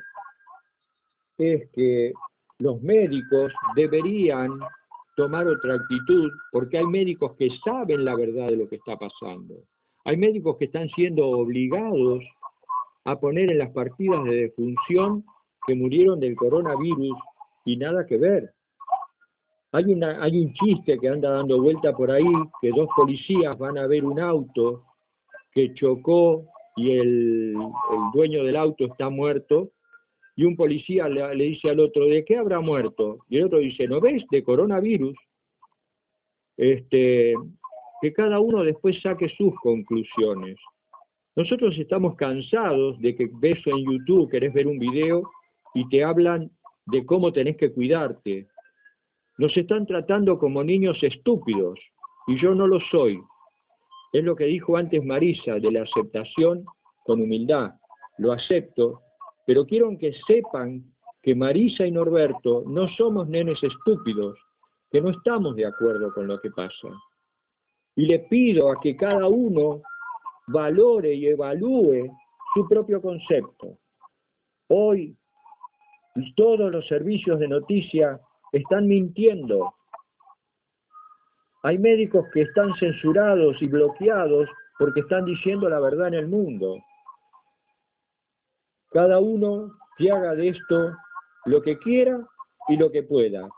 es 1.38 1.70
que 1.72 2.14
los 2.60 2.82
médicos 2.82 3.52
deberían 3.76 4.60
tomar 5.16 5.48
otra 5.48 5.76
actitud, 5.76 6.32
porque 6.52 6.78
hay 6.78 6.86
médicos 6.86 7.36
que 7.38 7.50
saben 7.64 8.06
la 8.06 8.16
verdad 8.16 8.48
de 8.48 8.58
lo 8.58 8.70
que 8.70 8.76
está 8.76 8.98
pasando. 8.98 9.56
Hay 10.06 10.16
médicos 10.16 10.58
que 10.58 10.66
están 10.66 10.90
siendo 10.90 11.28
obligados 11.28 12.24
a 13.04 13.20
poner 13.20 13.50
en 13.50 13.58
las 13.58 13.72
partidas 13.72 14.24
de 14.26 14.36
defunción 14.36 15.26
que 15.66 15.76
murieron 15.76 16.20
del 16.20 16.36
coronavirus 16.36 17.18
y 17.66 17.78
nada 17.78 18.06
que 18.06 18.18
ver. 18.18 18.54
Hay, 19.72 19.86
un 19.86 20.54
chiste 20.54 20.98
que 20.98 21.10
anda 21.10 21.30
dando 21.30 21.62
vuelta 21.62 21.96
por 21.96 22.10
ahí, 22.10 22.26
que 22.62 22.70
dos 22.70 22.88
policías 22.96 23.58
van 23.58 23.78
a 23.78 23.88
ver 23.88 24.06
un 24.06 24.20
auto 24.20 24.84
que 25.52 25.74
chocó 25.74 26.46
y 26.76 26.92
el, 26.92 27.54
el 27.56 28.12
dueño 28.14 28.44
del 28.44 28.56
auto 28.56 28.86
está 28.86 29.10
muerto, 29.10 29.72
y 30.38 30.46
un 30.46 30.56
policía 30.56 31.10
le, 31.10 31.44
dice 31.44 31.72
al 31.72 31.80
otro, 31.80 32.06
¿de 32.06 32.24
qué 32.24 32.38
habrá 32.38 32.60
muerto? 32.60 33.18
Y 33.28 33.38
el 33.38 33.46
otro 33.46 33.58
dice, 33.58 33.88
¿no 33.88 34.00
ves? 34.00 34.24
De 34.30 34.44
coronavirus. 34.44 35.18
Este, 36.56 37.34
que 38.02 38.14
cada 38.14 38.40
uno 38.40 38.64
después 38.64 39.02
saque 39.02 39.30
sus 39.30 39.56
conclusiones. 39.62 40.58
Nosotros 41.36 41.76
estamos 41.80 42.16
cansados 42.16 43.00
de 43.00 43.16
que 43.16 43.28
ves 43.34 43.66
en 43.66 43.84
YouTube, 43.84 44.30
querés 44.30 44.54
ver 44.54 44.68
un 44.68 44.78
video 44.78 45.24
y 45.74 45.90
te 45.90 46.04
hablan 46.04 46.52
de 46.86 47.04
cómo 47.04 47.34
tenés 47.34 47.58
que 47.58 47.72
cuidarte. 47.72 48.48
Nos 49.38 49.56
están 49.56 49.86
tratando 49.86 50.38
como 50.40 50.64
niños 50.64 50.98
estúpidos 51.02 51.80
y 52.28 52.40
yo 52.40 52.56
no 52.56 52.68
lo 52.68 52.80
soy. 52.92 53.20
Es 54.14 54.24
lo 54.24 54.36
que 54.36 54.46
dijo 54.46 54.78
antes 54.78 55.04
Marisa 55.04 55.56
de 55.56 55.72
la 55.72 55.84
aceptación 55.84 56.66
con 57.06 57.22
humildad. 57.22 57.74
Lo 58.18 58.32
acepto 58.32 59.02
pero 59.48 59.66
quiero 59.66 59.98
que 59.98 60.14
sepan 60.28 60.84
que 61.24 61.34
Marisa 61.34 61.88
y 61.88 61.92
Norberto 61.92 62.66
no 62.68 62.90
somos 62.90 63.30
nenes 63.30 63.64
estúpidos, 63.64 64.38
que 64.92 65.02
no 65.02 65.10
estamos 65.10 65.56
de 65.56 65.66
acuerdo 65.66 66.14
con 66.14 66.28
lo 66.28 66.40
que 66.42 66.52
pasa. 66.52 66.90
Y 67.96 68.06
le 68.08 68.20
pido 68.20 68.70
a 68.70 68.80
que 68.82 68.98
cada 68.98 69.26
uno 69.26 69.82
valore 70.48 71.14
y 71.14 71.28
evalúe 71.28 72.12
su 72.54 72.68
propio 72.68 73.02
concepto. 73.02 73.78
Hoy 74.68 75.16
todos 76.36 76.70
los 76.70 76.86
servicios 76.88 77.40
de 77.40 77.48
noticia 77.48 78.20
están 78.52 78.88
mintiendo. 78.88 79.74
Hay 81.64 81.78
médicos 81.78 82.26
que 82.34 82.44
están 82.44 82.74
censurados 82.76 83.62
y 83.62 83.68
bloqueados 83.68 84.50
porque 84.78 85.02
están 85.02 85.26
diciendo 85.26 85.70
la 85.70 85.80
verdad 85.80 86.10
en 86.10 86.14
el 86.14 86.28
mundo. 86.28 86.78
Cada 88.92 89.20
uno 89.20 89.72
que 89.98 90.12
haga 90.12 90.36
de 90.36 90.50
esto 90.50 90.96
lo 91.46 91.62
que 91.62 91.78
quiera 91.80 92.26
y 92.68 92.78
lo 92.78 92.92
que 92.92 93.04
pueda, 93.04 93.50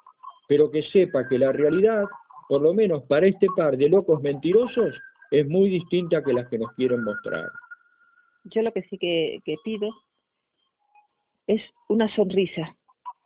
pero 0.48 0.72
que 0.72 0.84
sepa 0.84 1.28
que 1.28 1.38
la 1.38 1.52
realidad, 1.52 2.06
por 2.48 2.62
lo 2.62 2.74
menos 2.74 3.04
para 3.04 3.28
este 3.28 3.48
par 3.56 3.78
de 3.78 3.90
locos 3.90 4.22
mentirosos, 4.22 4.96
es 5.32 5.48
muy 5.48 5.70
distinta 5.70 6.24
que 6.24 6.34
las 6.34 6.48
que 6.48 6.58
nos 6.58 6.72
quieren 6.74 7.04
mostrar. 7.04 7.50
Yo 8.46 8.62
lo 8.62 8.72
que 8.72 8.84
sí 8.84 8.98
que, 8.98 9.42
pido 9.64 9.90
es 11.48 11.62
una 11.88 12.14
sonrisa. 12.16 12.76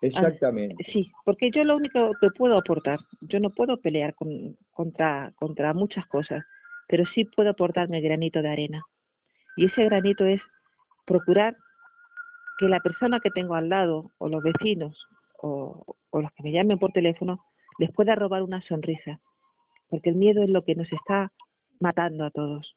Exactamente. 0.08 0.76
sí, 0.92 1.12
porque 1.26 1.50
yo 1.52 1.64
lo 1.64 1.78
único 1.78 2.12
que 2.20 2.30
puedo 2.30 2.58
aportar, 2.58 3.00
yo 3.22 3.40
no 3.40 3.52
puedo 3.52 3.78
pelear 3.78 4.14
con, 4.16 4.58
contra, 4.72 5.32
contra 5.36 5.74
muchas 5.74 6.06
cosas, 6.08 6.44
pero 6.88 7.06
sí 7.14 7.26
puedo 7.26 7.50
aportar 7.50 7.90
mi 7.90 8.02
granito 8.02 8.42
de 8.42 8.50
arena. 8.50 8.84
Y 9.56 9.66
ese 9.66 9.86
granito 9.86 10.26
es 10.26 10.42
procurar 11.06 11.56
que 12.58 12.68
la 12.68 12.80
persona 12.80 13.20
que 13.20 13.32
tengo 13.32 13.56
al 13.56 13.70
lado, 13.70 14.12
o 14.18 14.30
los 14.30 14.44
vecinos, 14.44 15.08
o, 15.42 15.96
los 16.14 16.32
que 16.34 16.44
me 16.44 16.52
llamen 16.52 16.80
por 16.80 16.92
teléfono, 16.92 17.44
les 17.80 17.92
pueda 17.92 18.16
robar 18.16 18.44
una 18.44 18.62
sonrisa. 18.64 19.20
Porque 19.90 20.10
el 20.10 20.16
miedo 20.16 20.44
es 20.44 20.50
lo 20.50 20.64
que 20.64 20.76
nos 20.76 20.92
está 20.92 21.32
matando 21.80 22.26
a 22.26 22.32
todos. 22.32 22.76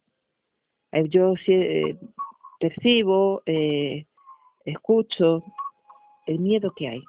Eh, 0.92 1.08
yo 1.08 1.34
eh, 1.46 1.96
percibo, 2.58 3.42
eh, 3.46 4.06
escucho 4.64 5.44
el 6.26 6.38
miedo 6.40 6.72
que 6.74 6.88
hay. 6.88 7.02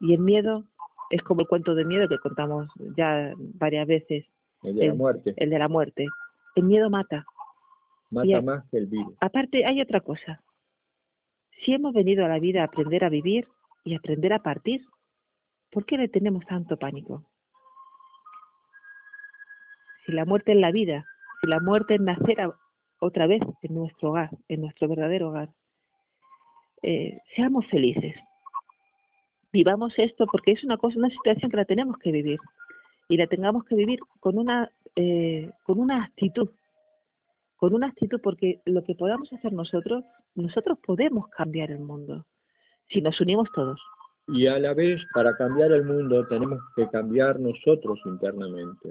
Y 0.00 0.14
el 0.14 0.20
miedo 0.20 0.64
es 1.10 1.22
como 1.22 1.40
el 1.42 1.48
cuento 1.48 1.74
de 1.74 1.84
miedo 1.84 2.08
que 2.08 2.18
contamos 2.18 2.68
ya 2.96 3.32
varias 3.36 3.86
veces. 3.86 4.26
El 4.62 4.76
de 4.76 4.88
la 4.88 4.94
muerte. 4.94 5.34
El 5.36 5.50
de 5.50 5.58
la 5.58 5.68
muerte. 5.68 6.06
El 6.56 6.64
miedo 6.64 6.90
mata. 6.90 7.26
Mata 8.10 8.42
más 8.42 8.64
que 8.70 8.78
el 8.78 8.86
virus. 8.86 9.14
Aparte, 9.20 9.64
hay 9.64 9.80
otra 9.80 10.00
cosa. 10.00 10.42
Si 11.64 11.74
hemos 11.74 11.92
venido 11.92 12.24
a 12.24 12.28
la 12.28 12.38
vida 12.38 12.62
a 12.62 12.66
aprender 12.66 13.04
a 13.04 13.08
vivir 13.08 13.48
y 13.84 13.94
aprender 13.94 14.32
a 14.32 14.42
partir, 14.42 14.84
¿por 15.70 15.84
qué 15.84 15.98
le 15.98 16.08
tenemos 16.08 16.44
tanto 16.46 16.76
pánico? 16.76 17.24
Si 20.06 20.12
la 20.12 20.24
muerte 20.24 20.52
es 20.52 20.58
la 20.58 20.72
vida, 20.72 21.04
si 21.40 21.48
la 21.48 21.60
muerte 21.60 21.96
es 21.96 22.00
nacer 22.00 22.38
otra 22.98 23.26
vez 23.26 23.42
en 23.62 23.74
nuestro 23.74 24.10
hogar, 24.10 24.30
en 24.48 24.62
nuestro 24.62 24.88
verdadero 24.88 25.28
hogar, 25.28 25.50
eh, 26.82 27.20
seamos 27.34 27.66
felices. 27.66 28.14
Vivamos 29.52 29.94
esto 29.96 30.26
porque 30.26 30.52
es 30.52 30.64
una 30.64 30.76
cosa, 30.76 30.98
una 30.98 31.10
situación 31.10 31.50
que 31.50 31.56
la 31.56 31.64
tenemos 31.64 31.98
que 31.98 32.12
vivir 32.12 32.38
y 33.08 33.16
la 33.16 33.26
tengamos 33.26 33.64
que 33.64 33.74
vivir 33.74 34.00
con 34.20 34.38
una 34.38 34.70
eh, 35.00 35.50
con 35.62 35.78
una 35.78 36.02
actitud, 36.02 36.50
con 37.56 37.72
una 37.72 37.86
actitud, 37.86 38.20
porque 38.20 38.60
lo 38.64 38.82
que 38.82 38.96
podamos 38.96 39.32
hacer 39.32 39.52
nosotros, 39.52 40.04
nosotros 40.34 40.78
podemos 40.84 41.28
cambiar 41.28 41.70
el 41.70 41.78
mundo, 41.78 42.26
si 42.88 43.00
nos 43.00 43.20
unimos 43.20 43.48
todos. 43.54 43.80
Y 44.26 44.46
a 44.48 44.58
la 44.58 44.74
vez, 44.74 45.00
para 45.14 45.36
cambiar 45.36 45.70
el 45.72 45.84
mundo, 45.84 46.26
tenemos 46.26 46.58
que 46.74 46.88
cambiar 46.88 47.38
nosotros 47.38 48.00
internamente. 48.06 48.88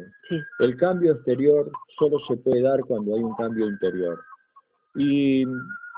El 0.60 0.78
cambio 0.78 1.12
exterior 1.12 1.70
solo 1.99 2.20
se 2.28 2.38
puede 2.38 2.62
dar 2.62 2.80
cuando 2.86 3.16
hay 3.16 3.22
un 3.22 3.36
cambio 3.36 3.68
interior. 3.68 4.20
Y 4.95 5.45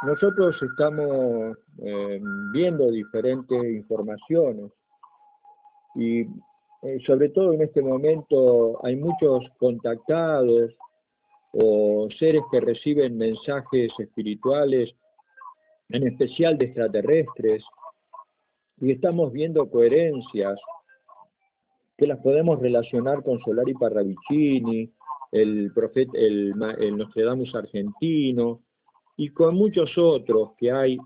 nosotros 0.03 0.55
estamos 0.61 1.57
eh, 1.79 2.21
viendo 2.53 2.89
diferentes 2.89 3.63
informaciones 3.63 4.71
y 5.95 6.21
eh, 6.81 6.99
sobre 7.05 7.29
todo 7.29 7.53
en 7.53 7.61
este 7.61 7.81
momento 7.81 8.79
hay 8.85 8.95
muchos 8.95 9.43
contactados 9.59 10.73
o 11.51 12.07
seres 12.17 12.43
que 12.51 12.61
reciben 12.61 13.17
mensajes 13.17 13.91
espirituales, 13.97 14.93
en 15.89 16.07
especial 16.07 16.57
de 16.57 16.65
extraterrestres, 16.65 17.63
y 18.79 18.91
estamos 18.91 19.33
viendo 19.33 19.69
coherencias 19.69 20.59
que 21.97 22.07
las 22.07 22.19
podemos 22.19 22.59
relacionar 22.59 23.23
con 23.23 23.39
Solari 23.41 23.73
Parravicini, 23.73 24.93
el 25.31 25.71
profeta, 25.73 26.17
el, 26.17 26.53
el 26.79 26.97
Nostradamus 26.97 27.53
argentino, 27.55 28.61
y 29.19 29.31
con 29.31 29.53
muchos 29.55 29.97
otros 29.97 30.51
que 30.57 30.71
hay 30.71 30.97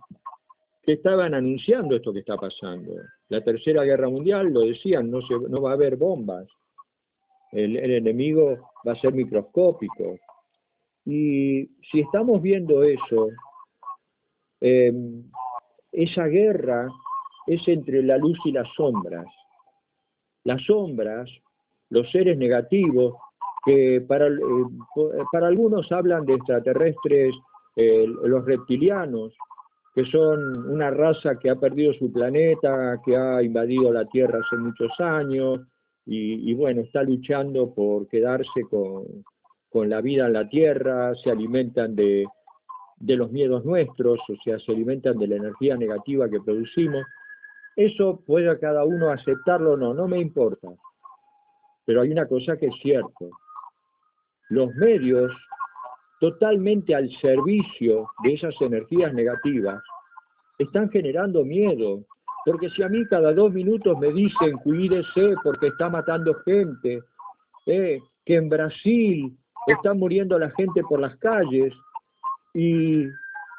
que 0.83 0.93
estaban 0.93 1.33
anunciando 1.33 1.95
esto 1.95 2.13
que 2.13 2.19
está 2.19 2.37
pasando. 2.37 2.93
La 3.29 3.43
Tercera 3.43 3.83
Guerra 3.83 4.07
Mundial, 4.07 4.53
lo 4.53 4.61
decían, 4.61 5.09
no, 5.09 5.23
se, 5.23 5.33
no 5.33 5.63
va 5.63 5.71
a 5.71 5.73
haber 5.73 5.95
bombas, 5.95 6.47
el, 7.51 7.75
enemigo 7.75 8.69
va 8.87 8.91
a 8.91 8.99
ser 8.99 9.15
microscópico. 9.15 10.19
Y 11.05 11.65
si 11.89 12.01
estamos 12.01 12.39
viendo 12.39 12.83
eso, 12.83 13.29
em, 14.61 15.23
esa 15.91 16.27
guerra 16.27 16.89
es 17.47 17.67
entre 17.67 18.03
la 18.03 18.19
luz 18.19 18.37
y 18.45 18.51
las 18.51 18.67
sombras. 18.75 19.25
Las 20.43 20.61
sombras, 20.65 21.31
los 21.89 22.11
seres 22.11 22.37
negativos, 22.37 23.15
que 23.65 24.01
para, 24.07 24.27
eh, 24.27 24.39
para 25.31 25.47
algunos 25.47 25.91
hablan 25.91 26.25
de 26.25 26.35
extraterrestres, 26.35 27.33
eh, 27.75 28.05
los 28.07 28.45
reptilianos, 28.45 29.33
que 29.95 30.05
son 30.05 30.69
una 30.69 30.89
raza 30.89 31.37
que 31.37 31.49
ha 31.49 31.55
perdido 31.55 31.93
su 31.93 32.11
planeta, 32.11 32.99
que 33.05 33.15
ha 33.15 33.41
invadido 33.41 33.91
la 33.91 34.05
Tierra 34.05 34.39
hace 34.43 34.57
muchos 34.57 34.91
años 34.99 35.61
y, 36.05 36.53
bueno, 36.55 36.81
está 36.81 37.03
luchando 37.03 37.73
por 37.73 38.07
quedarse 38.07 38.63
con, 38.69 39.89
la 39.89 40.01
vida 40.01 40.27
en 40.27 40.33
la 40.33 40.49
Tierra, 40.49 41.15
se 41.15 41.31
alimentan 41.31 41.95
de, 41.95 42.25
de 42.97 43.15
los 43.15 43.31
miedos 43.31 43.65
nuestros, 43.65 44.19
o 44.27 44.35
sea, 44.43 44.59
se 44.59 44.71
alimentan 44.71 45.17
de 45.17 45.27
la 45.27 45.35
energía 45.37 45.77
negativa 45.77 46.29
que 46.29 46.41
producimos. 46.41 47.05
Eso 47.75 48.21
puede 48.25 48.59
cada 48.59 48.83
uno 48.85 49.09
aceptarlo 49.09 49.73
o 49.73 49.77
no, 49.77 49.93
no 49.93 50.07
me 50.07 50.19
importa. 50.19 50.69
Pero 51.85 52.01
hay 52.01 52.11
una 52.11 52.27
cosa 52.27 52.57
que 52.57 52.67
es 52.67 52.75
cierto. 52.81 53.29
Los 54.49 54.73
medios 54.75 55.31
totalmente 56.23 56.95
al 56.95 57.11
servicio 57.17 58.07
de 58.23 58.35
esas 58.35 58.55
energías 58.61 59.13
negativas, 59.13 59.83
están 60.57 60.89
generando 60.89 61.43
miedo. 61.43 61.99
Porque 62.45 62.69
si 62.69 62.81
a 62.81 62.87
mí 62.87 63.05
cada 63.07 63.33
dos 63.33 63.51
minutos 63.51 63.99
me 63.99 64.09
dicen 64.13 64.57
cuídese 64.59 65.35
porque 65.43 65.67
está 65.67 65.89
matando 65.89 66.33
gente, 66.45 67.01
eh, 67.65 67.99
que 68.25 68.35
en 68.37 68.47
Brasil 68.47 69.37
está 69.67 69.93
muriendo 69.93 70.39
la 70.39 70.49
gente 70.51 70.81
por 70.83 71.01
las 71.01 71.13
calles, 71.17 71.73
y 72.53 73.05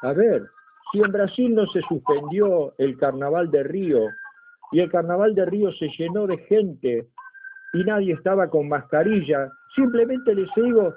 a 0.01 0.13
ver, 0.13 0.47
si 0.91 1.01
en 1.01 1.11
Brasil 1.11 1.53
no 1.53 1.67
se 1.67 1.81
suspendió 1.81 2.73
el 2.79 2.97
carnaval 2.97 3.51
de 3.51 3.61
Río 3.61 4.07
y 4.71 4.79
el 4.79 4.89
carnaval 4.89 5.35
de 5.35 5.45
Río 5.45 5.71
se 5.73 5.87
llenó 5.99 6.25
de 6.25 6.39
gente 6.39 7.07
y 7.73 7.83
nadie 7.83 8.13
estaba 8.13 8.49
con 8.49 8.67
mascarilla, 8.69 9.51
simplemente 9.75 10.33
les 10.33 10.49
digo, 10.55 10.95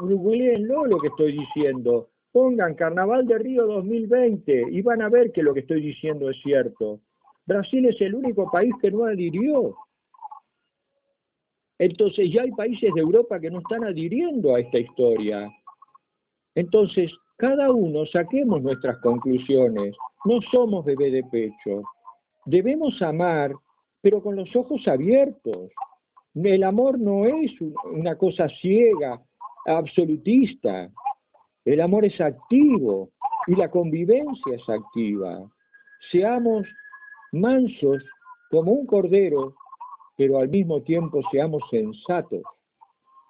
googleenlo 0.00 0.86
lo 0.86 0.98
que 0.98 1.08
estoy 1.08 1.32
diciendo. 1.32 2.08
Pongan 2.32 2.74
Carnaval 2.74 3.26
de 3.26 3.38
Río 3.38 3.66
2020 3.66 4.66
y 4.70 4.82
van 4.82 5.02
a 5.02 5.08
ver 5.08 5.32
que 5.32 5.42
lo 5.42 5.52
que 5.52 5.60
estoy 5.60 5.80
diciendo 5.80 6.30
es 6.30 6.40
cierto. 6.42 7.00
Brasil 7.46 7.86
es 7.86 8.00
el 8.00 8.14
único 8.14 8.50
país 8.50 8.72
que 8.80 8.90
no 8.90 9.04
adhirió. 9.04 9.74
Entonces 11.78 12.30
ya 12.30 12.42
hay 12.42 12.52
países 12.52 12.92
de 12.94 13.00
Europa 13.00 13.40
que 13.40 13.50
no 13.50 13.58
están 13.58 13.84
adhiriendo 13.84 14.54
a 14.54 14.60
esta 14.60 14.78
historia. 14.78 15.50
Entonces, 16.54 17.10
cada 17.36 17.72
uno 17.72 18.04
saquemos 18.06 18.62
nuestras 18.62 18.98
conclusiones. 18.98 19.96
No 20.26 20.40
somos 20.52 20.84
bebé 20.84 21.10
de 21.10 21.24
pecho. 21.24 21.82
Debemos 22.44 23.00
amar, 23.00 23.54
pero 24.02 24.22
con 24.22 24.36
los 24.36 24.54
ojos 24.54 24.86
abiertos. 24.86 25.70
El 26.34 26.64
amor 26.64 26.98
no 26.98 27.24
es 27.24 27.50
una 27.92 28.16
cosa 28.16 28.48
ciega, 28.60 29.22
absolutista. 29.66 30.90
El 31.64 31.80
amor 31.80 32.04
es 32.04 32.20
activo 32.20 33.10
y 33.46 33.54
la 33.56 33.70
convivencia 33.70 34.54
es 34.54 34.68
activa. 34.68 35.48
Seamos 36.10 36.66
mansos 37.32 38.02
como 38.50 38.72
un 38.72 38.86
cordero, 38.86 39.54
pero 40.16 40.38
al 40.38 40.48
mismo 40.48 40.80
tiempo 40.82 41.20
seamos 41.30 41.62
sensatos. 41.70 42.42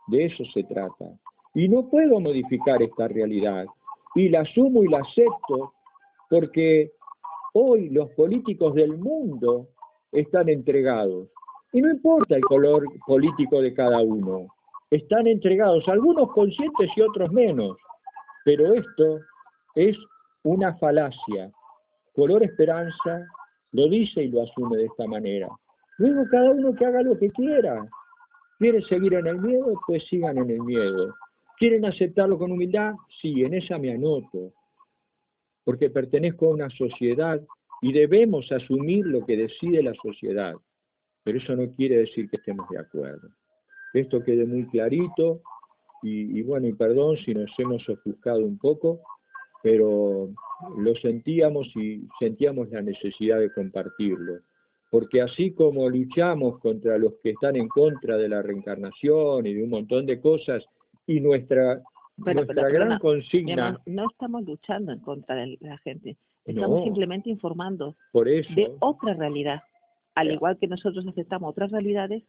De 0.08 0.26
eso 0.26 0.44
se 0.52 0.64
trata. 0.64 1.06
Y 1.54 1.68
no 1.68 1.88
puedo 1.88 2.20
modificar 2.20 2.82
esta 2.82 3.08
realidad. 3.08 3.66
Y 4.14 4.28
la 4.28 4.40
asumo 4.40 4.82
y 4.82 4.88
la 4.88 5.00
acepto 5.00 5.72
porque 6.28 6.92
hoy 7.54 7.90
los 7.90 8.10
políticos 8.10 8.74
del 8.74 8.96
mundo 8.96 9.68
están 10.12 10.48
entregados. 10.48 11.28
Y 11.72 11.82
no 11.82 11.90
importa 11.90 12.36
el 12.36 12.42
color 12.42 12.84
político 13.06 13.60
de 13.60 13.74
cada 13.74 14.00
uno 14.00 14.48
están 14.90 15.26
entregados, 15.26 15.86
algunos 15.88 16.32
conscientes 16.32 16.90
y 16.96 17.00
otros 17.00 17.30
menos, 17.32 17.76
pero 18.44 18.74
esto 18.74 19.20
es 19.74 19.96
una 20.42 20.74
falacia. 20.78 21.50
Color 22.14 22.42
Esperanza 22.42 23.26
lo 23.72 23.88
dice 23.88 24.24
y 24.24 24.28
lo 24.28 24.42
asume 24.42 24.76
de 24.76 24.86
esta 24.86 25.06
manera. 25.06 25.48
Luego 25.98 26.24
cada 26.30 26.50
uno 26.50 26.74
que 26.74 26.86
haga 26.86 27.02
lo 27.02 27.18
que 27.18 27.30
quiera. 27.30 27.86
¿Quiere 28.58 28.82
seguir 28.82 29.14
en 29.14 29.26
el 29.26 29.40
miedo? 29.40 29.80
Pues 29.86 30.04
sigan 30.08 30.38
en 30.38 30.50
el 30.50 30.62
miedo. 30.62 31.14
¿Quieren 31.58 31.84
aceptarlo 31.84 32.38
con 32.38 32.52
humildad? 32.52 32.94
Sí, 33.20 33.44
en 33.44 33.54
esa 33.54 33.78
me 33.78 33.92
anoto, 33.92 34.52
porque 35.64 35.90
pertenezco 35.90 36.46
a 36.46 36.54
una 36.54 36.70
sociedad 36.70 37.40
y 37.82 37.92
debemos 37.92 38.50
asumir 38.50 39.06
lo 39.06 39.24
que 39.24 39.36
decide 39.36 39.82
la 39.82 39.94
sociedad, 39.94 40.54
pero 41.22 41.38
eso 41.38 41.54
no 41.54 41.70
quiere 41.74 41.98
decir 41.98 42.28
que 42.28 42.36
estemos 42.36 42.68
de 42.70 42.78
acuerdo. 42.78 43.28
Esto 43.92 44.22
quede 44.22 44.46
muy 44.46 44.66
clarito 44.66 45.42
y, 46.02 46.42
bueno, 46.42 46.66
y 46.66 46.72
perdón 46.72 47.16
si 47.18 47.34
nos 47.34 47.50
hemos 47.58 47.86
ofuscado 47.88 48.40
un 48.40 48.58
poco, 48.58 49.00
pero 49.62 50.30
lo 50.78 50.94
sentíamos 50.96 51.68
y 51.76 52.06
sentíamos 52.18 52.70
la 52.70 52.82
necesidad 52.82 53.38
de 53.38 53.52
compartirlo. 53.52 54.40
Porque 54.90 55.20
así 55.20 55.52
como 55.52 55.88
luchamos 55.88 56.58
contra 56.58 56.98
los 56.98 57.14
que 57.22 57.30
están 57.30 57.56
en 57.56 57.68
contra 57.68 58.16
de 58.16 58.28
la 58.28 58.42
reencarnación 58.42 59.46
y 59.46 59.54
de 59.54 59.62
un 59.62 59.70
montón 59.70 60.06
de 60.06 60.20
cosas, 60.20 60.64
y 61.06 61.20
nuestra, 61.20 61.82
nuestra 62.16 62.68
gran 62.68 62.98
consigna... 62.98 63.80
no 63.86 64.10
estamos 64.10 64.44
luchando 64.44 64.92
en 64.92 65.00
contra 65.00 65.36
de 65.36 65.58
la 65.60 65.78
gente, 65.78 66.16
estamos 66.44 66.84
simplemente 66.84 67.30
informando 67.30 67.96
de 68.14 68.72
otra 68.80 69.14
realidad. 69.14 69.62
Al 70.14 70.32
igual 70.32 70.58
que 70.58 70.66
nosotros 70.66 71.06
aceptamos 71.06 71.50
otras 71.50 71.70
realidades, 71.70 72.24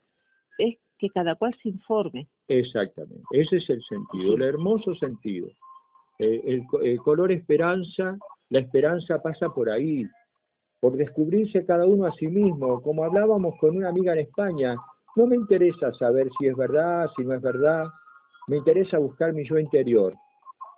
es 0.60 0.78
que 1.02 1.10
cada 1.10 1.34
cual 1.36 1.56
se 1.62 1.70
informe. 1.70 2.28
Exactamente, 2.48 3.24
ese 3.32 3.58
es 3.58 3.70
el 3.72 3.84
sentido, 3.84 4.36
el 4.36 4.44
hermoso 4.44 4.94
sentido. 4.96 5.50
Eh, 6.20 6.62
el, 6.84 7.00
color 7.00 7.32
esperanza, 7.32 8.16
la 8.50 8.60
esperanza 8.60 9.20
pasa 9.20 9.50
por 9.50 9.72
ahí, 9.72 10.06
por 10.80 10.96
descubrirse 10.96 11.66
cada 11.66 11.88
uno 11.88 12.06
a 12.06 12.12
sí 12.14 12.28
mismo. 12.28 12.80
Como 12.84 13.04
hablábamos 13.04 13.56
con 13.60 13.76
una 13.76 13.90
amiga 13.90 14.14
en 14.14 14.20
España, 14.20 14.76
no 15.16 15.26
me 15.26 15.36
interesa 15.36 15.92
saber 15.96 16.30
si 16.38 16.48
es 16.48 16.56
verdad, 16.56 17.10
si 17.18 17.24
no 17.24 17.34
es 17.34 17.42
verdad, 17.42 17.88
me 18.48 18.58
interesa 18.58 19.00
buscar 19.00 19.34
mi 19.34 19.44
yo 19.48 19.58
interior. 19.58 20.14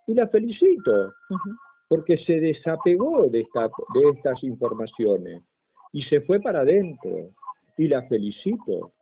Y 0.07 0.13
la 0.13 0.29
felicito, 0.29 1.11
porque 1.89 2.17
se 2.19 2.39
desapegó 2.39 3.27
de, 3.27 3.41
esta, 3.41 3.69
de 3.93 4.09
estas 4.11 4.41
informaciones 4.43 5.43
y 5.91 6.03
se 6.03 6.21
fue 6.21 6.39
para 6.39 6.61
adentro. 6.61 7.31
Y 7.77 7.87
la 7.89 8.03
felicito. 8.03 8.93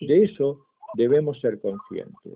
De 0.00 0.24
eso 0.24 0.66
debemos 0.94 1.40
ser 1.40 1.60
conscientes. 1.60 2.34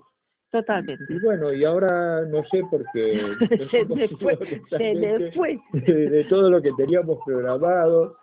Totalmente. 0.51 1.03
Y 1.09 1.19
bueno, 1.19 1.51
y 1.51 1.63
ahora 1.65 2.25
no 2.25 2.43
sé 2.45 2.63
por 2.69 2.85
qué... 2.93 3.35
se 3.71 3.85
me 3.85 4.07
fue, 4.09 4.37
se 4.69 4.93
me 4.93 5.31
fue. 5.31 5.59
De, 5.71 6.25
todo 6.25 6.51
lo 6.51 6.61
que 6.61 6.71
teníamos 6.73 7.17
programado, 7.25 8.17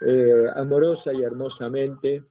eh, 0.00 0.46
amorosa 0.56 1.12
y 1.12 1.22
hermosamente, 1.22 2.24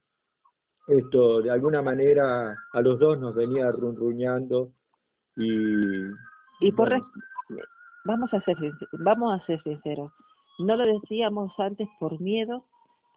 esto 0.88 1.42
de 1.42 1.50
alguna 1.50 1.82
manera 1.82 2.58
a 2.74 2.82
los 2.82 3.00
dos 3.00 3.18
nos 3.20 3.36
venía 3.36 3.72
runruñando 3.72 4.74
y... 5.38 6.04
Y 6.60 6.72
por... 6.74 6.90
Vamos 8.04 8.34
a 8.34 8.42
ser 8.42 8.56
vamos 9.00 9.34
a 9.34 9.46
ser 9.46 9.62
sinceros. 9.64 10.12
No 10.60 10.76
lo 10.76 10.86
decíamos 10.86 11.54
antes 11.58 11.88
por 12.00 12.20
miedo, 12.20 12.66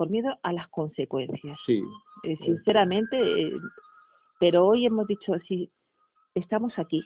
por 0.01 0.09
miedo 0.09 0.34
a 0.42 0.55
las 0.55 0.66
consecuencias. 0.68 1.59
Sí. 1.66 1.82
Eh, 2.22 2.34
sinceramente, 2.38 3.18
eh, 3.18 3.53
pero 4.38 4.66
hoy 4.66 4.86
hemos 4.86 5.07
dicho, 5.07 5.34
si 5.46 5.70
estamos 6.34 6.72
aquí 6.78 7.03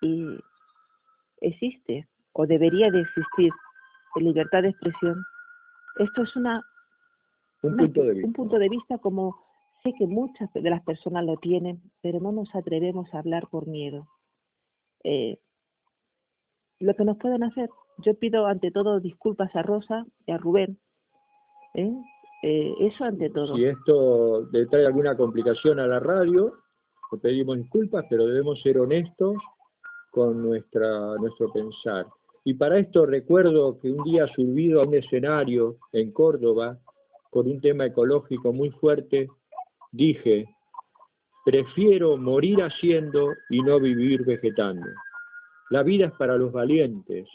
y 0.00 0.24
existe 1.42 2.08
o 2.32 2.46
debería 2.46 2.90
de 2.90 3.02
existir 3.02 3.52
libertad 4.14 4.62
de 4.62 4.70
expresión, 4.70 5.22
esto 5.98 6.22
es 6.22 6.34
una, 6.36 6.62
un, 7.60 7.76
punto 7.76 8.02
de 8.02 8.12
vista. 8.14 8.26
un 8.26 8.32
punto 8.32 8.58
de 8.58 8.68
vista 8.70 8.96
como 8.96 9.36
sé 9.82 9.92
que 9.92 10.06
muchas 10.06 10.50
de 10.54 10.70
las 10.70 10.82
personas 10.84 11.22
lo 11.22 11.36
tienen, 11.36 11.82
pero 12.00 12.18
no 12.18 12.32
nos 12.32 12.54
atrevemos 12.54 13.12
a 13.12 13.18
hablar 13.18 13.46
por 13.48 13.66
miedo. 13.66 14.08
Eh, 15.04 15.38
lo 16.78 16.94
que 16.94 17.04
nos 17.04 17.18
pueden 17.18 17.42
hacer, 17.42 17.68
yo 17.98 18.18
pido 18.18 18.46
ante 18.46 18.70
todo 18.70 19.00
disculpas 19.00 19.54
a 19.54 19.62
Rosa 19.62 20.06
y 20.24 20.32
a 20.32 20.38
Rubén, 20.38 20.78
¿eh? 21.76 21.92
Eh, 22.42 22.74
eso 22.80 23.04
ante 23.04 23.30
todo. 23.30 23.56
Si 23.56 23.64
esto 23.64 24.48
le 24.52 24.66
trae 24.66 24.86
alguna 24.86 25.16
complicación 25.16 25.80
a 25.80 25.86
la 25.86 26.00
radio, 26.00 26.54
le 27.12 27.18
pedimos 27.18 27.56
disculpas, 27.58 28.04
pero 28.10 28.26
debemos 28.26 28.60
ser 28.62 28.78
honestos 28.78 29.36
con 30.10 30.42
nuestra, 30.42 31.16
nuestro 31.16 31.52
pensar. 31.52 32.06
Y 32.44 32.54
para 32.54 32.78
esto 32.78 33.06
recuerdo 33.06 33.78
que 33.80 33.90
un 33.90 34.04
día 34.04 34.26
subido 34.28 34.80
a 34.80 34.84
un 34.86 34.94
escenario 34.94 35.78
en 35.92 36.12
Córdoba, 36.12 36.78
con 37.30 37.48
un 37.48 37.60
tema 37.60 37.86
ecológico 37.86 38.52
muy 38.52 38.70
fuerte, 38.70 39.28
dije, 39.92 40.46
prefiero 41.44 42.16
morir 42.16 42.62
haciendo 42.62 43.34
y 43.50 43.60
no 43.62 43.80
vivir 43.80 44.24
vegetando. 44.24 44.86
La 45.70 45.82
vida 45.82 46.06
es 46.06 46.12
para 46.12 46.36
los 46.36 46.52
valientes. 46.52 47.28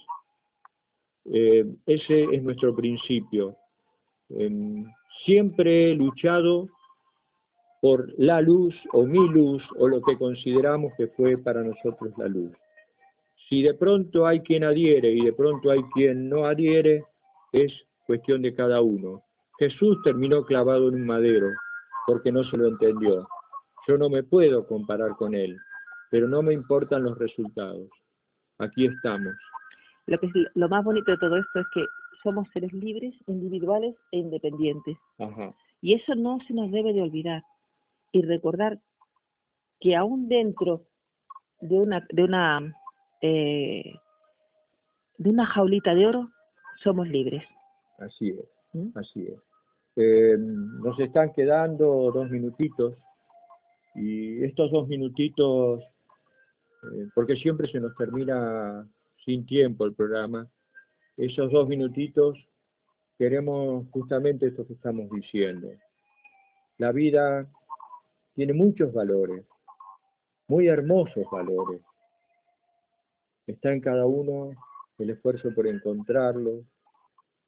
Eh, 1.26 1.66
ese 1.86 2.24
es 2.32 2.42
nuestro 2.42 2.74
principio. 2.76 3.58
Em, 4.38 4.86
siempre 5.26 5.92
he 5.92 5.96
luchado 5.96 6.70
por 7.82 8.14
la 8.18 8.42
luz 8.42 8.76
o 8.94 9.06
mi 9.06 9.28
luz 9.30 9.64
o 9.78 9.88
lo 9.88 10.02
que 10.02 10.18
consideramos 10.18 10.94
que 10.98 11.08
fue 11.08 11.38
para 11.38 11.64
nosotros 11.64 12.14
la 12.18 12.28
luz. 12.28 12.52
Si 13.50 13.64
de 13.64 13.74
pronto 13.74 14.26
hay 14.26 14.42
quien 14.42 14.64
adhiere 14.64 15.12
y 15.12 15.26
de 15.26 15.34
pronto 15.34 15.72
hay 15.72 15.82
quien 15.94 16.30
no 16.30 16.46
adhiere, 16.46 17.04
es 17.52 17.74
cuestión 18.06 18.42
de 18.42 18.54
cada 18.54 18.82
uno. 18.82 19.24
Jesús 19.60 19.98
terminó 20.04 20.46
clavado 20.46 20.90
en 20.90 20.96
un 20.96 21.06
madero 21.06 21.50
porque 22.08 22.32
no 22.32 22.44
se 22.44 22.58
lo 22.58 22.68
entendió. 22.68 23.28
Yo 23.88 23.98
no 23.98 24.10
me 24.10 24.24
puedo 24.24 24.66
comparar 24.66 25.16
con 25.18 25.34
él, 25.34 25.58
pero 26.10 26.28
no 26.28 26.42
me 26.42 26.54
importan 26.54 27.04
los 27.04 27.18
resultados. 27.18 27.90
Aquí 28.60 28.86
estamos. 28.86 29.34
Lo, 30.06 30.20
que 30.20 30.30
lo 30.56 30.70
más 30.70 30.84
bonito 30.84 31.12
de 31.12 31.18
todo 31.18 31.38
esto 31.38 31.60
es 31.60 31.66
que 31.74 31.86
somos 32.24 32.48
seres 32.54 32.72
libres, 32.74 33.14
individuales 33.28 33.96
e 34.12 34.18
independientes. 34.18 34.98
Y 35.82 35.94
eso 35.94 36.16
no 36.16 36.40
se 36.48 36.54
nos 36.54 36.72
debe 36.72 36.94
de 36.94 37.02
olvidar. 37.02 37.44
Y 38.12 38.22
recordar 38.22 38.80
que 39.80 39.96
aún 39.96 40.28
dentro 40.28 40.86
de 41.60 41.80
una, 41.80 42.06
de 42.12 42.24
una, 42.24 42.76
eh, 43.22 43.96
de 45.18 45.30
una 45.30 45.46
jaulita 45.46 45.96
de 45.96 46.08
oro, 46.08 46.30
somos 46.84 47.08
libres. 47.08 47.44
Así 48.00 48.30
es, 48.30 48.46
¿Mm? 48.74 48.98
así 48.98 49.28
es. 49.28 49.40
Eh, 49.96 50.38
nos 50.38 51.00
están 51.00 51.34
quedando 51.34 52.12
dos 52.12 52.30
minutitos 52.30 52.96
y 53.96 54.44
estos 54.44 54.72
dos 54.72 54.88
minutitos, 54.88 55.82
eh, 55.82 57.08
porque 57.14 57.36
siempre 57.36 57.70
se 57.70 57.80
nos 57.80 57.96
termina 57.96 58.88
sin 59.26 59.46
tiempo 59.46 59.86
el 59.86 59.94
programa, 59.94 60.48
esos 61.22 61.52
dos 61.52 61.68
minutitos 61.68 62.36
queremos 63.16 63.86
justamente 63.92 64.48
esto 64.48 64.66
que 64.66 64.74
estamos 64.74 65.08
diciendo. 65.12 65.70
La 66.80 66.92
vida 66.92 67.48
tiene 68.34 68.54
muchos 68.54 68.92
valores, 68.92 69.46
muy 70.48 70.68
hermosos 70.68 71.24
valores. 71.32 71.80
Está 73.46 73.72
en 73.72 73.82
cada 73.82 74.08
uno 74.08 74.50
el 74.98 75.12
esfuerzo 75.12 75.54
por 75.54 75.68
encontrarlo. 75.68 76.64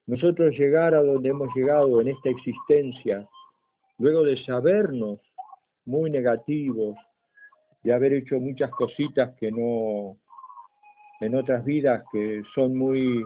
Nosotros 0.05 0.53
llegar 0.55 0.93
a 0.93 1.01
donde 1.01 1.29
hemos 1.29 1.49
llegado 1.55 1.99
en 1.99 2.09
esta 2.09 2.29
existencia, 2.29 3.27
luego 3.97 4.21
de 4.21 4.37
sabernos 4.45 5.19
muy 5.85 6.11
negativos, 6.11 6.95
de 7.81 7.91
haber 7.91 8.13
hecho 8.13 8.39
muchas 8.39 8.69
cositas 8.69 9.35
que 9.39 9.51
no, 9.51 10.15
en 11.21 11.33
otras 11.33 11.65
vidas 11.65 12.03
que 12.11 12.43
son 12.53 12.77
muy 12.77 13.25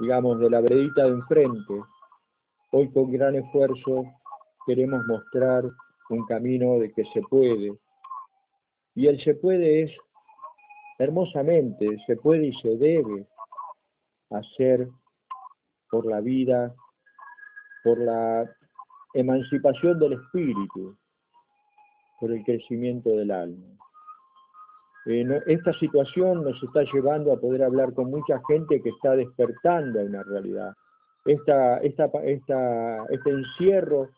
digamos, 0.00 0.40
de 0.40 0.48
la 0.48 0.60
veredita 0.60 1.04
de 1.04 1.10
enfrente, 1.10 1.74
hoy 2.72 2.90
con 2.90 3.12
gran 3.12 3.34
esfuerzo 3.36 4.04
queremos 4.66 5.04
mostrar 5.06 5.64
un 6.08 6.26
camino 6.26 6.78
de 6.78 6.90
que 6.92 7.04
se 7.12 7.20
puede. 7.22 7.78
Y 8.94 9.06
el 9.06 9.22
se 9.22 9.34
puede 9.34 9.82
es 9.82 9.92
hermosamente, 10.98 11.98
se 12.06 12.16
puede 12.16 12.46
y 12.46 12.52
se 12.60 12.76
debe 12.76 13.26
hacer 14.30 14.88
por 15.90 16.06
la 16.06 16.20
vida, 16.20 16.74
por 17.84 17.98
la 17.98 18.50
emancipación 19.14 19.98
del 19.98 20.14
espíritu, 20.14 20.96
por 22.20 22.32
el 22.32 22.44
crecimiento 22.44 23.10
del 23.10 23.30
alma. 23.30 23.79
Eh, 25.06 25.42
esta 25.46 25.72
situación 25.78 26.44
nos 26.44 26.62
está 26.62 26.82
llevando 26.92 27.32
a 27.32 27.40
poder 27.40 27.62
hablar 27.62 27.94
con 27.94 28.10
mucha 28.10 28.40
gente 28.46 28.82
que 28.82 28.90
está 28.90 29.16
despertando 29.16 30.00
a 30.00 30.04
una 30.04 30.22
realidad. 30.22 30.74
Esta, 31.24 31.78
esta, 31.78 32.06
esta, 32.24 33.04
este 33.10 33.30
encierro 33.30 34.08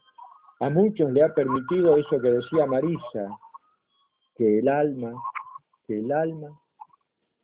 a 0.61 0.71
muchos 0.71 1.11
le 1.13 1.25
ha 1.25 1.35
permitido 1.35 1.97
eso 1.97 2.21
que 2.21 2.31
decía 2.31 2.67
Marisa, 2.67 3.29
que 4.37 4.61
el 4.61 4.69
alma, 4.69 5.13
que 5.87 5.99
el 5.99 6.13
alma 6.13 6.49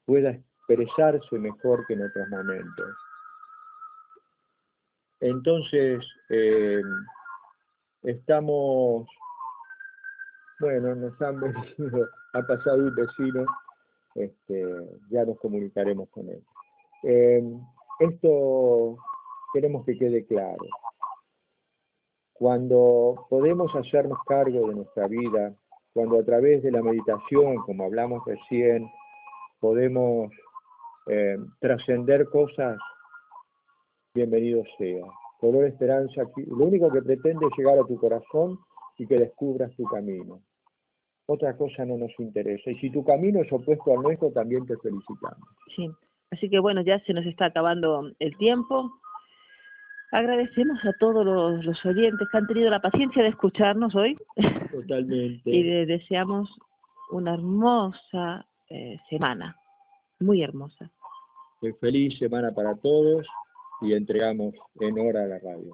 pueda 0.05 0.31
expresarse 0.31 1.39
mejor 1.39 1.87
que 1.87 1.95
en 1.95 2.05
otros 2.05 2.29
momentos. 2.29 2.97
Entonces, 5.21 6.07
eh, 6.29 6.83
estamos 8.03 9.09
bueno, 10.61 10.95
nos 10.95 11.21
han 11.23 11.41
venido, 11.79 12.09
ha 12.33 12.43
pasado 12.43 12.79
un 12.79 12.95
vecino, 12.95 13.47
este, 14.15 14.65
ya 15.11 15.25
nos 15.25 15.39
comunicaremos 15.39 16.09
con 16.11 16.29
él. 16.29 16.43
Eh, 17.05 17.43
esto 18.01 18.97
queremos 19.53 19.85
que 19.85 19.97
quede 19.97 20.27
claro. 20.27 20.65
Cuando 22.33 23.27
podemos 23.29 23.75
hacernos 23.75 24.19
cargo 24.27 24.69
de 24.69 24.75
nuestra 24.75 25.09
vida, 25.09 25.55
cuando 25.93 26.21
a 26.21 26.25
través 26.25 26.63
de 26.63 26.71
la 26.71 26.83
meditación, 26.83 27.57
como 27.59 27.85
hablamos 27.85 28.25
recién, 28.25 28.89
podemos 29.59 30.31
eh, 31.09 31.37
trascender 31.61 32.29
cosas, 32.29 32.79
bienvenido 34.15 34.63
sea. 34.79 35.05
Color 35.41 35.65
Esperanza, 35.67 36.23
lo 36.37 36.65
único 36.65 36.91
que 36.91 37.03
pretende 37.03 37.47
es 37.47 37.53
llegar 37.57 37.79
a 37.79 37.87
tu 37.87 37.99
corazón 37.99 38.59
y 38.99 39.07
que 39.07 39.19
descubras 39.19 39.75
tu 39.77 39.85
camino. 39.85 40.43
Otra 41.27 41.57
cosa 41.57 41.85
no 41.85 41.97
nos 41.97 42.13
interesa. 42.19 42.71
Y 42.71 42.79
si 42.79 42.91
tu 42.91 43.05
camino 43.05 43.41
es 43.41 43.53
opuesto 43.53 43.93
al 43.93 44.03
nuestro, 44.03 44.31
también 44.33 44.67
te 44.67 44.77
felicitamos. 44.79 45.49
Sí, 45.77 45.91
así 46.31 46.49
que 46.49 46.59
bueno, 46.59 46.83
ya 46.83 46.99
se 47.05 47.13
nos 47.13 47.25
está 47.27 47.47
acabando 47.47 48.11
el 48.19 48.37
tiempo. 48.39 48.91
Agradecemos 50.11 50.83
a 50.85 50.93
todos 50.99 51.25
los, 51.25 51.85
oyentes 51.85 52.27
que 52.33 52.39
han 52.39 52.47
tenido 52.47 52.71
la 52.71 52.81
paciencia 52.81 53.23
de 53.23 53.29
escucharnos 53.29 53.95
hoy. 53.95 54.17
Totalmente. 54.73 55.43
y 55.45 55.85
deseamos 55.85 56.51
una 57.11 57.35
hermosa 57.35 58.47
eh, 58.71 58.99
semana, 59.11 59.55
muy 60.21 60.43
hermosa. 60.43 60.91
feliz 61.81 62.19
semana 62.19 62.53
para 62.53 62.75
todos 62.77 63.27
y 63.83 63.93
entregamos 63.93 64.55
en 64.81 64.99
hora 64.99 65.25
a 65.25 65.27
la 65.27 65.39
radio. 65.39 65.71